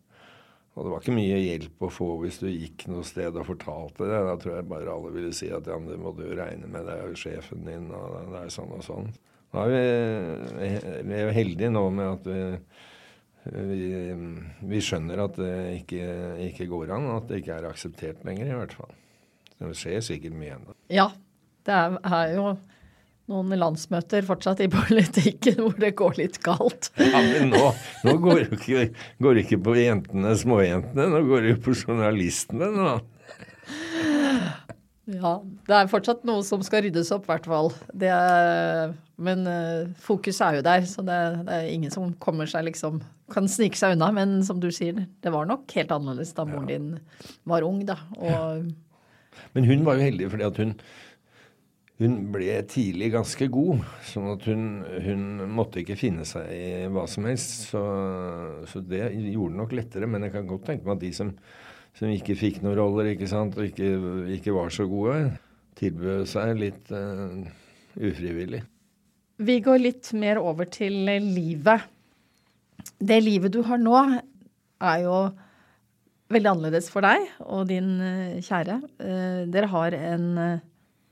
Og 0.76 0.86
det 0.86 0.92
var 0.94 1.02
ikke 1.02 1.16
mye 1.18 1.40
hjelp 1.42 1.86
å 1.88 1.92
få 1.92 2.10
hvis 2.22 2.38
du 2.44 2.50
gikk 2.52 2.86
noe 2.92 3.04
sted 3.08 3.36
og 3.36 3.48
fortalte 3.50 4.08
det. 4.08 4.24
Da 4.30 4.36
tror 4.42 4.60
jeg 4.60 4.70
bare 4.70 4.94
alle 4.94 5.14
ville 5.16 5.34
si 5.36 5.50
at 5.50 5.68
ja, 5.72 5.80
det 5.82 6.00
må 6.02 6.14
du 6.16 6.28
regne 6.30 6.70
med, 6.70 6.86
det 6.88 6.98
er 6.98 7.10
jo 7.10 7.22
sjefen 7.26 7.66
din, 7.68 7.90
og 7.96 8.34
det 8.34 8.44
er 8.44 8.54
sånn 8.54 8.76
og 8.76 8.84
sånn. 8.86 9.10
Da 9.56 9.64
er 9.72 9.72
vi, 10.60 10.70
vi 11.08 11.16
er 11.22 11.32
heldige 11.36 11.72
nå 11.72 11.86
med 11.96 12.10
at 12.10 12.28
vi, 12.28 12.42
vi, 13.70 13.88
vi 14.68 14.82
skjønner 14.84 15.22
at 15.24 15.40
det 15.40 15.56
ikke, 15.80 16.06
ikke, 16.50 16.68
går 16.72 16.92
an, 16.98 17.08
at 17.14 17.30
det 17.30 17.40
ikke 17.40 17.60
er 17.60 17.70
akseptert 17.70 18.26
lenger, 18.28 18.52
i 18.52 18.60
hvert 18.60 18.76
fall. 18.76 18.92
Det 19.56 19.72
skjer 19.80 20.04
sikkert 20.04 20.36
mye 20.36 20.58
ennå. 20.58 20.76
Ja, 20.92 21.08
det 21.66 21.76
er, 21.76 21.96
er, 22.04 22.34
jo 22.36 22.50
noen 23.32 23.56
landsmøter 23.58 24.26
fortsatt 24.26 24.62
i 24.66 24.70
politikken 24.76 25.62
hvor 25.62 25.78
det 25.82 25.96
går 25.98 26.20
litt 26.22 26.42
galt. 26.46 26.92
Ja, 27.02 27.22
men 27.22 27.54
nå, 27.54 27.72
nå 28.06 28.18
går 28.22 28.44
det 28.44 28.60
ikke, 28.60 28.86
går 29.24 29.42
ikke 29.46 29.62
på 29.66 29.78
jentene, 29.80 30.36
småjentene, 30.38 31.10
nå 31.14 31.24
går 31.30 31.46
det 31.46 31.56
jo 31.56 31.64
på 31.70 31.78
journalistene. 31.80 32.72
nå. 32.76 32.96
Ja, 35.06 35.36
det 35.70 35.76
er 35.78 35.90
fortsatt 35.90 36.24
noe 36.26 36.42
som 36.46 36.64
skal 36.66 36.82
ryddes 36.88 37.12
opp, 37.14 37.28
i 37.28 37.32
hvert 37.34 37.46
fall. 37.50 37.70
men 39.22 39.46
uh, 39.46 39.92
fokuset 40.02 40.42
er 40.48 40.56
jo 40.58 40.64
der, 40.66 40.88
så 40.90 41.06
det, 41.06 41.20
det, 41.46 41.60
er 41.60 41.70
ingen 41.70 41.94
som 41.94 42.14
kommer 42.18 42.50
seg 42.50 42.66
liksom 42.72 43.04
Kan 43.34 43.48
snike 43.50 43.78
seg 43.78 43.96
unna. 43.96 44.12
Men 44.14 44.42
som 44.46 44.60
du 44.62 44.72
sier, 44.74 45.06
det 45.22 45.32
var 45.34 45.48
nok 45.50 45.72
helt 45.78 45.94
annerledes 45.94 46.34
da 46.38 46.46
moren 46.46 46.70
ja. 46.70 46.78
din 46.78 47.00
var 47.50 47.66
ung, 47.66 47.80
da. 47.86 47.96
Og, 48.18 48.26
ja. 48.30 49.46
Men 49.58 49.66
hun 49.66 49.86
var 49.86 49.98
jo 49.98 50.06
heldig 50.06 50.30
fordi 50.30 50.46
at 50.46 50.60
hun 50.62 50.76
hun 52.02 52.16
ble 52.34 52.58
tidlig 52.68 53.14
ganske 53.14 53.48
god, 53.48 53.86
sånn 54.04 54.32
at 54.34 54.48
hun, 54.50 54.64
hun, 55.06 55.22
måtte 55.56 55.80
ikke 55.80 55.96
finne 56.00 56.26
seg 56.28 56.50
i 56.52 56.66
hva 56.92 57.06
som 57.08 57.28
helst. 57.30 57.70
Så, 57.72 57.84
så 58.68 58.82
det 58.84 59.06
gjorde 59.14 59.54
det 59.54 59.62
nok 59.62 59.78
lettere. 59.80 60.10
Men 60.12 60.28
jeg 60.28 60.36
kan 60.36 60.50
godt 60.50 60.68
tenke 60.68 60.88
meg 60.88 60.98
at 60.98 61.06
de 61.06 61.14
som 61.16 61.32
som 61.96 62.12
ikke 62.12 62.36
fikk 62.38 62.62
noen 62.64 62.78
roller 62.80 63.14
ikke 63.14 63.30
sant, 63.30 63.56
og 63.58 63.70
ikke, 63.70 63.90
ikke 64.36 64.54
var 64.56 64.74
så 64.74 64.88
gode, 64.90 65.16
tilbød 65.80 66.28
seg 66.28 66.54
litt 66.60 66.92
uh, 66.92 67.46
ufrivillig. 67.96 68.62
Vi 69.46 69.58
går 69.64 69.82
litt 69.82 70.12
mer 70.16 70.40
over 70.44 70.68
til 70.72 70.96
livet. 71.08 71.88
Det 73.00 73.20
livet 73.24 73.54
du 73.56 73.62
har 73.68 73.80
nå, 73.82 73.98
er 74.84 75.02
jo 75.06 75.18
veldig 76.32 76.52
annerledes 76.52 76.90
for 76.92 77.06
deg 77.06 77.30
og 77.46 77.68
din 77.72 77.96
uh, 78.02 78.44
kjære. 78.44 78.80
Uh, 79.00 79.42
dere 79.52 79.72
har 79.72 79.96
en 80.00 80.28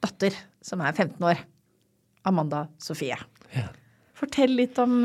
datter 0.03 0.35
som 0.63 0.83
er 0.83 0.93
15 0.95 1.17
år. 1.29 1.41
Amanda 2.27 2.67
Sofie. 2.81 3.17
Ja. 3.53 3.67
Fortell 4.15 4.53
litt 4.55 4.77
om 4.79 5.01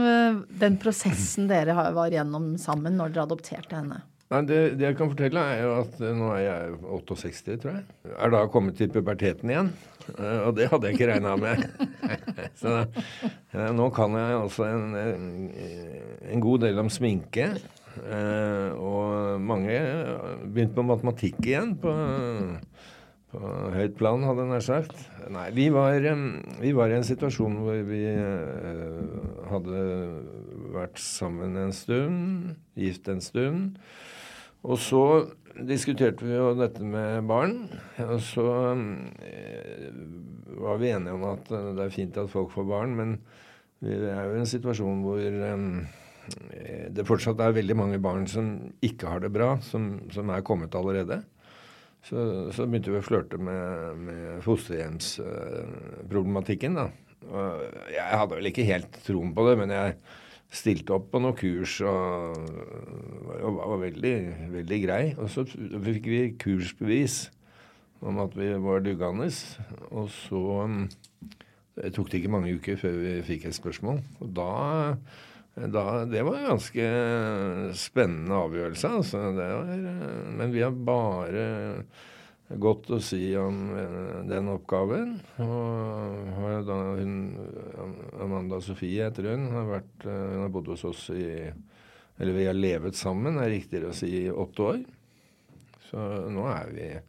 den 0.60 0.76
prosessen 0.78 1.48
dere 1.50 1.74
var 1.96 2.12
gjennom 2.14 2.52
sammen 2.62 2.94
når 3.00 3.16
dere 3.16 3.24
adopterte 3.26 3.74
henne. 3.74 3.98
Nei, 4.28 4.42
det, 4.44 4.56
det, 4.76 4.84
jeg 4.84 4.96
kan 4.98 5.08
fortelle, 5.08 5.40
er 5.40 5.62
jo 5.64 5.70
at 5.80 6.00
nå 6.04 6.26
er 6.34 6.42
jeg 6.44 6.74
68, 6.84 7.54
tror 7.62 7.78
jeg. 7.78 7.84
Er 8.12 8.32
da 8.34 8.42
kommet 8.52 8.76
til 8.76 8.90
puberteten 8.92 9.48
igjen. 9.48 9.70
Eh, 10.16 10.40
og 10.44 10.52
det 10.58 10.68
hadde 10.68 10.90
jeg 10.90 10.98
ikke 10.98 11.08
regna 11.14 11.32
med. 11.40 11.64
Så 12.60 12.74
eh, 12.82 13.70
nå 13.76 13.88
kan 13.96 14.16
jeg 14.20 14.36
altså 14.36 14.68
en, 14.68 14.84
en, 15.00 16.44
god 16.44 16.66
del 16.66 16.82
om 16.84 16.92
sminke. 16.92 17.50
Eh, 17.98 18.68
og 18.76 19.40
mange 19.40 19.78
begynte 20.44 20.76
på 20.76 20.86
matematikk 20.86 21.40
igjen 21.48 21.72
på, 21.80 21.94
på 23.28 23.40
høyt 23.74 23.96
plan, 23.98 24.24
hadde 24.24 24.44
jeg 24.44 24.52
nær 24.52 24.64
sagt. 24.64 25.00
Nei, 25.32 25.48
vi 25.56 25.68
var, 25.74 25.98
vi 26.62 26.72
var, 26.76 26.88
i 26.88 26.96
en 26.96 27.06
situasjon 27.06 27.58
hvor 27.60 27.82
vi 27.88 28.02
hadde 29.50 29.82
vært 30.72 31.02
sammen 31.02 31.58
en 31.60 31.74
stund, 31.76 32.54
gift 32.78 33.10
en 33.12 33.20
stund. 33.24 33.76
Og 34.66 34.80
så 34.82 35.04
diskuterte 35.68 36.26
vi 36.26 36.34
jo 36.34 36.54
dette 36.58 36.82
med 36.84 37.26
barn. 37.28 37.68
Og 38.06 38.18
så 38.24 38.46
eh, 39.26 39.88
var 40.58 40.80
vi 40.80 40.92
enige 40.94 41.14
om 41.14 41.24
at 41.32 41.48
det 41.50 41.84
er 41.84 41.94
fint 41.94 42.18
at 42.20 42.30
folk 42.32 42.52
får 42.54 42.68
barn, 42.68 42.96
men 42.98 43.16
vi 43.84 43.94
er 43.94 44.26
jo 44.26 44.36
i 44.36 44.42
en 44.42 44.50
situasjon 44.50 45.02
hvor, 45.04 45.22
eh, 45.22 45.66
det 46.92 47.06
fortsatt 47.08 47.40
er 47.40 47.56
veldig 47.56 47.76
mange 47.78 47.98
barn 48.02 48.26
som 48.30 48.50
ikke 48.84 49.10
har 49.12 49.22
det 49.24 49.32
bra, 49.34 49.56
som, 49.64 49.94
som 50.12 50.30
er 50.34 50.46
kommet 50.46 50.74
allerede. 50.78 51.22
Så, 52.06 52.18
så, 52.54 52.62
begynte 52.64 52.92
vi 52.94 53.00
å 53.00 53.04
flørte 53.04 53.38
med, 53.42 53.96
med 54.06 54.42
fosterhjemsproblematikken, 54.44 56.74
da. 56.78 56.86
Jeg 57.92 58.18
hadde 58.20 58.36
vel 58.38 58.48
ikke 58.48 58.68
helt 58.68 58.92
troen 59.04 59.34
på 59.36 59.42
det, 59.48 59.54
men 59.60 59.70
jeg 59.74 59.88
stilte 60.54 60.94
opp 60.96 61.06
på 61.12 61.18
noen 61.20 61.36
kurs 61.36 61.72
og, 61.84 61.98
og 63.42 63.50
var 63.58 63.78
veldig, 63.82 64.16
veldig 64.54 64.78
grei. 64.86 65.04
Og 65.18 65.26
så 65.32 65.40
fikk 65.44 66.04
vi 66.08 66.20
kursbevis 66.40 67.16
om 68.00 68.18
at 68.22 68.32
vi 68.38 68.48
var 68.62 68.80
duggende. 68.86 69.28
Og 69.90 70.06
så 70.14 70.62
det 71.78 71.94
tok 71.94 72.10
det 72.10 72.22
ikke 72.22 72.32
mange 72.32 72.54
uker 72.58 72.78
før 72.80 72.96
vi 73.02 73.16
fikk 73.26 73.48
et 73.48 73.58
spørsmål. 73.58 74.00
Og 74.24 74.30
da, 74.34 74.48
da 75.66 76.04
Det 76.06 76.22
var 76.22 76.36
en 76.38 76.50
ganske 76.52 76.86
spennende 77.74 78.38
avgjørelse, 78.44 78.92
altså. 79.00 79.24
Var, 79.34 79.72
men 80.38 80.54
vi 80.54 80.62
har 80.62 80.70
bare 80.72 81.44
godt 82.48 82.88
å 82.96 82.98
si 83.04 83.22
om 83.36 83.58
eh, 83.76 84.20
den 84.28 84.48
oppgaven. 84.52 85.16
Og 85.44 86.46
da, 86.64 86.76
hun, 86.96 87.16
Amanda 88.22 88.60
Sofie 88.64 89.04
heter 89.04 89.32
hun. 89.32 89.48
Har 89.52 89.68
vært, 89.68 90.06
eh, 90.06 90.22
hun 90.34 90.46
har 90.46 90.54
bodd 90.54 90.70
hos 90.72 90.86
oss 90.88 91.08
i 91.12 91.26
Eller 92.18 92.34
vi 92.34 92.46
har 92.48 92.56
levet 92.56 92.96
sammen, 92.98 93.36
er 93.38 93.52
riktigere 93.52 93.92
å 93.92 93.94
si, 93.94 94.08
i 94.24 94.30
åtte 94.30 94.64
år. 94.64 94.80
Så 95.86 96.06
nå 96.32 96.48
er 96.50 96.72
vi 96.74 96.88
eh, 96.96 97.04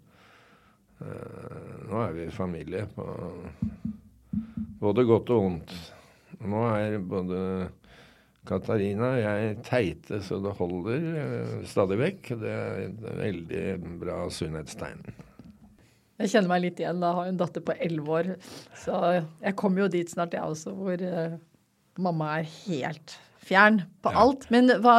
Nå 1.89 2.03
er 2.03 2.13
vi 2.13 2.27
familie 2.35 2.85
på 2.93 3.07
både 4.79 5.03
godt 5.07 5.31
og 5.33 5.43
vondt. 5.43 5.73
Nå 6.45 6.61
er 6.75 6.99
både 7.03 7.39
Katarina 8.47 9.11
og 9.13 9.19
jeg 9.21 9.55
teite 9.67 10.19
så 10.25 10.39
det 10.43 10.53
holder 10.57 11.07
uh, 11.19 11.55
stadig 11.67 11.99
vekk. 11.99 12.29
Det 12.41 12.53
er 12.53 12.83
et 12.87 13.01
veldig 13.19 13.63
bra 14.01 14.21
sunnhetstegn. 14.33 15.03
Jeg 16.19 16.33
kjenner 16.33 16.51
meg 16.51 16.63
litt 16.65 16.81
igjen. 16.81 16.99
Da 17.03 17.13
har 17.15 17.29
en 17.29 17.39
datter 17.39 17.63
på 17.63 17.75
elleve 17.79 18.15
år. 18.17 18.31
Så 18.79 18.95
jeg 19.13 19.55
kommer 19.59 19.85
jo 19.85 19.91
dit 19.93 20.11
snart, 20.11 20.35
jeg 20.35 20.43
også, 20.43 20.75
hvor 20.75 21.03
uh, 21.03 21.37
mamma 21.99 22.39
er 22.39 22.49
helt 22.65 23.17
fjern 23.49 23.83
på 24.03 24.13
ja. 24.13 24.23
alt. 24.23 24.47
Men 24.53 24.71
hva, 24.83 24.97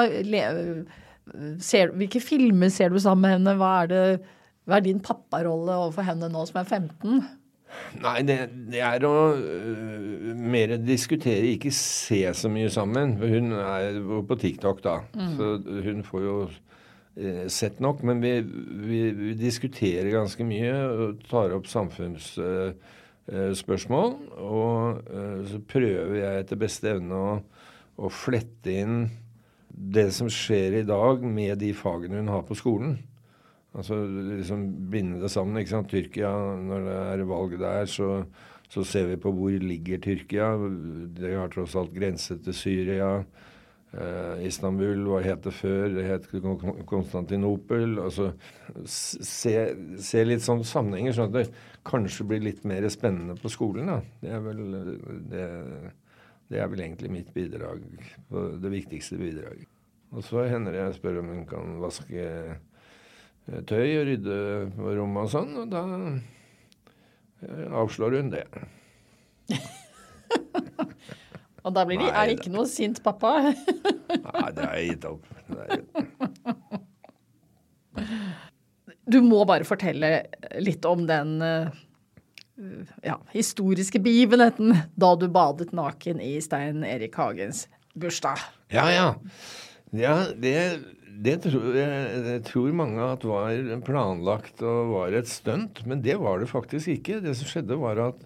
ser, 1.62 1.94
hvilke 1.96 2.22
filmer 2.24 2.72
ser 2.72 2.92
du 2.92 3.00
sammen 3.02 3.26
med 3.26 3.36
henne? 3.38 3.56
Hva 3.60 3.72
er, 3.82 3.90
det, 3.90 4.32
hva 4.68 4.78
er 4.78 4.86
din 4.88 5.02
papparolle 5.04 5.76
overfor 5.86 6.08
henne 6.08 6.30
nå 6.32 6.46
som 6.48 6.62
er 6.62 6.72
15? 6.80 7.20
Nei, 8.00 8.22
det, 8.26 8.38
det 8.70 8.80
er 8.86 9.04
å 9.06 9.34
uh, 9.34 9.40
mer 10.34 10.76
diskutere, 10.82 11.46
ikke 11.54 11.70
se 11.74 12.34
så 12.36 12.48
mye 12.52 12.70
sammen. 12.72 13.16
Hun 13.20 13.52
er 13.58 14.00
på 14.28 14.36
TikTok, 14.40 14.82
da. 14.84 15.00
Mm. 15.14 15.36
Så 15.36 15.44
hun 15.86 16.02
får 16.06 16.20
jo 16.26 16.36
uh, 16.48 17.46
sett 17.50 17.80
nok. 17.82 18.02
Men 18.06 18.22
vi, 18.24 18.32
vi, 18.42 19.12
vi, 19.16 19.34
diskuterer 19.38 20.10
ganske 20.14 20.44
mye 20.46 20.74
og 20.90 21.18
tar 21.30 21.48
opp 21.56 21.66
samfunnsspørsmål. 21.70 24.10
Uh, 24.30 24.36
og 24.46 24.70
så 25.50 25.58
prøver 25.70 26.16
jeg 26.22 26.34
etter 26.44 26.56
beste 26.60 26.86
evne 26.94 27.14
å, 27.16 27.18
å 28.00 28.02
flette 28.12 28.70
inn 28.84 28.96
det 29.70 30.10
som 30.12 30.28
skjer 30.30 30.80
i 30.80 30.86
dag 30.86 31.22
med 31.24 31.58
de 31.62 31.72
fagene 31.76 32.16
hun 32.20 32.32
har 32.32 32.42
på 32.46 32.54
skolen. 32.58 32.98
Altså 33.70 34.00
liksom 34.04 34.64
binde 34.90 35.20
det 35.22 35.30
sammen. 35.30 35.60
ikke 35.60 35.74
sant? 35.76 35.90
Tyrkia, 35.90 36.30
når 36.58 36.86
det 36.88 36.96
er 36.96 37.28
valg 37.30 37.54
der, 37.60 37.86
så, 37.86 38.24
så 38.68 38.84
ser 38.86 39.06
vi 39.12 39.20
på 39.20 39.32
hvor 39.34 39.54
ligger 39.62 40.02
Tyrkia. 40.02 40.50
De 41.16 41.36
har 41.36 41.52
tross 41.54 41.76
alt 41.78 41.94
grense 41.94 42.38
til 42.42 42.56
Syria. 42.56 43.12
Eh, 43.90 44.44
Istanbul, 44.46 45.00
hva 45.10 45.18
het 45.24 45.42
det 45.46 45.52
før? 45.54 45.88
Det 45.94 46.04
het 46.06 46.26
Konstantinopel. 46.86 47.98
Altså 48.02 48.32
se, 48.86 49.54
se, 49.98 50.22
litt 50.26 50.44
sånn 50.44 50.62
sammenhenger, 50.66 51.16
sånn 51.16 51.32
at 51.32 51.38
det 51.38 51.64
kanskje 51.86 52.26
blir 52.30 52.44
litt 52.44 52.62
mer 52.66 52.86
spennende 52.90 53.38
på 53.38 53.50
skolen. 53.50 53.90
da. 53.90 54.00
Det 54.22 54.34
er 54.34 54.44
vel, 54.46 54.64
det, 55.30 55.44
det 56.50 56.62
er 56.62 56.70
vel 56.70 56.84
egentlig 56.86 57.12
mitt 57.20 57.30
bidrag. 57.34 57.86
Det 58.30 58.72
viktigste 58.72 59.18
bidraget. 59.18 59.70
Og 60.10 60.26
så 60.26 60.42
hender 60.50 60.74
det 60.74 60.82
jeg 60.82 60.98
spør 60.98 61.20
om 61.20 61.30
hun 61.30 61.44
kan 61.46 61.76
vaske 61.82 62.26
tøy 63.46 63.88
og 63.98 64.06
rydde 64.08 64.36
rommet 64.78 65.24
og 65.26 65.32
sånn, 65.32 65.56
og 65.62 65.70
da 65.72 65.82
eh, 67.46 67.66
avslår 67.82 68.18
hun 68.18 68.30
det. 68.34 68.44
og 71.64 71.74
da 71.76 71.84
blir 71.88 72.00
de, 72.00 72.08
er 72.10 72.30
det 72.30 72.38
ikke 72.38 72.54
noe 72.54 72.68
sint 72.70 73.02
pappa? 73.04 73.36
Nei, 73.50 74.48
det 74.56 74.66
har 74.66 74.76
jeg 74.78 74.94
gitt 74.94 75.08
opp. 75.10 75.24
Du 79.10 79.18
må 79.26 79.42
bare 79.48 79.66
fortelle 79.66 80.10
litt 80.62 80.86
om 80.86 81.02
den 81.08 81.40
eh, 81.42 81.80
ja, 83.02 83.18
historiske 83.32 83.98
begivenheten 84.02 84.76
da 84.94 85.14
du 85.18 85.26
badet 85.32 85.72
naken 85.76 86.20
i 86.22 86.36
Stein 86.44 86.84
Erik 86.86 87.18
Hagens 87.18 87.66
bursdag. 87.98 88.38
Ja, 88.70 88.86
ja. 88.92 89.08
Ja, 89.96 90.30
det 90.38 90.56
det 91.20 91.36
tror 91.44 91.74
jeg, 91.76 92.40
tror 92.48 92.72
mange 92.76 93.04
at 93.04 93.26
var 93.28 93.82
planlagt 93.84 94.62
og 94.64 94.94
var 94.94 95.16
et 95.16 95.28
stunt, 95.28 95.82
men 95.88 96.00
det 96.04 96.16
var 96.20 96.40
det 96.40 96.48
faktisk 96.48 96.94
ikke. 96.94 97.20
Det 97.24 97.34
som 97.36 97.50
skjedde, 97.50 97.76
var 97.80 98.00
at 98.06 98.22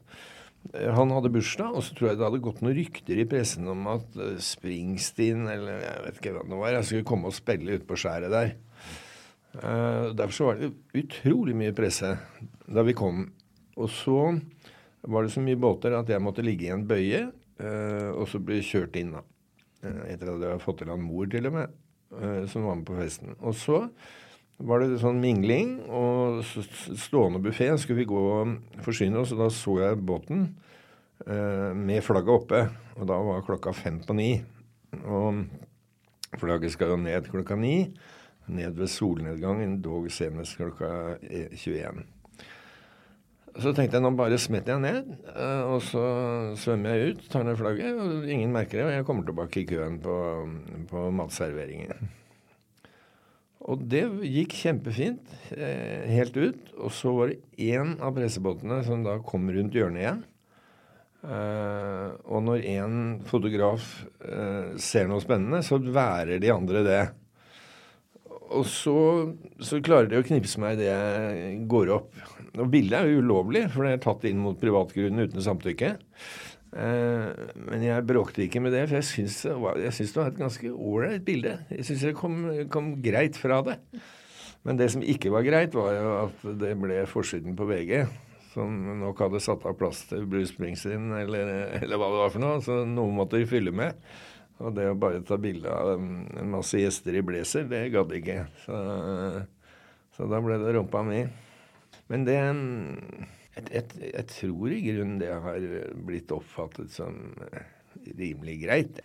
eh, 0.74 0.92
han 0.94 1.10
hadde 1.10 1.32
bursdag, 1.34 1.74
og 1.74 1.82
så 1.82 1.96
tror 1.96 2.10
jeg 2.10 2.20
det 2.20 2.28
hadde 2.28 2.42
gått 2.44 2.62
noen 2.62 2.76
rykter 2.78 3.18
i 3.18 3.26
pressen 3.30 3.66
om 3.72 3.88
at 3.96 4.20
eh, 4.20 4.36
Springsteen 4.38 5.48
eller 5.50 5.82
jeg 5.82 6.04
vet 6.06 6.20
ikke 6.20 6.36
hva 6.36 6.46
det 6.46 6.60
var, 6.60 6.76
jeg 6.76 6.90
skulle 6.90 7.08
komme 7.10 7.32
og 7.32 7.38
spille 7.38 7.80
ute 7.80 7.88
på 7.88 7.98
skjæret 7.98 8.34
der. 8.34 8.54
Uh, 9.54 10.10
derfor 10.18 10.34
så 10.34 10.46
var 10.48 10.56
det 10.58 10.72
utrolig 10.98 11.54
mye 11.54 11.74
presse 11.74 12.08
da 12.66 12.82
vi 12.86 12.94
kom. 12.98 13.28
Og 13.78 13.90
så 13.90 14.32
var 15.02 15.26
det 15.26 15.34
så 15.34 15.42
mye 15.42 15.58
båter 15.58 15.94
at 15.94 16.10
jeg 16.10 16.22
måtte 16.22 16.42
ligge 16.46 16.66
i 16.66 16.74
en 16.74 16.86
bøye 16.90 17.28
og 17.64 18.24
så 18.26 18.40
bli 18.42 18.56
kjørt 18.66 18.96
inn. 18.98 19.12
da. 19.14 19.20
Uh, 19.84 20.04
etter 20.08 20.30
at 20.32 20.38
jeg 20.40 20.54
hadde 20.54 20.64
fått 20.64 20.80
til 20.82 20.92
han 20.92 21.04
mor, 21.04 21.28
til 21.30 21.50
og 21.50 21.58
med. 21.60 21.80
Eh, 22.22 22.46
som 22.46 22.64
var 22.64 22.74
med 22.74 22.86
på 22.86 22.96
festen. 22.96 23.34
Og 23.40 23.54
så 23.58 23.80
var 24.62 24.82
det 24.82 25.00
sånn 25.02 25.20
mingling 25.22 25.76
og 25.88 26.44
stående 26.46 27.42
buffé. 27.42 27.72
Skulle 27.78 28.02
vi 28.02 28.10
gå 28.10 28.22
og 28.38 28.80
forsyne 28.84 29.20
oss, 29.22 29.34
og 29.34 29.42
da 29.42 29.50
så 29.52 29.78
jeg 29.82 30.02
båten 30.06 30.46
eh, 31.26 31.72
med 31.74 32.04
flagget 32.06 32.34
oppe. 32.38 32.64
Og 32.98 33.08
da 33.10 33.18
var 33.28 33.46
klokka 33.46 33.74
fem 33.74 34.00
på 34.04 34.16
ni. 34.16 34.32
Og 35.02 35.44
flagget 36.38 36.74
skal 36.74 36.94
jo 36.94 37.00
ned 37.02 37.30
klokka 37.32 37.58
ni. 37.58 37.78
Ned 38.46 38.76
ved 38.76 38.92
solnedgangen, 38.92 39.80
dog 39.82 40.10
senest 40.12 40.58
klokka 40.60 41.16
21. 41.24 42.04
Så 43.54 43.70
tenkte 43.70 44.00
jeg 44.00 44.02
nå 44.02 44.10
bare 44.18 44.38
smetter 44.42 44.74
jeg 44.74 44.82
ned, 44.82 45.10
eh, 45.30 45.62
og 45.70 45.78
så 45.86 46.02
svømmer 46.58 46.96
jeg 46.96 47.12
ut, 47.14 47.22
tar 47.30 47.44
ned 47.46 47.58
flagget, 47.60 47.94
og 48.02 48.26
ingen 48.26 48.50
merker 48.54 48.80
det, 48.80 48.86
og 48.88 48.92
jeg 48.96 49.06
kommer 49.06 49.28
tilbake 49.28 49.60
i 49.62 49.66
køen 49.68 50.00
på, 50.02 50.16
på 50.90 51.02
matserveringen. 51.14 52.10
Og 53.64 53.84
det 53.88 54.02
gikk 54.26 54.58
kjempefint 54.58 55.30
eh, 55.54 56.02
helt 56.10 56.34
ut. 56.36 56.74
Og 56.76 56.90
så 56.92 57.14
var 57.16 57.30
det 57.30 57.38
én 57.70 57.94
av 58.02 58.12
pressebåtene 58.18 58.82
som 58.84 59.06
da 59.06 59.16
kom 59.24 59.46
rundt 59.48 59.78
hjørnet 59.78 60.02
igjen. 60.02 60.20
Eh, 61.24 62.10
og 62.26 62.44
når 62.44 62.66
én 62.74 62.98
fotograf 63.30 63.86
ser 64.82 65.08
noe 65.08 65.22
spennende, 65.24 65.62
så 65.64 65.78
værer 65.78 66.42
de 66.42 66.52
andre 66.52 66.84
det. 66.84 67.02
Og 68.54 68.66
så, 68.68 68.98
så 69.62 69.80
klarer 69.82 70.10
de 70.10 70.20
å 70.20 70.26
knipse 70.26 70.60
meg 70.60 70.76
idet 70.76 70.90
jeg 70.90 71.62
går 71.70 71.94
opp. 72.02 72.18
Og 72.54 72.68
bildet 72.70 73.00
er 73.00 73.10
jo 73.10 73.22
ulovlig, 73.24 73.64
for 73.72 73.86
det 73.86 73.96
er 73.96 74.02
tatt 74.04 74.26
inn 74.28 74.42
mot 74.42 74.58
privatgrunnen 74.60 75.26
uten 75.26 75.42
samtykke. 75.42 75.94
Eh, 76.74 77.46
men 77.68 77.86
jeg 77.86 78.06
bråkte 78.06 78.44
ikke 78.44 78.62
med 78.62 78.74
det, 78.74 78.84
for 78.88 78.98
jeg 78.98 79.08
syns, 79.10 79.40
det 79.46 80.18
var 80.18 80.30
et 80.30 80.38
ganske 80.38 80.70
ålreit 80.72 81.24
bilde. 81.26 81.56
Jeg 81.70 81.88
syns 81.88 82.04
det 82.08 82.14
kom, 82.18 82.44
kom, 82.72 82.94
greit 83.02 83.38
fra 83.38 83.60
det. 83.66 83.78
Men 84.64 84.78
det 84.80 84.90
som 84.94 85.02
ikke 85.04 85.32
var 85.34 85.46
greit, 85.46 85.74
var 85.76 85.92
jo 85.94 86.12
at 86.24 86.46
det 86.62 86.72
ble 86.80 87.02
forsiden 87.10 87.58
på 87.58 87.66
VG. 87.68 88.04
Som 88.54 88.74
nok 89.00 89.18
hadde 89.18 89.42
satt 89.42 89.66
av 89.66 89.74
plass 89.78 90.04
til 90.10 90.28
Bruce 90.30 90.52
Springsteen, 90.52 91.10
eller, 91.18 91.50
eller 91.80 91.98
hva 91.98 92.10
det 92.12 92.22
var 92.22 92.34
for 92.36 92.44
noe. 92.44 92.62
Så 92.64 92.80
noen 92.86 93.18
måtte 93.18 93.42
de 93.42 93.50
fylle 93.50 93.74
med. 93.74 93.98
Og 94.62 94.70
det 94.76 94.86
å 94.86 94.98
bare 94.98 95.24
ta 95.26 95.36
bilde 95.42 95.70
av 95.70 95.96
en 95.98 96.52
masse 96.52 96.78
gjester 96.78 97.18
i 97.18 97.24
blazer, 97.26 97.66
det 97.70 97.88
gadd 97.94 98.14
ikke. 98.14 98.44
Så, 98.62 98.78
så 100.14 100.30
da 100.30 100.38
ble 100.42 100.60
det 100.62 100.76
rumpa 100.78 101.02
mi. 101.06 101.24
Men 102.12 102.26
det 102.28 102.36
jeg, 103.54 103.66
jeg, 103.70 103.84
jeg, 104.10 104.26
tror 104.32 104.72
i 104.74 104.82
grunnen 104.82 105.18
det 105.20 105.30
har 105.30 105.66
blitt 106.06 106.32
oppfattet 106.34 106.92
som 106.92 107.20
eh, 107.52 107.68
rimelig 108.18 108.58
greit. 108.64 109.00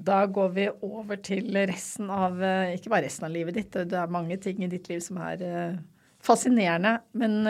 Da 0.00 0.24
går 0.26 0.52
vi 0.56 0.66
over 0.86 1.20
til 1.22 1.54
resten 1.68 2.10
av 2.12 2.40
eh, 2.42 2.74
Ikke 2.76 2.92
bare 2.92 3.06
resten 3.06 3.28
av 3.28 3.34
livet 3.34 3.58
ditt, 3.58 3.80
det 3.88 3.96
er 3.96 4.12
mange 4.12 4.38
ting 4.42 4.64
i 4.64 4.70
ditt 4.72 4.90
liv 4.90 5.02
som 5.04 5.20
er 5.22 5.46
eh, 5.46 5.80
fascinerende. 6.24 6.98
Men 7.16 7.40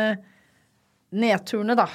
nedturene, 1.10 1.74
da. 1.78 1.88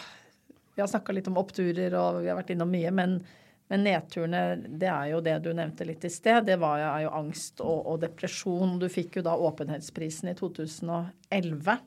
Vi 0.75 0.83
har 0.83 0.91
snakka 0.91 1.13
litt 1.15 1.29
om 1.31 1.39
oppturer, 1.39 1.93
og 1.95 2.23
vi 2.23 2.31
har 2.31 2.39
vært 2.41 2.55
innom 2.55 2.71
mye. 2.71 2.91
Men 2.91 3.19
Men 3.65 3.81
nedturene, 3.81 4.59
det 4.77 4.85
er 4.85 5.07
jo 5.09 5.19
det 5.25 5.39
du 5.41 5.47
nevnte 5.57 5.87
litt 5.89 6.03
i 6.05 6.09
sted. 6.13 6.43
Det 6.45 6.59
var 6.61 6.83
er 6.85 7.07
jo 7.07 7.15
angst 7.17 7.63
og, 7.65 7.79
og, 7.87 7.95
depresjon. 8.03 8.75
Du 8.77 8.85
fikk 8.93 9.17
jo 9.17 9.23
da 9.25 9.33
Åpenhetsprisen 9.33 10.29
i 10.29 10.35
2011 10.37 11.79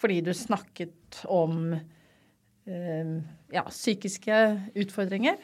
fordi 0.00 0.20
du 0.24 0.32
snakket 0.36 1.22
om 1.28 1.74
eh, 1.74 3.16
ja, 3.52 3.64
psykiske 3.68 4.36
utfordringer. 4.80 5.40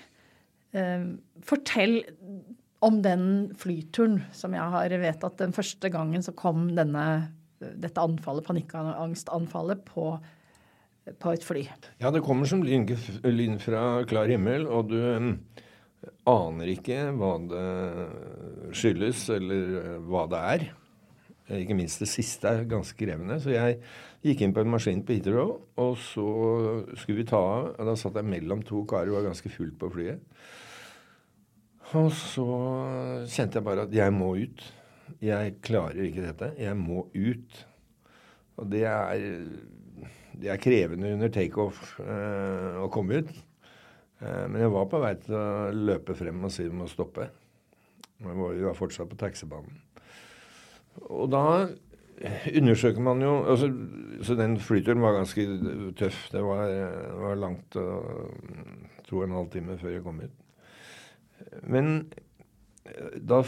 Eh, 0.77 1.11
fortell 1.45 1.99
om 2.87 3.01
den 3.05 3.27
flyturen 3.59 4.23
som 4.37 4.55
jeg 4.57 4.77
har 4.77 4.97
vedtatt 5.01 5.41
den 5.41 5.55
første 5.57 5.91
gangen 5.93 6.25
så 6.25 6.35
kom 6.37 6.71
denne, 6.77 7.05
dette 7.61 8.03
anfallet, 8.03 8.47
panikkangstanfallet, 8.49 9.85
på 9.89 10.17
på 11.21 11.35
et 11.37 11.45
fly. 11.47 11.63
Ja, 12.03 12.11
det 12.11 12.25
kommer 12.27 12.49
som 12.51 12.65
lyn, 12.67 13.59
fra 13.63 13.83
klar 14.11 14.31
himmel, 14.31 14.67
og 14.67 14.91
du 14.91 14.99
um, 14.99 15.29
aner 16.27 16.73
ikke 16.73 17.13
hva 17.17 17.37
det 17.53 17.69
skyldes, 18.77 19.29
eller 19.37 19.77
uh, 19.77 19.93
hva 20.11 20.27
det 20.33 20.43
er. 20.57 20.67
Ikke 21.61 21.77
minst 21.79 22.03
det 22.03 22.11
siste 22.11 22.51
er 22.51 22.67
ganske 22.67 22.99
krevende. 22.99 23.39
Så 23.39 23.55
jeg 23.55 23.79
gikk 24.27 24.43
inn 24.45 24.55
på 24.57 24.63
en 24.63 24.73
maskin 24.73 25.05
på 25.07 25.17
Heathrow, 25.17 25.53
og 25.83 25.97
så 26.03 26.27
skulle 26.99 27.21
vi 27.21 27.29
ta 27.29 27.41
av. 27.41 27.69
og 27.77 27.91
Da 27.91 27.95
satt 27.99 28.19
jeg 28.19 28.29
mellom 28.29 28.65
to 28.67 28.83
karer, 28.89 29.13
og 29.13 29.21
var 29.21 29.31
ganske 29.31 29.53
fullt 29.53 29.79
på 29.81 29.93
flyet. 29.95 30.43
Og 31.95 32.11
så 32.11 32.47
kjente 33.31 33.61
jeg 33.61 33.67
bare 33.67 33.87
at 33.87 33.95
jeg 33.95 34.15
må 34.15 34.35
ut. 34.41 34.67
Jeg 35.23 35.57
klarer 35.63 36.03
ikke 36.09 36.27
dette. 36.27 36.51
Jeg 36.59 36.75
må 36.79 37.07
ut. 37.15 37.67
Og 38.57 38.71
det 38.73 38.83
er 38.91 39.21
det 40.37 40.51
er 40.53 40.61
krevende 40.61 41.15
under 41.15 41.33
takeoff 41.33 41.97
eh, 42.03 42.77
å 42.83 42.91
komme 42.93 43.23
ut. 43.23 43.33
Eh, 44.21 44.45
men 44.51 44.61
jeg 44.61 44.73
var 44.75 44.89
på 44.91 45.01
vei 45.01 45.15
til 45.23 45.37
å 45.39 45.47
løpe 45.73 46.17
frem 46.19 46.45
og 46.45 46.53
si 46.53 46.67
vi 46.67 46.77
må 46.77 46.89
stoppe. 46.91 47.31
Vi 48.21 48.35
var 48.65 48.77
fortsatt 48.77 49.09
på 49.11 49.19
taxibanen. 49.21 49.81
Og 51.13 51.29
da 51.33 51.69
undersøker 52.61 53.03
man 53.05 53.21
jo 53.23 53.33
altså, 53.45 53.69
Så 54.25 54.35
den 54.39 54.57
flyturen 54.61 55.03
var 55.05 55.19
ganske 55.19 55.45
tøff. 55.99 56.29
Det 56.33 56.43
var, 56.45 56.71
var 57.21 57.35
langt 57.41 57.77
og 57.77 58.31
to 59.07 59.21
og 59.21 59.27
en 59.27 59.37
halv 59.37 59.51
time 59.53 59.79
før 59.79 59.93
jeg 59.95 60.05
kom 60.05 60.23
ut. 60.25 60.39
Men 61.63 61.91
eh, 62.87 63.19
da 63.21 63.43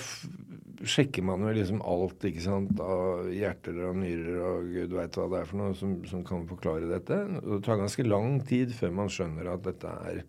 sjekker 0.87 1.25
man 1.27 1.43
jo 1.43 1.55
liksom 1.57 1.81
alt 1.83 2.25
ikke 2.29 2.45
sant, 2.45 2.81
av 2.81 3.27
hjerter 3.33 3.81
og 3.89 3.97
nyrer 3.99 4.43
og 4.45 4.69
gud 4.75 4.95
veit 4.99 5.19
hva 5.19 5.27
det 5.33 5.41
er 5.41 5.49
for 5.51 5.62
noe 5.62 5.79
som, 5.79 5.97
som, 6.11 6.23
kan 6.27 6.47
forklare 6.51 6.91
dette. 6.91 7.19
Det 7.43 7.62
tar 7.66 7.81
ganske 7.81 8.07
lang 8.07 8.39
tid 8.47 8.75
før 8.77 8.95
man 9.01 9.11
skjønner 9.12 9.51
at 9.55 9.64
dette 9.66 9.95
er 10.12 10.23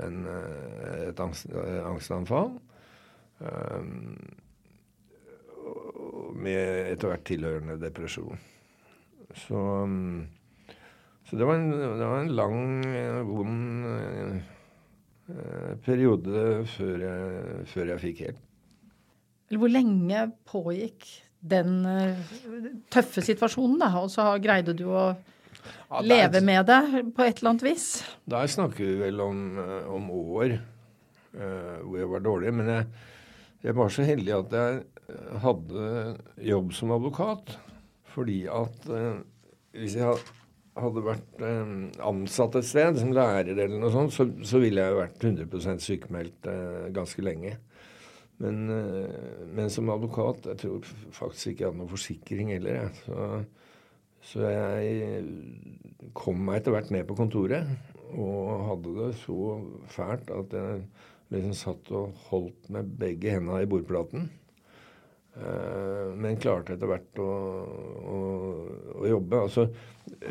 en, 0.00 0.22
eh, 0.30 1.08
et 1.10 1.20
angst, 1.20 1.50
eh, 1.52 1.82
angstanfall. 1.84 2.54
Um, 3.42 4.14
med 6.42 6.92
etter 6.92 7.12
hvert 7.12 7.26
tilhørende 7.28 7.78
depresjon. 7.80 8.40
Så, 9.44 9.56
um, 9.56 10.26
så 11.28 11.38
det, 11.38 11.46
var 11.48 11.58
en, 11.58 11.70
det, 11.72 12.06
var 12.06 12.18
en, 12.20 12.32
lang, 12.36 12.58
vond 13.28 13.86
eh, 13.88 15.74
periode 15.86 16.46
før 16.74 17.04
jeg, 17.06 17.66
før 17.72 17.92
jeg 17.94 18.02
fikk 18.06 18.24
hjelp. 18.26 18.48
Hvor 19.52 19.68
lenge 19.68 20.26
pågikk 20.48 21.06
den 21.42 21.82
uh, 21.84 22.18
tøffe 22.92 23.24
situasjonen, 23.24 23.80
da? 23.82 23.90
Og 24.00 24.10
så 24.12 24.28
greide 24.42 24.74
du 24.78 24.86
å 24.94 25.10
ja, 25.12 26.02
leve 26.04 26.42
med 26.44 26.68
det 26.70 26.80
på 27.16 27.24
et 27.26 27.40
eller 27.40 27.54
annet 27.54 27.66
vis? 27.66 27.86
Der 28.30 28.50
snakker 28.50 28.84
vi 28.84 29.00
vel 29.00 29.20
om, 29.24 29.42
uh, 29.58 29.90
om 29.92 30.08
år 30.14 30.54
uh, 30.54 31.78
hvor 31.82 31.98
jeg 31.98 32.10
var 32.14 32.24
dårlig. 32.28 32.54
Men 32.60 32.70
jeg, 32.72 32.86
jeg, 33.66 33.76
var 33.80 33.92
så 33.92 34.06
heldig 34.06 34.36
at 34.38 34.56
jeg 34.58 34.80
hadde 35.42 35.88
jobb 36.44 36.72
som 36.76 36.94
advokat. 36.94 37.56
Fordi 38.12 38.44
at 38.52 38.86
hvis 39.72 39.96
jeg 39.96 40.16
hadde 40.76 41.04
vært 41.04 41.44
ansatt 42.04 42.58
et 42.60 42.68
sted 42.68 42.98
som 43.00 43.14
lærer 43.16 43.54
eller 43.54 43.78
noe 43.80 43.92
sånt, 43.92 44.12
så, 44.12 44.26
så 44.44 44.60
ville 44.60 44.84
jeg 44.84 44.98
vært 44.98 45.24
100% 45.24 45.84
sykemeldt 45.84 46.48
ganske 46.92 47.24
lenge. 47.24 47.56
Men, 48.42 48.70
eh, 48.70 49.46
men, 49.54 49.70
som 49.70 49.90
advokat 49.92 50.46
Jeg 50.50 50.58
tror 50.64 50.86
faktisk 51.14 51.52
ikke 51.52 51.64
jeg 51.64 51.70
hadde 51.70 51.80
noen 51.82 51.92
forsikring 51.92 52.52
heller. 52.54 52.78
Jeg. 52.80 52.90
Så, 53.06 53.28
så 54.32 54.50
jeg 54.50 56.10
kom 56.14 56.42
meg 56.46 56.60
etter 56.60 56.74
hvert 56.74 56.92
ned 56.94 57.06
på 57.08 57.18
kontoret 57.18 57.66
og 58.12 58.66
hadde 58.68 58.90
det 58.98 59.08
så 59.22 59.36
fælt 59.88 60.28
at 60.34 60.52
jeg 60.52 60.82
liksom 61.32 61.54
satt 61.56 61.90
og 61.96 62.18
holdt 62.28 62.68
med 62.74 62.90
begge 63.00 63.32
hendene 63.32 63.62
i 63.64 63.68
bordplaten. 63.70 64.26
Eh, 65.32 66.08
men 66.16 66.36
klarte 66.36 66.74
etter 66.74 66.90
hvert 66.90 67.20
å, 67.22 67.26
å, 68.04 68.16
å, 68.98 69.04
jobbe. 69.08 69.38
Altså, 69.46 69.64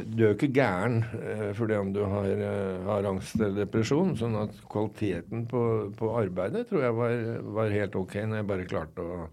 du 0.06 0.22
er 0.22 0.28
jo 0.28 0.36
ikke 0.36 0.52
gæren 0.54 0.99
uh, 1.02 1.47
fordi 1.58 1.78
om 1.80 1.89
du 1.95 2.04
har, 2.06 2.28
uh, 2.38 2.84
har, 2.86 3.08
angst 3.10 3.39
eller 3.39 3.64
depresjon. 3.64 4.14
Sånn 4.20 4.38
at 4.43 4.60
kvaliteten 4.70 5.47
på, 5.49 5.64
på 5.97 6.12
arbeidet 6.20 6.68
tror 6.70 6.86
jeg 6.86 6.97
var, 6.99 7.16
var, 7.58 7.74
helt 7.74 7.97
ok 7.97 8.20
når 8.20 8.41
jeg 8.41 8.49
bare 8.52 8.70
klarte 8.70 9.08
å, 9.08 9.26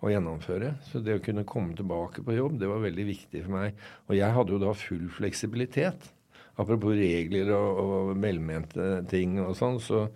å, 0.00 0.08
gjennomføre. 0.08 0.72
Så 0.88 1.04
det 1.04 1.18
å 1.18 1.24
kunne 1.26 1.44
komme 1.48 1.76
tilbake 1.76 2.24
på 2.24 2.38
jobb, 2.38 2.56
det 2.62 2.72
var 2.72 2.80
veldig 2.86 3.08
viktig 3.10 3.44
for 3.44 3.58
meg. 3.58 3.86
Og 4.08 4.16
jeg 4.16 4.38
hadde 4.38 4.56
jo 4.56 4.64
da 4.64 4.74
full 4.86 5.06
fleksibilitet. 5.20 6.10
Apropos 6.60 6.96
regler 6.96 7.52
og, 7.58 7.84
og 7.84 8.12
velmente 8.24 8.92
ting 9.12 9.36
og 9.44 9.52
sånn, 9.58 9.76
så 9.84 10.06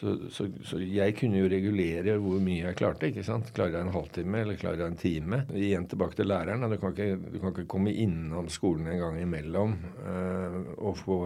så, 0.00 0.14
så, 0.30 0.46
så, 0.64 0.78
jeg 0.78 1.14
kunne 1.18 1.40
jo 1.40 1.48
regulere 1.50 2.14
hvor 2.22 2.38
mye 2.42 2.68
jeg 2.68 2.78
klarte. 2.78 3.08
ikke 3.10 3.24
sant? 3.26 3.50
Klarer 3.54 3.80
jeg 3.80 3.86
en 3.86 3.94
halvtime 3.96 4.42
eller 4.44 4.58
klarer 4.60 4.84
jeg 4.84 4.92
en 4.92 5.00
time? 5.00 5.40
Igjen 5.58 5.88
tilbake 5.90 6.20
til 6.20 6.30
læreren. 6.30 6.66
Du 6.70 6.78
kan 6.78 6.94
ikke, 6.94 7.32
du 7.32 7.38
kan 7.42 7.54
ikke 7.54 7.70
komme 7.70 7.94
innom 7.94 8.50
skolen 8.52 8.86
en 8.92 9.00
gang 9.02 9.18
imellom 9.22 9.74
uh, 10.04 10.60
og 10.76 11.00
få, 11.00 11.18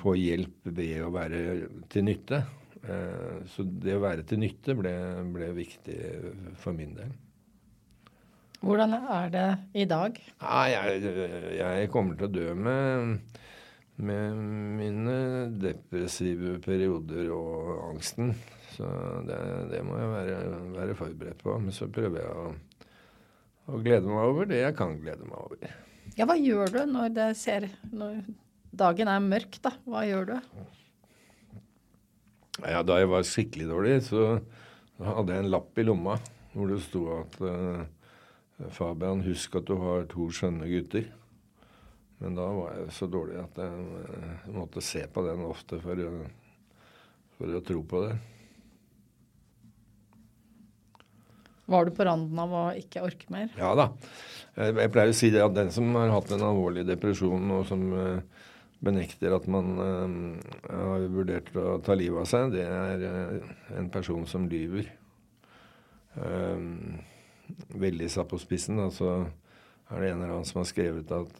få, 0.00 0.16
hjelp 0.18 0.72
ved 0.74 1.04
å 1.06 1.12
være 1.14 1.44
til 1.92 2.08
nytte. 2.08 2.42
Uh, 2.82 3.44
så 3.52 3.66
det 3.66 3.94
å 3.94 4.02
være 4.02 4.26
til 4.26 4.42
nytte 4.42 4.74
ble, 4.78 4.96
ble 5.36 5.52
viktig 5.60 6.00
for 6.58 6.74
min 6.74 6.96
del. 6.98 7.14
Hvordan 8.62 8.98
er 8.98 9.30
det 9.30 9.46
i 9.78 9.86
dag? 9.90 10.18
Ah, 10.38 10.66
jeg, 10.70 11.14
jeg 11.58 11.90
kommer 11.94 12.18
til 12.18 12.28
å 12.28 12.34
dø 12.34 12.50
med 12.54 13.40
med 14.00 14.36
mine 14.78 15.16
depressive 15.60 16.56
perioder 16.64 17.30
og 17.34 17.72
angsten. 17.90 18.32
Så 18.72 18.88
det, 19.28 19.38
det 19.72 19.82
må 19.84 19.98
jeg 20.00 20.10
være, 20.12 20.36
være, 20.76 20.96
forberedt 20.96 21.42
på. 21.44 21.56
Men 21.60 21.76
så 21.76 21.88
prøver 21.92 22.22
jeg 22.22 22.32
å, 22.32 22.46
å, 23.68 23.80
glede 23.82 24.08
meg 24.08 24.30
over 24.30 24.48
det 24.48 24.62
jeg 24.62 24.76
kan 24.78 24.96
glede 25.00 25.28
meg 25.28 25.38
over. 25.40 25.74
Ja, 26.16 26.26
hva 26.28 26.36
gjør 26.38 26.72
du 26.72 26.80
når 26.90 27.12
det 27.14 27.26
ser 27.40 27.68
Når 27.92 28.18
dagen 28.72 29.08
er 29.08 29.22
mørk, 29.24 29.58
da? 29.64 29.74
Hva 29.88 30.02
gjør 30.08 30.32
du? 30.32 30.36
Ja, 32.62 32.82
da 32.84 32.98
jeg 33.00 33.08
var 33.12 33.24
skikkelig 33.26 33.68
dårlig, 33.70 33.96
så 34.08 34.38
hadde 35.02 35.34
jeg 35.34 35.44
en 35.44 35.52
lapp 35.52 35.78
i 35.78 35.84
lomma 35.86 36.18
hvor 36.52 36.68
det 36.68 36.82
sto 36.84 37.06
at 37.14 37.38
uh, 37.40 37.80
Fabian, 38.76 39.22
husk 39.24 39.56
at 39.56 39.66
du 39.68 39.76
har 39.80 40.04
to 40.10 40.28
skjønne 40.34 40.68
gutter. 40.68 41.08
Men 42.22 42.36
da 42.38 42.44
var 42.54 42.76
jeg 42.76 42.92
så 42.94 43.08
dårlig 43.10 43.40
at 43.40 43.56
jeg 43.58 43.86
eh, 43.98 44.50
måtte 44.54 44.82
se 44.84 45.02
på 45.10 45.24
den 45.26 45.42
ofte 45.42 45.80
for 45.82 45.98
å, 45.98 46.10
for 47.34 47.56
å 47.58 47.62
tro 47.66 47.80
på 47.90 48.02
det. 48.04 48.12
Var 51.72 51.88
du 51.88 51.90
på 51.96 52.06
randen 52.06 52.38
av 52.38 52.52
å 52.54 52.62
ikke 52.78 53.02
orke 53.02 53.26
mer? 53.32 53.50
Ja 53.58 53.72
da. 53.78 53.88
Jeg 54.54 54.92
pleier 54.94 55.10
å 55.10 55.16
si 55.16 55.30
det 55.34 55.42
at 55.42 55.54
den 55.56 55.72
som 55.74 55.88
har 55.96 56.12
hatt 56.14 56.30
en 56.34 56.44
alvorlig 56.46 56.84
depresjon, 56.86 57.50
og 57.56 57.64
som 57.66 57.82
eh, 57.96 58.44
benekter 58.82 59.34
at 59.34 59.48
man 59.50 59.72
har 60.66 61.06
vurdert 61.10 61.50
å 61.58 61.78
ta 61.82 61.94
livet 61.98 62.22
av 62.22 62.28
seg, 62.28 62.54
det 62.54 62.66
er 62.66 63.04
en 63.78 63.88
person 63.94 64.26
som 64.26 64.48
lyver. 64.50 64.88
Veldig 67.78 68.08
satt 68.10 68.26
på 68.34 68.40
spissen. 68.42 68.82
Da, 68.82 68.88
så 68.90 69.12
er 69.22 70.02
det 70.02 70.10
en 70.10 70.24
eller 70.24 70.34
annen 70.34 70.50
som 70.50 70.64
har 70.64 70.66
skrevet 70.66 71.14
at 71.14 71.38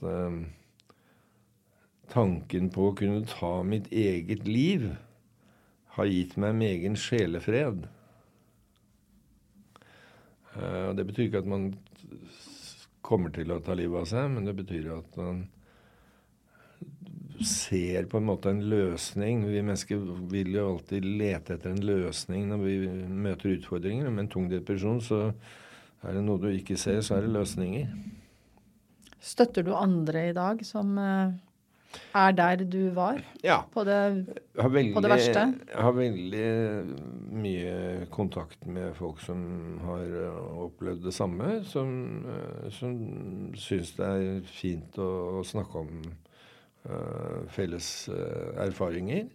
Tanken 2.12 2.68
på 2.72 2.90
å 2.90 2.94
kunne 2.96 3.24
ta 3.24 3.62
mitt 3.64 3.88
eget 3.88 4.44
liv 4.44 4.90
har 5.96 6.08
gitt 6.08 6.36
meg 6.40 6.56
megen 6.58 6.96
sjelefred. 6.98 7.86
Og 10.56 10.92
det 10.98 11.06
betyr 11.08 11.28
ikke 11.28 11.40
at 11.40 11.48
man 11.48 11.70
kommer 13.04 13.32
til 13.32 13.52
å 13.52 13.60
ta 13.64 13.76
livet 13.76 14.04
av 14.04 14.08
seg, 14.10 14.28
men 14.34 14.48
det 14.48 14.54
betyr 14.58 14.90
at 14.94 15.16
man 15.20 15.44
ser 17.48 18.06
på 18.10 18.20
en 18.20 18.28
måte 18.28 18.52
en 18.52 18.60
løsning. 18.70 19.46
Vi 19.48 19.62
mennesker 19.64 20.02
vil 20.30 20.52
jo 20.54 20.66
alltid 20.74 21.06
lete 21.06 21.56
etter 21.56 21.72
en 21.72 21.84
løsning 21.84 22.44
når 22.50 22.60
vi 22.66 22.74
møter 23.24 23.56
utfordringer. 23.56 24.10
Med 24.12 24.26
en 24.26 24.32
tung 24.36 24.50
depresjon 24.52 25.00
så 25.04 25.22
er 26.02 26.18
det 26.18 26.26
noe 26.26 26.40
du 26.42 26.50
ikke 26.52 26.76
ser, 26.80 27.00
så 27.00 27.16
er 27.16 27.24
det 27.24 27.32
løsninger. 27.38 27.88
Støtter 29.22 29.64
du 29.64 29.72
andre 29.78 30.28
i 30.28 30.36
dag 30.36 30.60
som 30.66 30.92
uh 30.98 31.32
er 32.14 32.34
der 32.36 32.64
du 32.68 32.90
var? 32.94 33.20
Ja. 33.44 33.62
På 33.72 33.84
det, 33.84 33.98
veldig, 34.54 34.94
på 34.94 35.02
det 35.04 35.10
verste? 35.10 35.44
Jeg 35.68 35.84
har 35.86 35.94
veldig 35.96 36.48
mye 37.42 38.06
kontakt 38.12 38.66
med 38.66 38.94
folk 38.98 39.20
som 39.24 39.42
har 39.86 40.04
eh, 40.22 40.40
opplevd 40.66 41.06
det 41.06 41.14
samme, 41.16 41.54
som, 41.68 41.92
uh, 42.26 42.66
som 42.74 42.98
syns 43.58 43.94
det 43.98 44.08
er 44.08 44.42
fint 44.48 44.98
å, 45.00 45.10
å 45.40 45.44
snakke 45.46 45.84
om 45.84 45.94
uh, 46.02 47.40
felles 47.52 47.92
uh, 48.12 48.52
erfaringer. 48.66 49.30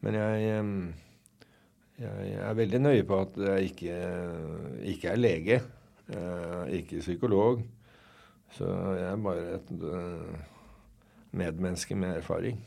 Men 0.00 0.16
jeg, 0.16 0.62
jeg 2.00 2.38
er 2.40 2.54
veldig 2.56 2.80
nøye 2.80 3.02
på 3.08 3.18
at 3.26 3.34
jeg 3.50 3.74
ikke, 3.74 3.98
ikke 4.94 5.12
er 5.12 5.20
lege, 5.20 5.60
Jeg 6.10 6.22
er 6.64 6.70
ikke 6.80 7.02
psykolog. 7.04 7.60
Så 8.56 8.66
jeg 8.96 9.04
er 9.12 9.20
bare 9.22 9.58
et 9.58 9.68
medmenneske 11.36 11.96
med 11.96 12.18
erfaring. 12.20 12.58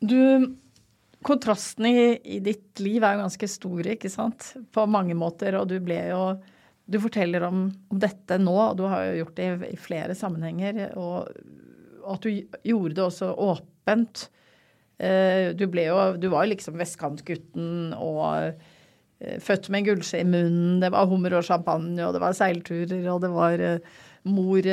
Du, 0.00 0.56
kontrasten 1.22 1.86
i, 1.86 2.20
i, 2.24 2.40
ditt 2.40 2.80
liv 2.80 3.04
er 3.04 3.16
jo 3.16 3.24
ganske 3.24 3.50
stor, 3.52 3.90
ikke 3.94 4.10
sant? 4.12 4.54
På 4.72 4.86
mange 4.88 5.16
måter. 5.18 5.58
Og 5.60 5.68
du 5.70 5.78
ble 5.84 6.00
jo 6.12 6.24
Du 6.90 6.98
forteller 6.98 7.44
om, 7.46 7.68
om 7.92 7.98
dette 8.02 8.34
nå, 8.42 8.50
og 8.50 8.72
du 8.80 8.88
har 8.90 9.04
jo 9.06 9.20
gjort 9.20 9.36
det 9.36 9.44
i, 9.46 9.74
i 9.76 9.78
flere 9.78 10.16
sammenhenger. 10.18 10.88
Og, 10.98 11.28
og, 12.00 12.08
at 12.16 12.24
du 12.24 12.30
gjorde 12.66 12.96
det 12.96 13.04
også 13.04 13.28
åpent. 13.38 14.24
Eh, 14.98 15.52
du 15.54 15.68
ble 15.70 15.86
jo 15.86 16.00
Du 16.18 16.26
var 16.32 16.44
jo 16.44 16.50
liksom 16.50 16.80
vestkantgutten 16.80 17.94
og 17.94 18.50
eh, 19.20 19.38
født 19.40 19.70
med 19.70 19.84
en 19.84 19.88
gullskje 19.92 20.24
i 20.24 20.26
munnen. 20.26 20.80
Det 20.82 20.90
var 20.90 21.06
hummer 21.12 21.38
og 21.38 21.46
champagne, 21.46 22.02
og 22.08 22.16
det 22.16 22.24
var 22.24 22.34
seilturer, 22.36 23.06
og 23.12 23.22
det 23.22 23.30
var 23.36 23.64
eh, 23.68 23.94
mor 24.26 24.66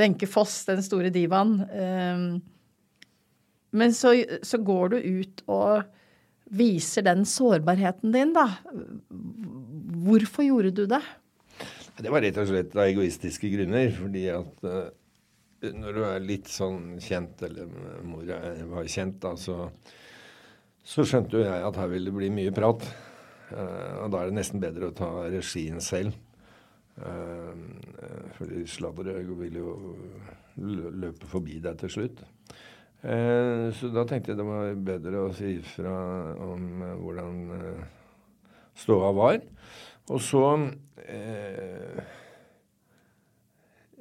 Wenche 0.00 0.26
Foss, 0.26 0.64
den 0.66 0.82
store 0.82 1.10
divaen. 1.14 1.58
Ehm, 1.70 2.28
men 3.74 3.94
så, 3.94 4.14
så, 4.42 4.58
går 4.62 4.94
du 4.94 4.96
ut 5.20 5.42
og 5.50 5.84
viser 6.54 7.06
den 7.06 7.24
sårbarheten 7.26 8.14
din, 8.14 8.34
da. 8.34 8.48
Hvorfor 10.04 10.46
gjorde 10.46 10.74
du 10.74 10.84
det? 10.90 11.02
Det 11.94 12.10
var 12.10 12.22
rett 12.22 12.38
og 12.42 12.50
slett 12.50 12.74
av 12.74 12.86
egoistiske 12.88 13.50
grunner. 13.50 13.90
Fordi 13.94 14.28
at 14.34 14.66
uh, 14.66 14.86
når 15.74 15.96
du 15.96 16.02
er 16.06 16.26
litt 16.26 16.50
sånn 16.50 17.00
kjent, 17.02 17.42
eller 17.46 17.70
mor 18.06 18.30
var 18.74 18.90
kjent, 18.90 19.18
da, 19.22 19.34
så, 19.38 19.70
så 20.82 21.06
skjønte 21.06 21.38
jo 21.38 21.46
jeg 21.46 21.66
at 21.70 21.82
her 21.82 21.90
vil 21.94 22.10
det 22.10 22.14
bli 22.14 22.30
mye 22.34 22.54
prat. 22.54 22.86
Uh, 23.50 24.04
og 24.04 24.14
da 24.14 24.22
er 24.22 24.30
det 24.30 24.38
nesten 24.38 24.62
bedre 24.62 24.90
å 24.90 24.96
ta 24.96 25.10
regien 25.30 25.82
selv. 25.82 26.14
Uh, 26.94 28.30
fordi 28.36 28.62
sladderet 28.70 29.26
vil 29.40 29.58
jo 29.58 29.74
løpe 30.56 31.26
forbi 31.26 31.58
deg 31.62 31.78
til 31.82 31.90
slutt. 31.90 32.24
Så 33.04 33.90
da 33.92 34.06
tenkte 34.08 34.30
jeg 34.32 34.38
det 34.38 34.46
var 34.48 34.78
bedre 34.80 35.26
å 35.26 35.32
si 35.36 35.50
ifra 35.58 35.90
om 36.40 36.80
hvordan 37.02 37.34
ståa 38.80 39.10
var. 39.12 39.42
Og 40.08 40.22
så 40.24 40.44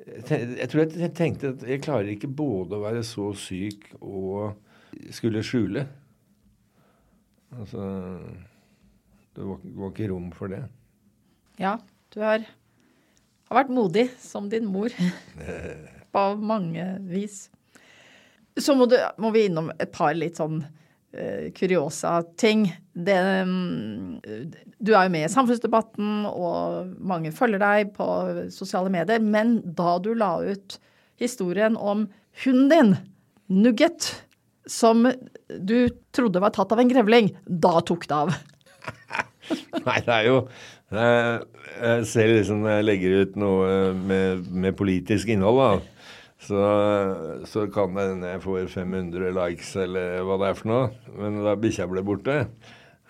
jeg 0.04 0.70
tror 0.72 0.84
jeg 0.84 1.12
tenkte 1.16 1.52
at 1.54 1.66
jeg 1.68 1.84
klarer 1.84 2.14
ikke 2.14 2.32
både 2.32 2.78
å 2.78 2.84
være 2.84 3.04
så 3.08 3.30
syk 3.36 3.90
og 4.00 4.56
skulle 5.16 5.44
skjule. 5.46 5.86
Altså 7.60 7.84
Det 9.34 9.46
var, 9.46 9.62
var 9.64 9.94
ikke 9.94 10.10
rom 10.12 10.32
for 10.36 10.52
det. 10.52 10.64
Ja, 11.60 11.78
du 12.14 12.20
har 12.22 12.44
har 13.54 13.64
vært 13.64 13.74
modig 13.74 14.08
som 14.22 14.50
din 14.52 14.66
mor. 14.70 14.94
På 16.14 16.24
mange 16.38 16.86
vis. 17.10 17.48
Så 18.60 18.76
må, 18.78 18.86
du, 18.90 18.98
må, 19.22 19.32
vi 19.34 19.48
innom 19.48 19.72
et 19.82 19.92
par 19.94 20.14
litt 20.18 20.38
sånn 20.38 20.60
uh, 20.62 21.46
kuriosa 21.58 22.20
ting. 22.38 22.68
Det, 22.94 23.18
um, 23.46 24.20
du 24.78 24.94
er 24.94 25.08
jo 25.08 25.14
med 25.16 25.26
i 25.26 25.32
samfunnsdebatten, 25.34 26.28
og 26.30 26.94
mange 27.02 27.34
følger 27.34 27.62
deg 27.64 27.96
på 27.98 28.08
sosiale 28.54 28.94
medier. 28.94 29.22
Men 29.22 29.58
da 29.78 29.98
du 30.02 30.14
la 30.18 30.36
ut 30.46 30.78
historien 31.22 31.78
om 31.78 32.08
hunden 32.44 32.70
din, 32.74 32.96
Nugget, 33.54 34.08
som 34.66 35.04
du 35.60 35.90
trodde 36.16 36.42
var 36.42 36.54
tatt 36.56 36.72
av 36.72 36.80
en 36.82 36.90
grevling, 36.90 37.34
da 37.46 37.82
tok 37.86 38.08
det 38.10 38.22
av. 38.24 38.34
Nei, 39.88 39.98
det 40.06 40.14
er 40.14 40.28
jo 40.30 40.38
Jeg 40.94 42.06
ser 42.06 42.30
liksom 42.30 42.62
når 42.62 42.78
jeg 42.78 42.86
legger 42.86 43.18
ut 43.24 43.40
noe 43.42 43.72
med, 43.98 44.46
med 44.52 44.78
politisk 44.78 45.32
innhold, 45.34 45.60
da, 45.60 46.06
så, 46.44 46.62
så 47.50 47.66
kan 47.74 47.96
det 47.98 48.08
hende 48.12 48.36
jeg 48.36 48.44
får 48.44 48.70
500 48.76 49.34
likes 49.40 49.74
eller 49.80 50.22
hva 50.28 50.38
det 50.42 50.52
er 50.52 50.60
for 50.60 50.70
noe. 50.70 50.88
Men 51.18 51.42
da 51.46 51.58
bikkja 51.60 51.90
ble 51.90 52.04
borte 52.06 52.42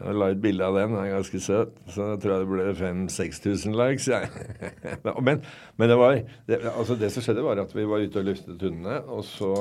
jeg 0.04 0.18
la 0.18 0.30
ut 0.34 0.42
bilde 0.42 0.66
av 0.66 0.76
den, 0.76 0.96
den 0.96 1.00
er 1.04 1.12
ganske 1.14 1.40
søt. 1.40 1.76
Så 1.94 2.08
jeg 2.14 2.22
tror 2.24 2.34
jeg 2.34 2.44
det 2.44 2.50
ble 2.50 2.66
5000-6000 2.80 3.78
likes. 3.80 4.08
Ja. 4.12 4.24
men, 5.28 5.44
men, 5.78 5.90
det 5.90 5.98
var 6.00 6.18
det, 6.50 6.60
altså 6.74 6.98
det 7.00 7.12
som 7.14 7.26
skjedde, 7.26 7.46
var 7.46 7.62
at 7.62 7.76
vi 7.76 7.86
var 7.88 8.04
ute 8.04 8.20
og 8.20 8.28
luftet 8.28 8.66
hundene, 8.66 9.00
og 9.08 9.24
så 9.28 9.54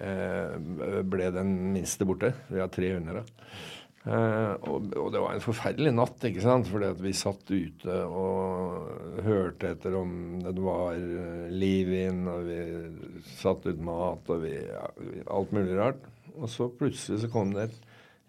eh, 0.00 0.56
ble 1.04 1.30
den 1.34 1.52
minste 1.74 2.08
borte. 2.08 2.32
Vi 2.48 2.62
har 2.62 2.72
tre 2.72 2.94
hunder 2.94 3.20
da. 3.20 3.26
Uh, 4.02 4.58
og, 4.66 4.88
og, 4.98 5.12
det 5.14 5.20
var 5.22 5.36
en 5.36 5.44
forferdelig 5.44 5.92
natt, 5.94 6.24
ikke 6.26 6.42
sant? 6.42 6.66
Fordi 6.66 6.88
at 6.90 7.02
vi 7.04 7.12
satt 7.14 7.52
ute 7.52 7.98
og 8.10 9.22
hørte 9.22 9.70
etter 9.76 9.94
om 10.00 10.40
det 10.42 10.56
var 10.58 10.98
uh, 10.98 11.46
liv 11.52 11.92
inn, 12.00 12.24
og 12.30 12.48
vi 12.48 12.58
satte 13.38 13.70
ut 13.70 13.84
mat 13.86 14.32
og 14.34 14.42
vi, 14.42 14.56
ja, 14.58 14.88
alt 15.30 15.54
mulig 15.54 15.78
rart. 15.78 16.02
Og 16.34 16.50
så 16.50 16.66
plutselig 16.74 17.22
så 17.22 17.30
kom 17.30 17.54
det 17.54 17.68
et 17.68 17.80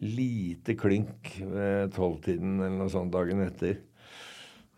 lite 0.04 0.76
klynk 0.78 1.32
ved 1.40 1.94
tolvtiden 1.96 2.60
eller 2.60 2.78
noe 2.84 2.94
sånt 2.94 3.14
dagen 3.16 3.42
etter. 3.46 3.80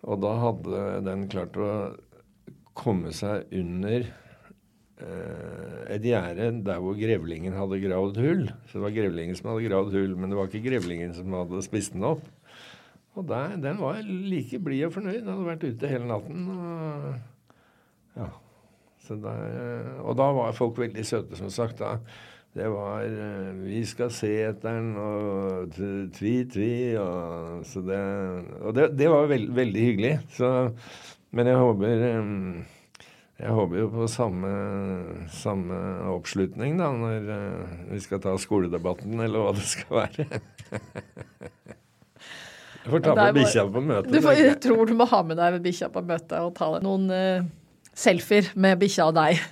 Og 0.05 0.21
da 0.21 0.35
hadde 0.37 0.83
den 1.03 1.25
klart 1.31 1.57
å 1.59 1.71
komme 2.77 3.11
seg 3.15 3.49
under 3.55 4.05
Eh, 4.05 4.24
et 4.95 6.05
gjerde 6.07 6.47
der 6.63 6.79
hvor 6.79 6.95
grevlingen 6.95 7.55
hadde 7.57 7.81
gravd 7.83 8.19
hull. 8.23 8.45
Så 8.69 8.77
det 8.77 8.83
var 8.85 8.95
grevlingen 8.95 9.35
som 9.35 9.49
hadde 9.51 9.67
gravd 9.67 9.97
hull, 9.97 10.13
men 10.15 10.31
det 10.31 10.39
var 10.39 10.47
ikke 10.47 10.69
grevlingen 10.69 11.11
som 11.17 11.35
hadde 11.35 11.63
spist 11.65 11.93
den 11.97 12.07
opp. 12.07 12.23
Og 13.15 13.27
der, 13.27 13.55
den 13.63 13.79
var 13.79 14.01
like 14.03 14.59
blid 14.59 14.85
og 14.87 14.95
fornøyd. 14.97 15.21
Den 15.21 15.31
hadde 15.31 15.47
vært 15.47 15.67
ute 15.67 15.91
hele 15.91 16.07
natten. 16.09 16.47
Og, 16.51 17.11
ja. 18.19 18.31
Der, 19.05 19.91
og 20.01 20.15
da 20.17 20.31
var 20.33 20.55
folk 20.57 20.79
veldig 20.81 21.03
søte, 21.05 21.37
som 21.37 21.51
sagt. 21.53 21.79
da. 21.79 21.99
Det 22.55 22.69
var 22.71 23.03
eh, 23.03 23.51
'Vi 23.53 23.85
skal 23.85 24.11
se 24.11 24.29
etter 24.47 24.69
den', 24.69 24.95
og 24.97 25.67
'tvi-tvi'. 26.15 26.97
Og, 26.99 27.65
så 27.65 27.81
det, 27.81 27.99
og 28.61 28.75
det, 28.75 28.97
det 28.99 29.09
var 29.09 29.27
veld, 29.27 29.51
veldig 29.51 29.81
hyggelig. 29.81 30.19
Så, 30.29 30.71
men 31.31 31.47
jeg 31.47 31.57
håper 31.57 32.19
um, 32.19 32.65
jeg 33.35 33.51
håper 33.51 33.81
jo 33.81 33.87
på 33.91 34.05
samme, 34.07 34.49
samme 35.35 35.77
oppslutning 36.13 36.77
da, 36.79 36.87
når 36.95 37.25
uh, 37.27 37.73
vi 37.89 37.99
skal 38.03 38.21
ta 38.23 38.31
skoledebatten, 38.39 39.17
eller 39.19 39.43
hva 39.43 39.51
det 39.57 39.65
skal 39.67 39.97
være. 39.97 40.25
jeg 42.79 42.93
får 42.93 43.03
ta 43.03 43.15
med 43.19 43.35
bikkja 43.35 43.65
på 43.73 43.83
møtet. 43.83 44.15
Får, 44.23 44.39
jeg 44.39 44.55
tror 44.63 44.87
du 44.87 44.95
må 44.95 45.09
ha 45.11 45.19
med 45.27 45.39
deg 45.41 45.59
bikkja 45.65 45.91
på 45.91 46.05
møtet 46.07 46.37
og 46.39 46.55
ta 46.55 46.71
noen 46.85 47.11
uh, 47.11 47.43
selfier 47.91 48.53
med 48.55 48.79
bikkja 48.79 49.09
og 49.11 49.19
deg. 49.19 49.43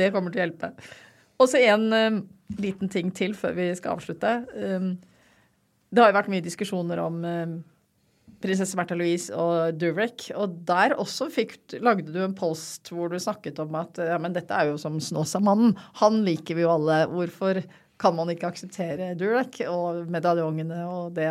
Det 0.00 0.08
kommer 0.14 0.32
til 0.32 0.40
å 0.40 0.46
hjelpe. 0.46 0.72
Og 1.36 1.52
så 1.52 1.60
en 1.68 1.86
uh, 1.92 2.22
liten 2.56 2.88
ting 2.88 3.12
til 3.12 3.36
før 3.36 3.52
vi 3.60 3.68
skal 3.76 3.98
avslutte. 3.98 4.38
Um, 4.56 4.94
det 5.92 6.00
har 6.00 6.14
jo 6.14 6.20
vært 6.22 6.32
mye 6.32 6.44
diskusjoner 6.44 7.00
om 7.04 7.20
prinsesse 8.42 8.78
Märtha 8.78 8.96
Louise 8.98 9.34
og 9.34 9.78
Durek. 9.80 10.28
Og 10.38 10.60
der 10.68 10.94
også 10.98 11.28
fikk, 11.32 11.58
lagde 11.84 12.12
du 12.14 12.20
en 12.24 12.36
post 12.38 12.92
hvor 12.92 13.12
du 13.12 13.18
snakket 13.22 13.60
om 13.64 13.76
at 13.80 14.00
ja, 14.00 14.18
men 14.22 14.36
dette 14.36 14.54
er 14.54 14.70
jo 14.72 14.78
som 14.80 15.00
Snåsamannen. 15.02 15.74
Han 16.02 16.22
liker 16.26 16.58
vi 16.58 16.64
jo 16.66 16.72
alle. 16.76 17.02
Hvorfor 17.12 17.62
kan 17.98 18.14
man 18.14 18.30
ikke 18.32 18.50
akseptere 18.52 19.12
Durek 19.18 19.60
og 19.66 20.06
medaljongene 20.12 20.84
og 20.86 21.12
det 21.18 21.28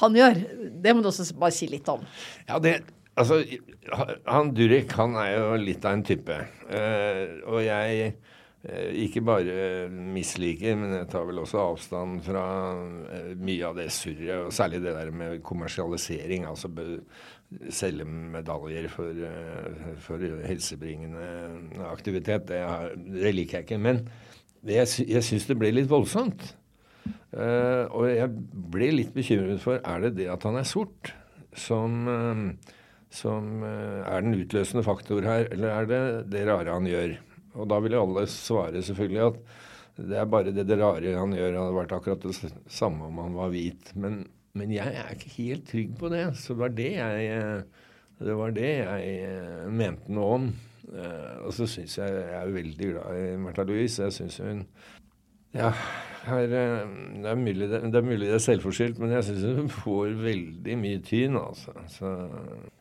han 0.00 0.16
gjør? 0.16 0.42
Det 0.82 0.94
må 0.94 1.02
du 1.02 1.10
også 1.10 1.26
bare 1.34 1.54
si 1.56 1.68
litt 1.70 1.88
om. 1.90 2.04
Ja, 2.46 2.60
det, 2.62 2.78
altså, 3.18 3.42
han 4.26 4.52
Durek 4.56 4.94
han 4.98 5.18
er 5.18 5.34
jo 5.34 5.54
litt 5.60 5.86
av 5.86 5.98
en 5.98 6.06
type. 6.06 6.36
Uh, 6.70 7.40
og 7.50 7.64
jeg 7.66 8.12
ikke 8.60 9.22
bare 9.24 9.88
misliker, 9.88 10.74
men 10.76 10.92
jeg 10.98 11.08
tar 11.08 11.24
vel 11.24 11.40
også 11.40 11.62
avstand 11.62 12.18
fra 12.26 12.44
eh, 13.08 13.30
mye 13.40 13.64
av 13.64 13.78
det 13.78 13.86
surret, 13.94 14.34
og 14.36 14.52
særlig 14.52 14.82
det 14.84 14.92
der 14.98 15.12
med 15.16 15.40
kommersialisering. 15.46 16.44
Altså 16.44 16.68
selge 17.72 18.04
medaljer 18.04 18.90
for, 18.92 19.08
eh, 19.08 19.94
for 20.04 20.20
helsebringende 20.44 21.86
aktivitet. 21.88 22.50
Det, 22.50 22.60
det, 23.06 23.32
liker 23.32 23.58
jeg 23.58 23.68
ikke. 23.68 23.80
Men 23.80 24.02
jeg, 24.60 24.92
jeg 25.08 25.24
syns 25.24 25.48
det 25.48 25.56
ble 25.56 25.72
litt 25.72 25.88
voldsomt. 25.88 26.52
Og 27.30 28.04
jeg 28.10 28.28
ble 28.74 28.90
litt 28.92 29.14
bekymret 29.14 29.62
for 29.62 29.78
er 29.78 30.02
det 30.04 30.10
det 30.18 30.26
at 30.28 30.44
han 30.44 30.58
er 30.60 30.66
sort, 30.68 31.14
som, 31.56 32.04
som 33.08 33.64
er 33.64 34.26
den 34.26 34.36
utløsende 34.36 34.84
faktor 34.84 35.24
her, 35.24 35.46
eller 35.54 35.72
er 35.72 35.88
det 35.88 36.02
det 36.34 36.44
rare 36.50 36.74
han 36.76 36.90
gjør? 36.90 37.16
Og 37.58 37.68
da 37.70 37.80
vil 37.82 37.96
jo 37.96 38.04
alle 38.06 38.26
svare 38.30 38.82
selvfølgelig 38.86 39.22
at 39.26 39.40
det 40.00 40.16
er 40.16 40.28
bare 40.32 40.52
det, 40.54 40.64
det 40.68 40.78
rare 40.80 41.16
han 41.18 41.34
gjør. 41.36 41.58
Hadde 41.58 41.76
vært 41.76 41.94
akkurat 41.96 42.24
det 42.24 42.52
samme 42.70 43.10
om 43.10 43.20
han 43.20 43.36
var 43.36 43.52
hvit. 43.52 43.92
Men, 44.00 44.22
men 44.56 44.72
jeg 44.74 44.94
er 44.96 45.14
ikke 45.14 45.34
helt 45.36 45.66
trygg 45.68 45.96
på 46.00 46.12
det. 46.12 46.24
Så 46.40 46.54
det 46.54 46.62
var 46.62 46.76
det 46.78 46.90
jeg, 46.94 47.64
det 48.20 48.36
var 48.38 48.54
det 48.56 48.70
jeg 48.70 49.14
eh, 49.26 49.66
mente 49.68 50.14
noe 50.14 50.36
om. 50.38 50.50
Uh, 50.90 51.46
og 51.46 51.52
så 51.54 51.68
syns 51.70 51.92
jeg 52.00 52.10
Jeg 52.10 52.34
er 52.34 52.48
veldig 52.50 52.86
glad 52.88 53.18
i 53.18 53.26
Märtha 53.38 53.62
Louise. 53.68 54.02
Jeg 54.02 54.16
syns 54.16 54.40
hun 54.42 54.64
ja, 55.54 55.72
her, 56.28 56.44
eh, 56.46 56.90
det, 57.22 57.26
er 57.26 57.38
mulig 57.38 57.66
det, 57.70 57.80
er 57.82 58.04
mulig 58.06 58.28
det 58.28 58.36
er 58.36 58.42
selvforskyldt, 58.44 59.00
men 59.02 59.16
jeg 59.16 59.24
syns 59.26 59.56
hun 59.58 59.70
får 59.74 60.12
veldig 60.22 60.76
mye 60.78 61.00
tyn, 61.02 61.38
altså. 61.40 61.74
Så, 61.90 62.12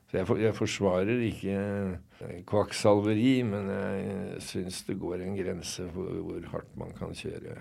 så 0.10 0.18
jeg, 0.18 0.26
for, 0.26 0.42
jeg, 0.42 0.56
forsvarer 0.58 1.20
ikke 1.28 1.58
eh, 2.26 2.40
kvakksalveri, 2.50 3.34
men 3.46 3.70
jeg 3.70 4.42
syns 4.42 4.82
det 4.88 4.98
går 5.02 5.22
en 5.22 5.38
grense 5.38 5.86
for 5.94 6.24
hvor 6.26 6.48
hardt 6.56 6.72
man 6.82 6.96
kan 6.98 7.14
kjøre, 7.14 7.54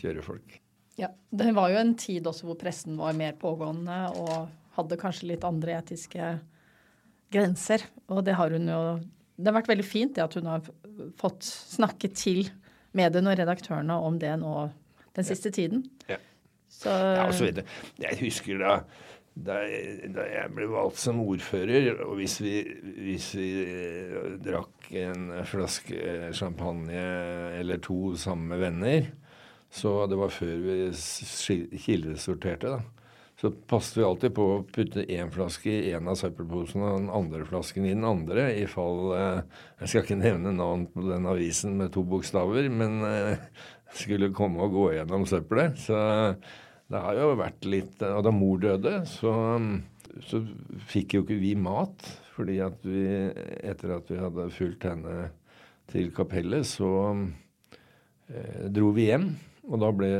kjøre 0.00 0.24
folk. 0.26 0.56
Ja, 0.98 1.12
Det 1.30 1.52
var 1.54 1.70
jo 1.70 1.78
en 1.80 1.94
tid 1.94 2.26
også 2.26 2.48
hvor 2.48 2.58
pressen 2.60 2.98
var 2.98 3.14
mer 3.16 3.38
pågående 3.38 4.00
og 4.18 4.50
hadde 4.76 4.98
kanskje 5.00 5.30
litt 5.30 5.46
andre 5.46 5.78
etiske 5.78 6.32
grenser. 7.32 7.86
Og 8.10 8.24
det 8.26 8.34
har 8.38 8.50
hun 8.50 8.68
jo 8.68 8.82
Det 9.40 9.48
har 9.48 9.56
vært 9.56 9.70
veldig 9.70 9.86
fint 9.86 10.16
det 10.18 10.20
at 10.26 10.34
hun 10.36 10.50
har 10.50 10.66
fått 11.16 11.46
snakke 11.46 12.10
til 12.12 12.50
mediene 12.92 13.30
og 13.30 13.38
redaktørene 13.38 13.94
om 13.96 14.18
det 14.20 14.34
nå 14.36 14.66
den 15.16 15.24
siste 15.24 15.48
tiden. 15.54 15.86
Ja. 16.10 16.18
Så, 16.68 16.90
ja, 16.90 17.24
og 17.24 17.32
så 17.34 17.46
vet 17.46 17.62
jeg, 17.62 17.68
jeg 18.04 18.18
husker 18.20 18.60
da, 18.60 18.74
da, 19.34 19.60
da, 20.14 20.26
jeg 20.26 20.52
ble 20.56 20.68
valgt 20.72 21.00
som 21.00 21.20
ordfører, 21.22 22.02
og 22.04 22.18
hvis 22.18 22.38
vi, 22.42 22.54
hvis 23.06 23.30
vi 23.38 23.48
eh, 23.62 24.36
drakk 24.42 24.90
en 25.00 25.30
flaske 25.48 26.30
champagne 26.36 27.04
eller 27.60 27.82
to 27.84 28.16
sammen 28.20 28.50
med 28.50 28.64
venner, 28.66 29.10
så 29.70 30.02
det 30.10 30.18
var 30.18 30.34
før 30.34 30.56
vi 30.64 30.78
kildesorterte, 31.78 32.74
da 32.74 32.80
så 33.40 33.48
passet 33.50 33.96
vi 33.96 34.04
alltid 34.04 34.34
på 34.36 34.44
å 34.44 34.56
putte 34.68 35.06
én 35.08 35.30
flaske 35.32 35.72
i 35.72 35.92
en 35.96 36.10
av 36.12 36.18
søppelposene 36.20 36.84
og 36.84 36.98
den 36.98 37.12
andre 37.16 37.46
flasken 37.48 37.86
i 37.88 37.94
den 37.94 38.04
andre, 38.04 38.50
i 38.52 38.66
fall 38.68 39.14
eh, 39.16 39.38
Jeg 39.80 39.88
skal 39.88 40.04
ikke 40.04 40.18
nevne 40.20 40.52
navn 40.52 40.84
på 40.92 41.06
den 41.06 41.28
avisen 41.30 41.78
med 41.78 41.94
to 41.94 42.04
bokstaver, 42.04 42.68
men 42.68 42.98
eh, 43.08 43.46
skulle 43.96 44.28
komme 44.36 44.60
og 44.66 44.76
gå 44.76 44.84
gjennom 44.98 45.24
søppelet. 45.28 45.80
Så 45.80 45.96
det 46.90 47.02
har 47.04 47.18
jo 47.18 47.34
vært 47.38 47.66
litt 47.70 48.02
Og 48.02 48.24
da 48.26 48.32
mor 48.34 48.58
døde, 48.62 49.00
så, 49.06 49.32
så 50.26 50.42
fikk 50.90 51.14
jo 51.16 51.24
ikke 51.24 51.38
vi 51.38 51.54
mat. 51.58 52.06
Fordi 52.34 52.56
at 52.64 52.82
vi, 52.86 53.04
etter 53.66 53.98
at 53.98 54.10
vi 54.10 54.18
hadde 54.18 54.48
fulgt 54.54 54.86
henne 54.88 55.28
til 55.90 56.10
kapellet, 56.14 56.64
så 56.66 56.90
eh, 57.12 58.66
dro 58.72 58.94
vi 58.96 59.10
hjem. 59.10 59.28
Og 59.70 59.82
da 59.82 59.90
ble 59.94 60.10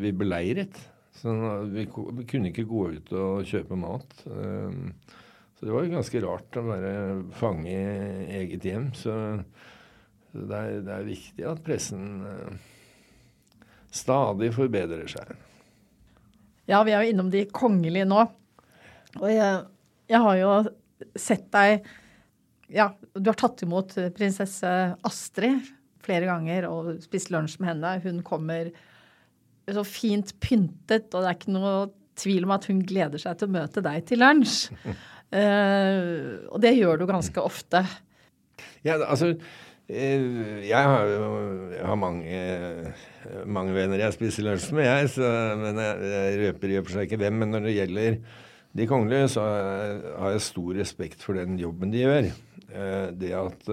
vi 0.00 0.14
beleiret. 0.16 0.78
Så 1.18 1.32
vi, 1.72 1.84
vi, 1.88 2.26
kunne 2.30 2.52
ikke 2.52 2.68
gå 2.68 2.84
ut 2.94 3.12
og 3.18 3.48
kjøpe 3.48 3.76
mat. 3.80 4.20
Um, 4.30 4.92
så 5.58 5.66
det 5.66 5.74
var 5.74 5.84
jo 5.84 5.96
ganske 5.96 6.22
rart 6.22 6.58
å 6.60 6.62
være 6.68 6.92
fange 7.40 7.74
i 7.74 8.38
eget 8.38 8.68
hjem. 8.68 8.92
Så, 8.94 9.16
det, 10.30 10.54
er, 10.54 10.78
det, 10.86 10.94
er, 10.94 11.08
viktig 11.08 11.48
at 11.50 11.64
pressen 11.66 12.06
stadig 13.90 14.52
forbedrer 14.54 15.10
seg. 15.10 15.34
Ja, 16.68 16.82
vi 16.84 16.92
er 16.92 17.04
jo 17.04 17.14
innom 17.14 17.30
de 17.32 17.46
kongelige 17.54 18.06
nå. 18.08 18.26
Og 19.18 19.28
jeg, 19.32 19.62
jeg 20.10 20.20
har 20.24 20.36
jo 20.42 20.52
sett 21.18 21.48
deg 21.54 21.86
Ja, 22.68 22.90
du 23.16 23.30
har 23.30 23.38
tatt 23.40 23.62
imot 23.64 23.94
prinsesse 24.16 24.72
Astrid 25.08 25.70
flere 26.04 26.28
ganger 26.28 26.66
og 26.68 26.98
spist 27.04 27.32
lunsj 27.32 27.58
med 27.60 27.72
henne. 27.72 27.94
Hun 28.04 28.20
kommer 28.26 28.70
så 29.68 29.84
fint 29.84 30.34
pyntet, 30.40 31.08
og 31.12 31.22
det 31.22 31.30
er 31.30 31.38
ikke 31.38 31.54
noe 31.54 31.72
tvil 32.18 32.46
om 32.46 32.54
at 32.56 32.66
hun 32.70 32.82
gleder 32.88 33.20
seg 33.20 33.38
til 33.38 33.48
å 33.48 33.56
møte 33.58 33.84
deg 33.84 34.04
til 34.08 34.22
lunsj. 34.22 34.68
Uh, 35.32 36.44
og 36.52 36.60
det 36.64 36.76
gjør 36.76 37.00
du 37.00 37.08
ganske 37.08 37.44
ofte. 37.44 37.82
Ja, 38.86 38.96
altså 38.98 39.34
jeg 39.88 40.84
har 40.84 41.06
jo 41.08 41.28
jeg 41.72 41.86
har 41.86 41.96
mange, 41.96 42.40
mange, 43.48 43.72
venner 43.72 44.02
jeg 44.02 44.16
spiser 44.16 44.44
lunsj 44.44 44.72
med, 44.76 44.84
jeg. 44.84 45.10
Så, 45.14 45.30
men 45.56 45.80
jeg, 45.80 46.10
jeg 46.12 46.40
røper 46.42 46.74
i 46.74 46.78
og 46.80 46.86
for 46.86 46.96
seg 46.96 47.08
ikke 47.08 47.20
hvem. 47.22 47.38
Men 47.40 47.54
når 47.54 47.68
det 47.68 47.76
gjelder 47.76 48.18
de 48.78 48.88
kongelige, 48.90 49.30
så 49.32 49.46
har 49.48 50.34
jeg 50.34 50.44
stor 50.44 50.72
respekt 50.76 51.24
for 51.24 51.40
den 51.40 51.56
jobben 51.60 51.94
de 51.94 52.04
gjør. 52.04 52.28
Eh, 52.68 53.06
det 53.16 53.32
at 53.38 53.70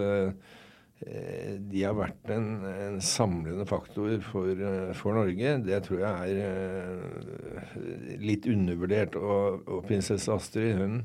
Eh, 1.04 1.58
de 1.60 1.82
har 1.84 1.96
vært 1.98 2.30
en, 2.32 2.64
en 2.66 3.02
samlende 3.04 3.66
faktor 3.68 4.14
for, 4.24 4.48
eh, 4.48 4.94
for, 4.96 5.18
Norge. 5.18 5.58
Det 5.66 5.82
tror 5.84 6.00
jeg 6.02 6.38
er 6.46 8.16
litt 8.24 8.48
undervurdert. 8.50 9.18
Og, 9.20 9.68
og, 9.68 9.84
prinsesse 9.90 10.32
Astrid, 10.32 10.80
hun, 10.80 11.02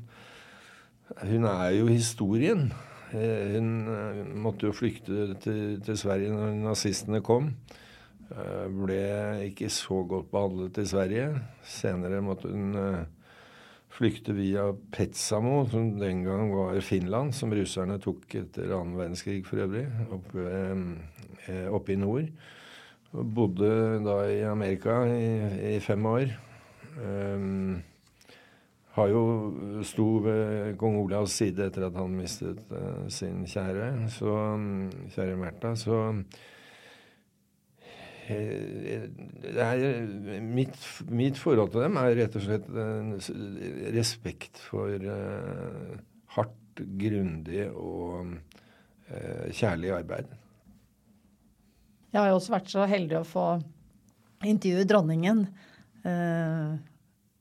hun, 1.19 1.43
er 1.43 1.75
jo 1.75 1.91
historien. 1.91 2.69
Uh, 3.11 3.55
hun, 3.55 3.71
hun, 3.87 4.35
måtte 4.43 4.69
jo 4.69 4.75
flykte 4.75 5.31
til, 5.43 5.79
til 5.83 5.97
Sverige 5.99 6.33
når 6.33 6.59
nazistene 6.63 7.23
kom. 7.25 7.53
Uh, 8.31 8.67
ble 8.71 9.01
ikke 9.49 9.71
så 9.73 10.03
godt 10.07 10.31
behandlet 10.31 10.79
i 10.83 10.87
Sverige. 10.93 11.31
Senere 11.67 12.21
måtte 12.23 12.51
hun 12.51 12.77
flykte 13.91 14.33
via 14.35 14.69
Petsamo, 14.93 15.65
som 15.69 15.91
den 15.99 16.23
gang 16.25 16.51
var 16.55 16.79
Finland, 16.85 17.35
som 17.35 17.53
russerne 17.53 17.99
tok 18.01 18.35
etter 18.39 18.71
annen 18.71 18.97
verdenskrig 18.99 19.43
for 19.47 19.63
øvrig, 19.65 19.85
oppe, 20.11 20.45
eh, 21.47 21.67
oppe 21.69 21.93
i 21.93 21.99
nord. 21.99 22.31
Bodde 23.11 23.99
da 24.05 24.17
i 24.31 24.41
Amerika 24.47 25.03
i, 25.11 25.75
i 25.75 25.79
fem 25.83 26.05
år. 26.05 26.31
Um, 27.01 27.81
har 28.95 29.11
jo 29.11 29.23
sto 29.87 30.07
ved 30.25 30.75
kong 30.79 30.97
Olavs 31.05 31.37
side 31.39 31.69
etter 31.69 31.87
at 31.87 31.97
han 31.99 32.15
mistet 32.17 32.59
uh, 32.73 33.05
sin 33.11 33.45
kjære, 33.47 33.91
så, 34.11 34.33
kjære 35.15 35.37
Märtha. 35.39 35.73
Så 35.79 35.99
er, 38.31 39.07
mitt, 40.43 40.75
mitt, 41.09 41.39
forhold 41.39 41.71
til 41.73 41.83
dem 41.83 41.97
er 41.99 42.15
rett 42.19 42.37
og 42.39 42.45
slett 42.45 42.69
respekt 43.95 44.61
for 44.69 44.87
uh, 44.91 45.97
hardt, 46.37 46.57
grundig 47.01 47.65
og 47.75 48.37
kjærlig 49.51 49.89
arbeid. 49.91 50.29
Jeg 52.11 52.19
har 52.19 52.29
jo 52.31 52.37
også 52.37 52.53
vært 52.53 52.71
så 52.71 52.85
heldig 52.87 53.17
å 53.19 53.27
få 53.27 53.43
intervjue 54.47 54.87
dronningen 54.87 55.43
uh, 56.07 56.79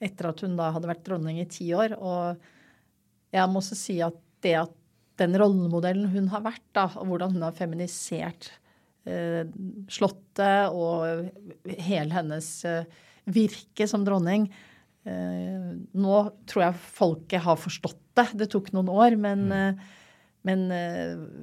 etter 0.00 0.30
at 0.30 0.42
hun 0.44 0.56
da 0.58 0.70
hadde 0.74 0.90
vært 0.90 1.04
dronning 1.06 1.40
i 1.42 1.48
ti 1.50 1.70
år. 1.76 1.96
Og 1.98 2.40
jeg 3.34 3.50
må 3.52 3.60
også 3.62 3.78
si 3.78 4.00
at 4.04 4.16
det 4.44 4.56
at 4.62 4.76
den 5.20 5.36
rollemodellen 5.36 6.08
hun 6.14 6.30
har 6.32 6.40
vært, 6.46 6.64
da, 6.72 6.86
og 6.96 7.10
hvordan 7.10 7.34
hun 7.36 7.44
har 7.44 7.56
feminisert 7.56 8.48
Eh, 9.08 9.46
Slottet 9.88 10.74
og 10.76 11.30
hele 11.64 12.12
hennes 12.12 12.48
eh, 12.68 13.00
virke 13.30 13.88
som 13.88 14.04
dronning. 14.06 14.46
Eh, 15.08 15.70
nå 15.96 16.20
tror 16.50 16.66
jeg 16.66 16.84
folket 16.98 17.44
har 17.46 17.60
forstått 17.60 18.02
det. 18.18 18.28
Det 18.42 18.50
tok 18.52 18.70
noen 18.76 18.92
år, 18.92 19.16
men, 19.20 19.46
mm. 19.48 19.82
men 20.48 20.64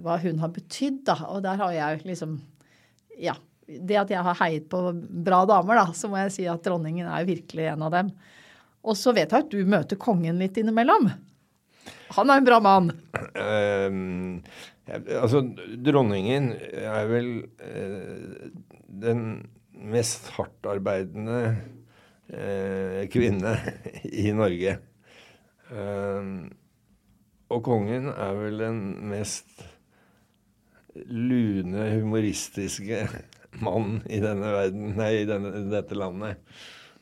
hva 0.04 0.20
hun 0.22 0.42
har 0.44 0.54
betydd, 0.54 1.04
da. 1.10 1.18
Og 1.32 1.44
der 1.46 1.60
har 1.64 1.76
jeg 1.76 2.08
liksom 2.08 2.40
Ja. 3.18 3.38
Det 3.68 3.98
at 4.00 4.08
jeg 4.08 4.24
har 4.24 4.38
heiet 4.40 4.70
på 4.72 4.80
bra 4.96 5.42
damer, 5.44 5.76
da, 5.76 5.92
så 5.92 6.08
må 6.08 6.16
jeg 6.22 6.32
si 6.32 6.44
at 6.48 6.62
dronningen 6.64 7.04
er 7.04 7.26
virkelig 7.28 7.66
en 7.68 7.82
av 7.84 7.92
dem. 7.92 8.12
Og 8.88 8.96
så 8.96 9.14
vet 9.16 9.34
jeg 9.34 9.46
at 9.46 9.52
du 9.52 9.68
møter 9.68 10.00
kongen 10.00 10.40
litt 10.40 10.58
innimellom. 10.60 11.10
Han 12.16 12.32
er 12.32 12.40
en 12.40 12.48
bra 12.48 12.58
mann. 12.64 12.92
Um, 13.36 14.42
Altså, 14.88 15.42
dronningen 15.84 16.54
er 16.72 17.10
vel 17.10 17.32
uh, 17.60 18.46
den 18.88 19.24
mest 19.92 20.30
hardtarbeidende 20.38 21.40
uh, 22.32 23.02
kvinne 23.12 23.58
i 24.08 24.30
Norge. 24.36 24.78
Um, 25.68 26.48
og 27.52 27.64
kongen 27.68 28.08
er 28.14 28.40
vel 28.40 28.64
den 28.64 28.80
mest 29.12 29.66
lune, 30.96 31.90
humoristiske 32.00 33.04
mann 33.60 34.02
i 34.08 34.22
denne 34.24 34.56
verden, 34.56 34.94
nei, 34.98 35.12
i 35.22 35.28
denne, 35.28 35.52
dette 35.72 36.00
landet. 36.00 36.40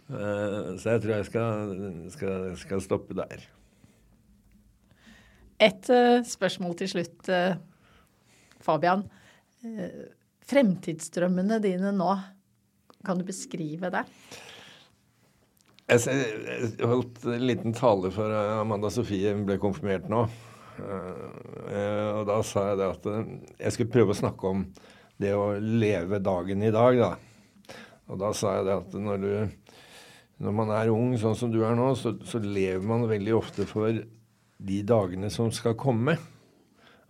Eh, 0.10 0.74
så 0.80 0.96
jeg 0.96 1.04
tror 1.04 1.16
jeg 1.16 1.30
skal, 1.30 1.78
skal, 2.14 2.50
skal 2.62 2.84
stoppe 2.84 3.18
der. 3.18 3.46
Et 5.66 5.88
uh, 5.88 6.20
spørsmål 6.28 6.76
til 6.82 6.92
slutt. 6.92 7.30
Uh, 7.32 7.56
Fabian, 8.66 9.04
eh, 9.62 10.10
fremtidsdrømmene 10.50 11.60
dine 11.62 11.92
nå, 11.94 12.10
kan 13.06 13.20
du 13.20 13.26
beskrive 13.28 13.92
det? 13.94 14.04
Jeg 15.86 16.82
holdt 16.82 17.28
en 17.30 17.46
liten 17.46 17.76
tale 17.78 18.10
for 18.14 18.34
Amanda 18.58 18.90
Sofie, 18.90 19.36
hun 19.36 19.46
ble 19.46 19.60
konfirmert 19.62 20.08
nå. 20.10 20.24
Eh, 20.76 22.10
og 22.18 22.26
da 22.28 22.40
sa 22.44 22.72
jeg 22.72 22.80
det 22.82 22.88
at 22.96 23.06
eh, 23.12 23.30
jeg 23.62 23.76
skulle 23.76 23.94
prøve 23.94 24.16
å 24.16 24.18
snakke 24.18 24.50
om 24.50 24.66
det 25.22 25.32
å 25.38 25.54
leve 25.62 26.20
dagen 26.24 26.66
i 26.66 26.74
dag, 26.74 26.98
da. 27.00 27.76
Og 28.12 28.20
da 28.22 28.34
sa 28.36 28.58
jeg 28.58 28.68
det 28.68 28.80
at 28.82 28.98
når 29.06 29.22
du 29.22 29.30
når 30.44 30.56
man 30.56 30.72
er 30.76 30.92
ung, 30.92 31.14
sånn 31.20 31.38
som 31.38 31.52
du 31.54 31.62
er 31.64 31.78
nå, 31.78 31.94
så, 31.96 32.16
så 32.28 32.42
lever 32.44 32.84
man 32.84 33.08
veldig 33.08 33.36
ofte 33.38 33.68
for 33.70 34.02
de 34.56 34.82
dagene 34.88 35.30
som 35.32 35.52
skal 35.54 35.78
komme, 35.80 36.18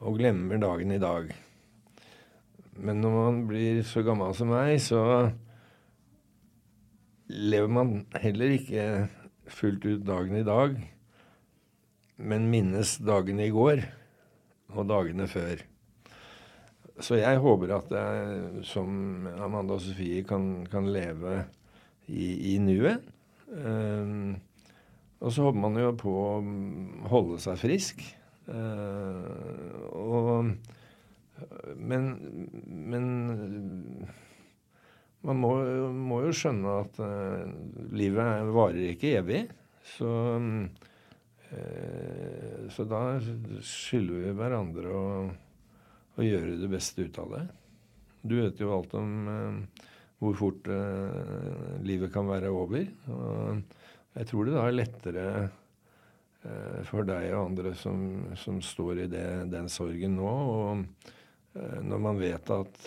og 0.05 0.19
glemmer 0.19 0.59
dagen 0.61 0.91
i 0.93 1.01
dag. 1.01 1.31
Men 2.75 2.99
når 3.01 3.13
man 3.15 3.43
blir 3.49 3.81
så 3.87 4.03
gammel 4.05 4.35
som 4.35 4.51
meg, 4.51 4.75
så 4.83 5.31
lever 7.31 7.71
man 7.71 7.93
heller 8.21 8.57
ikke 8.57 8.87
fullt 9.49 9.87
ut 9.87 10.03
dagen 10.05 10.35
i 10.37 10.45
dag, 10.45 10.75
men 12.17 12.49
minnes 12.51 12.97
dagene 13.03 13.47
i 13.47 13.55
går 13.55 13.81
og 14.75 14.91
dagene 14.91 15.27
før. 15.31 15.63
Så 17.03 17.17
jeg 17.19 17.41
håper 17.43 17.73
at 17.75 17.91
jeg, 17.91 18.61
som 18.67 19.27
Amanda 19.33 19.75
og 19.75 19.83
Sofie, 19.83 20.23
kan, 20.27 20.63
kan 20.71 20.87
leve 20.87 21.41
i, 22.07 22.53
i 22.53 22.57
nuet. 22.63 23.03
Um, 23.51 24.35
og 25.21 25.33
så 25.33 25.47
håper 25.47 25.61
man 25.61 25.79
jo 25.79 25.91
på 25.99 26.11
å 26.11 26.29
holde 27.11 27.39
seg 27.43 27.59
frisk. 27.61 28.01
Uh, 28.45 29.25
og, 29.95 30.51
men, 31.77 32.09
men 32.65 33.07
man 35.25 35.39
må, 35.41 35.53
må, 35.93 36.19
jo 36.27 36.33
skjønne 36.35 36.75
at 36.83 36.99
uh, 37.01 37.45
livet 37.95 38.51
varer 38.53 38.91
ikke 38.93 39.15
evig. 39.21 39.45
Så 39.95 40.11
Eh, 41.55 42.69
så 42.69 42.85
da 42.89 43.01
skylder 43.63 44.23
vi 44.23 44.33
hverandre 44.35 44.91
å, 44.91 45.03
å, 46.17 46.23
gjøre 46.23 46.57
det 46.61 46.69
beste 46.71 47.05
ut 47.05 47.19
av 47.21 47.35
det. 47.35 47.43
Du 48.25 48.39
vet 48.39 48.61
jo 48.61 48.73
alt 48.73 48.95
om 48.97 49.11
eh, 49.29 49.83
hvor 50.21 50.37
fort 50.39 50.69
eh, 50.71 51.81
livet 51.85 52.13
kan 52.13 52.27
være 52.29 52.51
over. 52.53 52.85
Og 53.11 53.61
jeg 54.15 54.29
tror 54.29 54.47
det 54.47 54.55
da 54.55 54.63
er 54.63 54.77
lettere 54.77 55.25
eh, 55.43 56.79
for 56.87 57.07
deg 57.07 57.33
og 57.33 57.49
andre 57.49 57.75
som, 57.77 57.99
som 58.39 58.61
står 58.63 59.05
i 59.05 59.09
det, 59.11 59.27
den 59.51 59.67
sorgen 59.71 60.15
nå. 60.19 60.31
Og 60.31 60.85
eh, 61.59 61.81
når 61.83 62.07
man 62.07 62.21
vet 62.21 62.55
at 62.55 62.79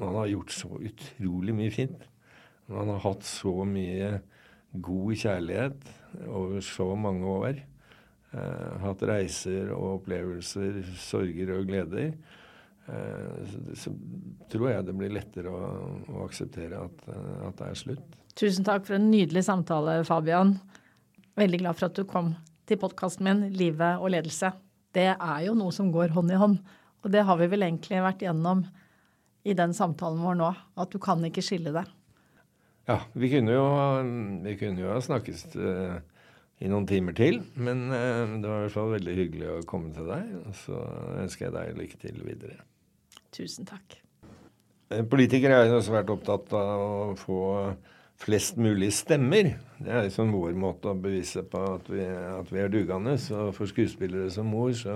man 0.00 0.16
har 0.18 0.30
gjort 0.30 0.54
så 0.54 0.70
utrolig 0.82 1.54
mye 1.54 1.74
fint. 1.74 2.08
Man 2.70 2.90
har 2.90 3.02
hatt 3.04 3.26
så 3.26 3.52
mye 3.68 4.16
god 4.74 5.14
kjærlighet 5.20 5.90
over 6.26 6.64
så 6.64 6.88
mange 6.98 7.30
år. 7.30 7.60
Eh, 8.34 8.70
hatt 8.82 9.04
reiser 9.06 9.70
og 9.74 10.00
opplevelser, 10.00 10.80
sorger 10.98 11.54
og 11.58 11.68
gleder. 11.68 12.14
Eh, 12.86 13.74
så, 13.74 13.92
tror 14.52 14.68
jeg 14.68 14.84
det 14.84 14.94
blir 14.98 15.12
lettere 15.14 15.52
å, 15.52 15.68
å 16.12 16.24
akseptere 16.26 16.82
at, 16.84 17.06
eh, 17.08 17.40
at, 17.48 17.56
det 17.60 17.70
er 17.70 17.80
slutt. 17.80 18.18
Tusen 18.36 18.66
takk 18.66 18.84
for 18.88 18.98
en 18.98 19.08
nydelig 19.08 19.46
samtale, 19.46 20.02
Fabian. 20.04 20.58
Veldig 21.38 21.62
glad 21.62 21.78
for 21.78 21.88
at 21.88 21.96
du 21.96 22.04
kom 22.08 22.34
til 22.68 22.80
podkasten 22.80 23.26
min, 23.26 23.44
Livet 23.56 24.02
og 24.02 24.12
ledelse. 24.12 24.52
Det 24.94 25.10
er 25.14 25.44
jo 25.46 25.56
noe 25.58 25.72
som 25.74 25.90
går 25.94 26.12
hånd 26.14 26.32
i 26.34 26.40
hånd. 26.40 26.58
Og 27.04 27.12
det 27.12 27.24
har 27.26 27.38
vi 27.40 27.48
vel 27.52 27.66
egentlig 27.66 28.02
vært 28.04 28.24
gjennom 28.24 28.64
i 29.44 29.56
den 29.56 29.74
samtalen 29.76 30.22
vår 30.24 30.38
nå. 30.40 30.50
At 30.80 30.92
du 30.92 31.00
kan 31.02 31.24
ikke 31.24 31.44
skille 31.44 31.72
det. 31.74 31.84
Ja, 32.88 33.00
vi 33.16 33.30
kunne 33.32 33.56
jo, 33.56 33.64
vi 34.44 34.54
kunne 34.60 34.84
jo 34.84 34.92
ha 34.92 35.00
snakkes 35.04 35.46
uh, 35.56 35.96
i 36.60 36.68
noen 36.68 36.88
timer 36.88 37.16
til. 37.16 37.40
Men 37.56 37.88
det 37.88 38.48
var 38.48 38.60
i 38.60 38.66
hvert 38.66 38.76
fall 38.76 38.94
veldig 38.94 39.16
hyggelig 39.18 39.50
å 39.50 39.64
komme 39.68 39.92
til 39.96 40.08
deg. 40.08 40.30
Og 40.44 40.56
så 40.62 40.84
ønsker 41.24 41.48
jeg 41.48 41.56
deg 41.58 41.82
lykke 41.82 42.00
til 42.04 42.22
videre. 42.24 42.62
Tusen 43.34 43.66
takk. 43.66 43.98
Eh, 44.92 45.02
politikere 45.10 45.64
er 45.64 45.72
jo 45.72 45.82
svært 45.82 46.12
opptatt 46.12 46.52
av 46.54 46.84
å 46.84 47.16
få 47.18 47.40
flest 48.24 48.60
mulig 48.62 48.92
stemmer. 48.94 49.56
Det 49.80 49.90
er 49.90 50.06
liksom 50.06 50.30
vår 50.34 50.54
måte 50.58 50.92
å 50.92 50.98
bevise 50.98 51.42
på 51.50 51.64
at 51.74 51.90
vi, 51.90 52.04
at 52.04 52.52
vi 52.52 52.62
er 52.62 52.70
dugende. 52.72 53.16
Så 53.20 53.48
for 53.56 53.70
skuespillere 53.70 54.30
som 54.32 54.46
mor 54.48 54.70
så 54.78 54.94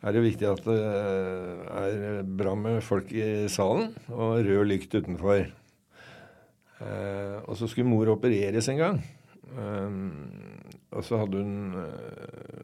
er 0.00 0.16
det 0.16 0.24
viktig 0.24 0.48
at 0.48 0.64
det 0.66 0.80
er 0.80 2.20
bra 2.24 2.56
med 2.58 2.82
folk 2.84 3.12
i 3.12 3.46
salen 3.52 3.92
og 4.10 4.40
rød 4.48 4.66
lykt 4.72 4.96
utenfor. 4.96 5.46
Eh, 6.80 7.36
og 7.44 7.56
så 7.60 7.68
skulle 7.68 7.90
mor 7.90 8.10
opereres 8.16 8.70
en 8.72 8.80
gang. 8.80 9.02
Um, 9.50 10.12
og 10.94 11.02
så 11.02 11.18
hadde 11.18 11.40
hun 11.42 11.74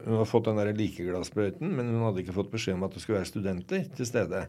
Hun 0.07 0.14
hadde 0.14 0.30
fått 0.30 0.46
den 0.46 0.59
der 0.61 0.68
likeglassprøyten, 0.78 1.72
men 1.74 1.88
hun 1.90 2.04
hadde 2.07 2.22
ikke 2.22 2.36
fått 2.36 2.52
beskjed 2.52 2.76
om 2.76 2.84
at 2.86 2.92
det 2.94 3.00
skulle 3.02 3.18
være 3.18 3.26
studenter 3.26 3.88
til 3.96 4.07
stede. 4.07 4.44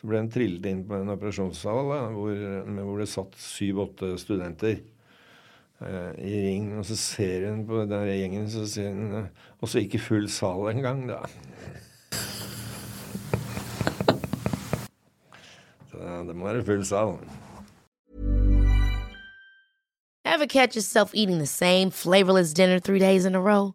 Så 0.00 0.08
ble 0.08 0.22
hun 0.22 0.30
trillet 0.32 0.68
inn 0.70 0.84
på 0.88 0.96
en 0.96 1.12
operasjonssal 1.12 1.90
hvor, 2.14 2.40
hvor, 2.78 3.02
det 3.02 3.08
satt 3.12 3.36
syv-åtte 3.40 4.14
studenter 4.20 4.78
uh, 5.84 6.16
i 6.16 6.32
ring. 6.48 6.72
Og 6.80 6.88
så 6.88 6.96
ser 6.96 7.44
hun 7.50 7.66
på 7.68 7.84
den 7.84 8.08
gjengen, 8.08 8.48
så 8.48 8.64
sier 8.64 8.96
hun 8.96 9.28
Og 9.60 9.68
så 9.68 9.84
ikke 9.84 10.00
full 10.00 10.30
sal 10.32 10.72
engang, 10.72 11.04
da. 11.12 11.20
Så 15.92 16.20
det 16.24 16.36
må 16.36 16.48
være 16.48 16.64
full 16.64 16.84
sal. 16.88 17.18
Ever 20.24 20.48
a 23.36 23.40
row? 23.40 23.74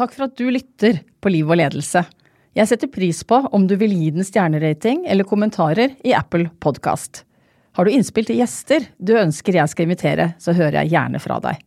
Takk 0.00 0.14
for 0.16 0.30
at 0.30 0.36
du 0.38 0.46
lytter 0.48 1.02
på 1.20 1.28
Liv 1.28 1.50
og 1.50 1.58
ledelse. 1.60 2.00
Jeg 2.56 2.68
setter 2.70 2.88
pris 2.88 3.18
på 3.20 3.36
om 3.52 3.66
du 3.68 3.74
vil 3.76 3.92
gi 3.92 4.06
den 4.14 4.24
stjernerating 4.24 5.02
eller 5.04 5.28
kommentarer 5.28 5.92
i 6.00 6.14
Apple 6.16 6.48
Podkast. 6.64 7.26
Har 7.76 7.84
du 7.84 7.92
innspill 7.92 8.24
til 8.24 8.40
gjester 8.40 8.86
du 8.96 9.12
ønsker 9.20 9.58
jeg 9.60 9.68
skal 9.68 9.84
invitere, 9.84 10.30
så 10.40 10.56
hører 10.56 10.80
jeg 10.80 10.94
gjerne 10.94 11.20
fra 11.20 11.36
deg. 11.44 11.60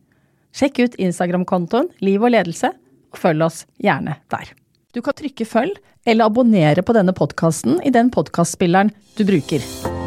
Sjekk 0.50 0.82
ut 0.82 0.98
Instagram-kontoen 1.06 1.92
Liv 2.02 2.26
og 2.26 2.34
ledelse, 2.34 2.72
og 3.14 3.22
følg 3.22 3.46
oss 3.46 3.64
gjerne 3.78 4.18
der. 4.34 4.50
Du 4.90 4.98
kan 5.02 5.14
trykke 5.14 5.46
følg 5.46 5.78
eller 6.02 6.26
abonnere 6.26 6.82
på 6.82 6.96
denne 6.96 7.14
podkasten 7.14 7.78
i 7.86 7.94
den 7.94 8.10
podkastspilleren 8.14 8.90
du 9.14 9.22
bruker. 9.30 9.62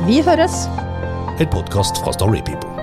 Vi 0.09 0.19
høres! 0.27 0.65
En 1.37 1.47
podkast 1.53 2.03
fra 2.03 2.11
Storypeople. 2.11 2.76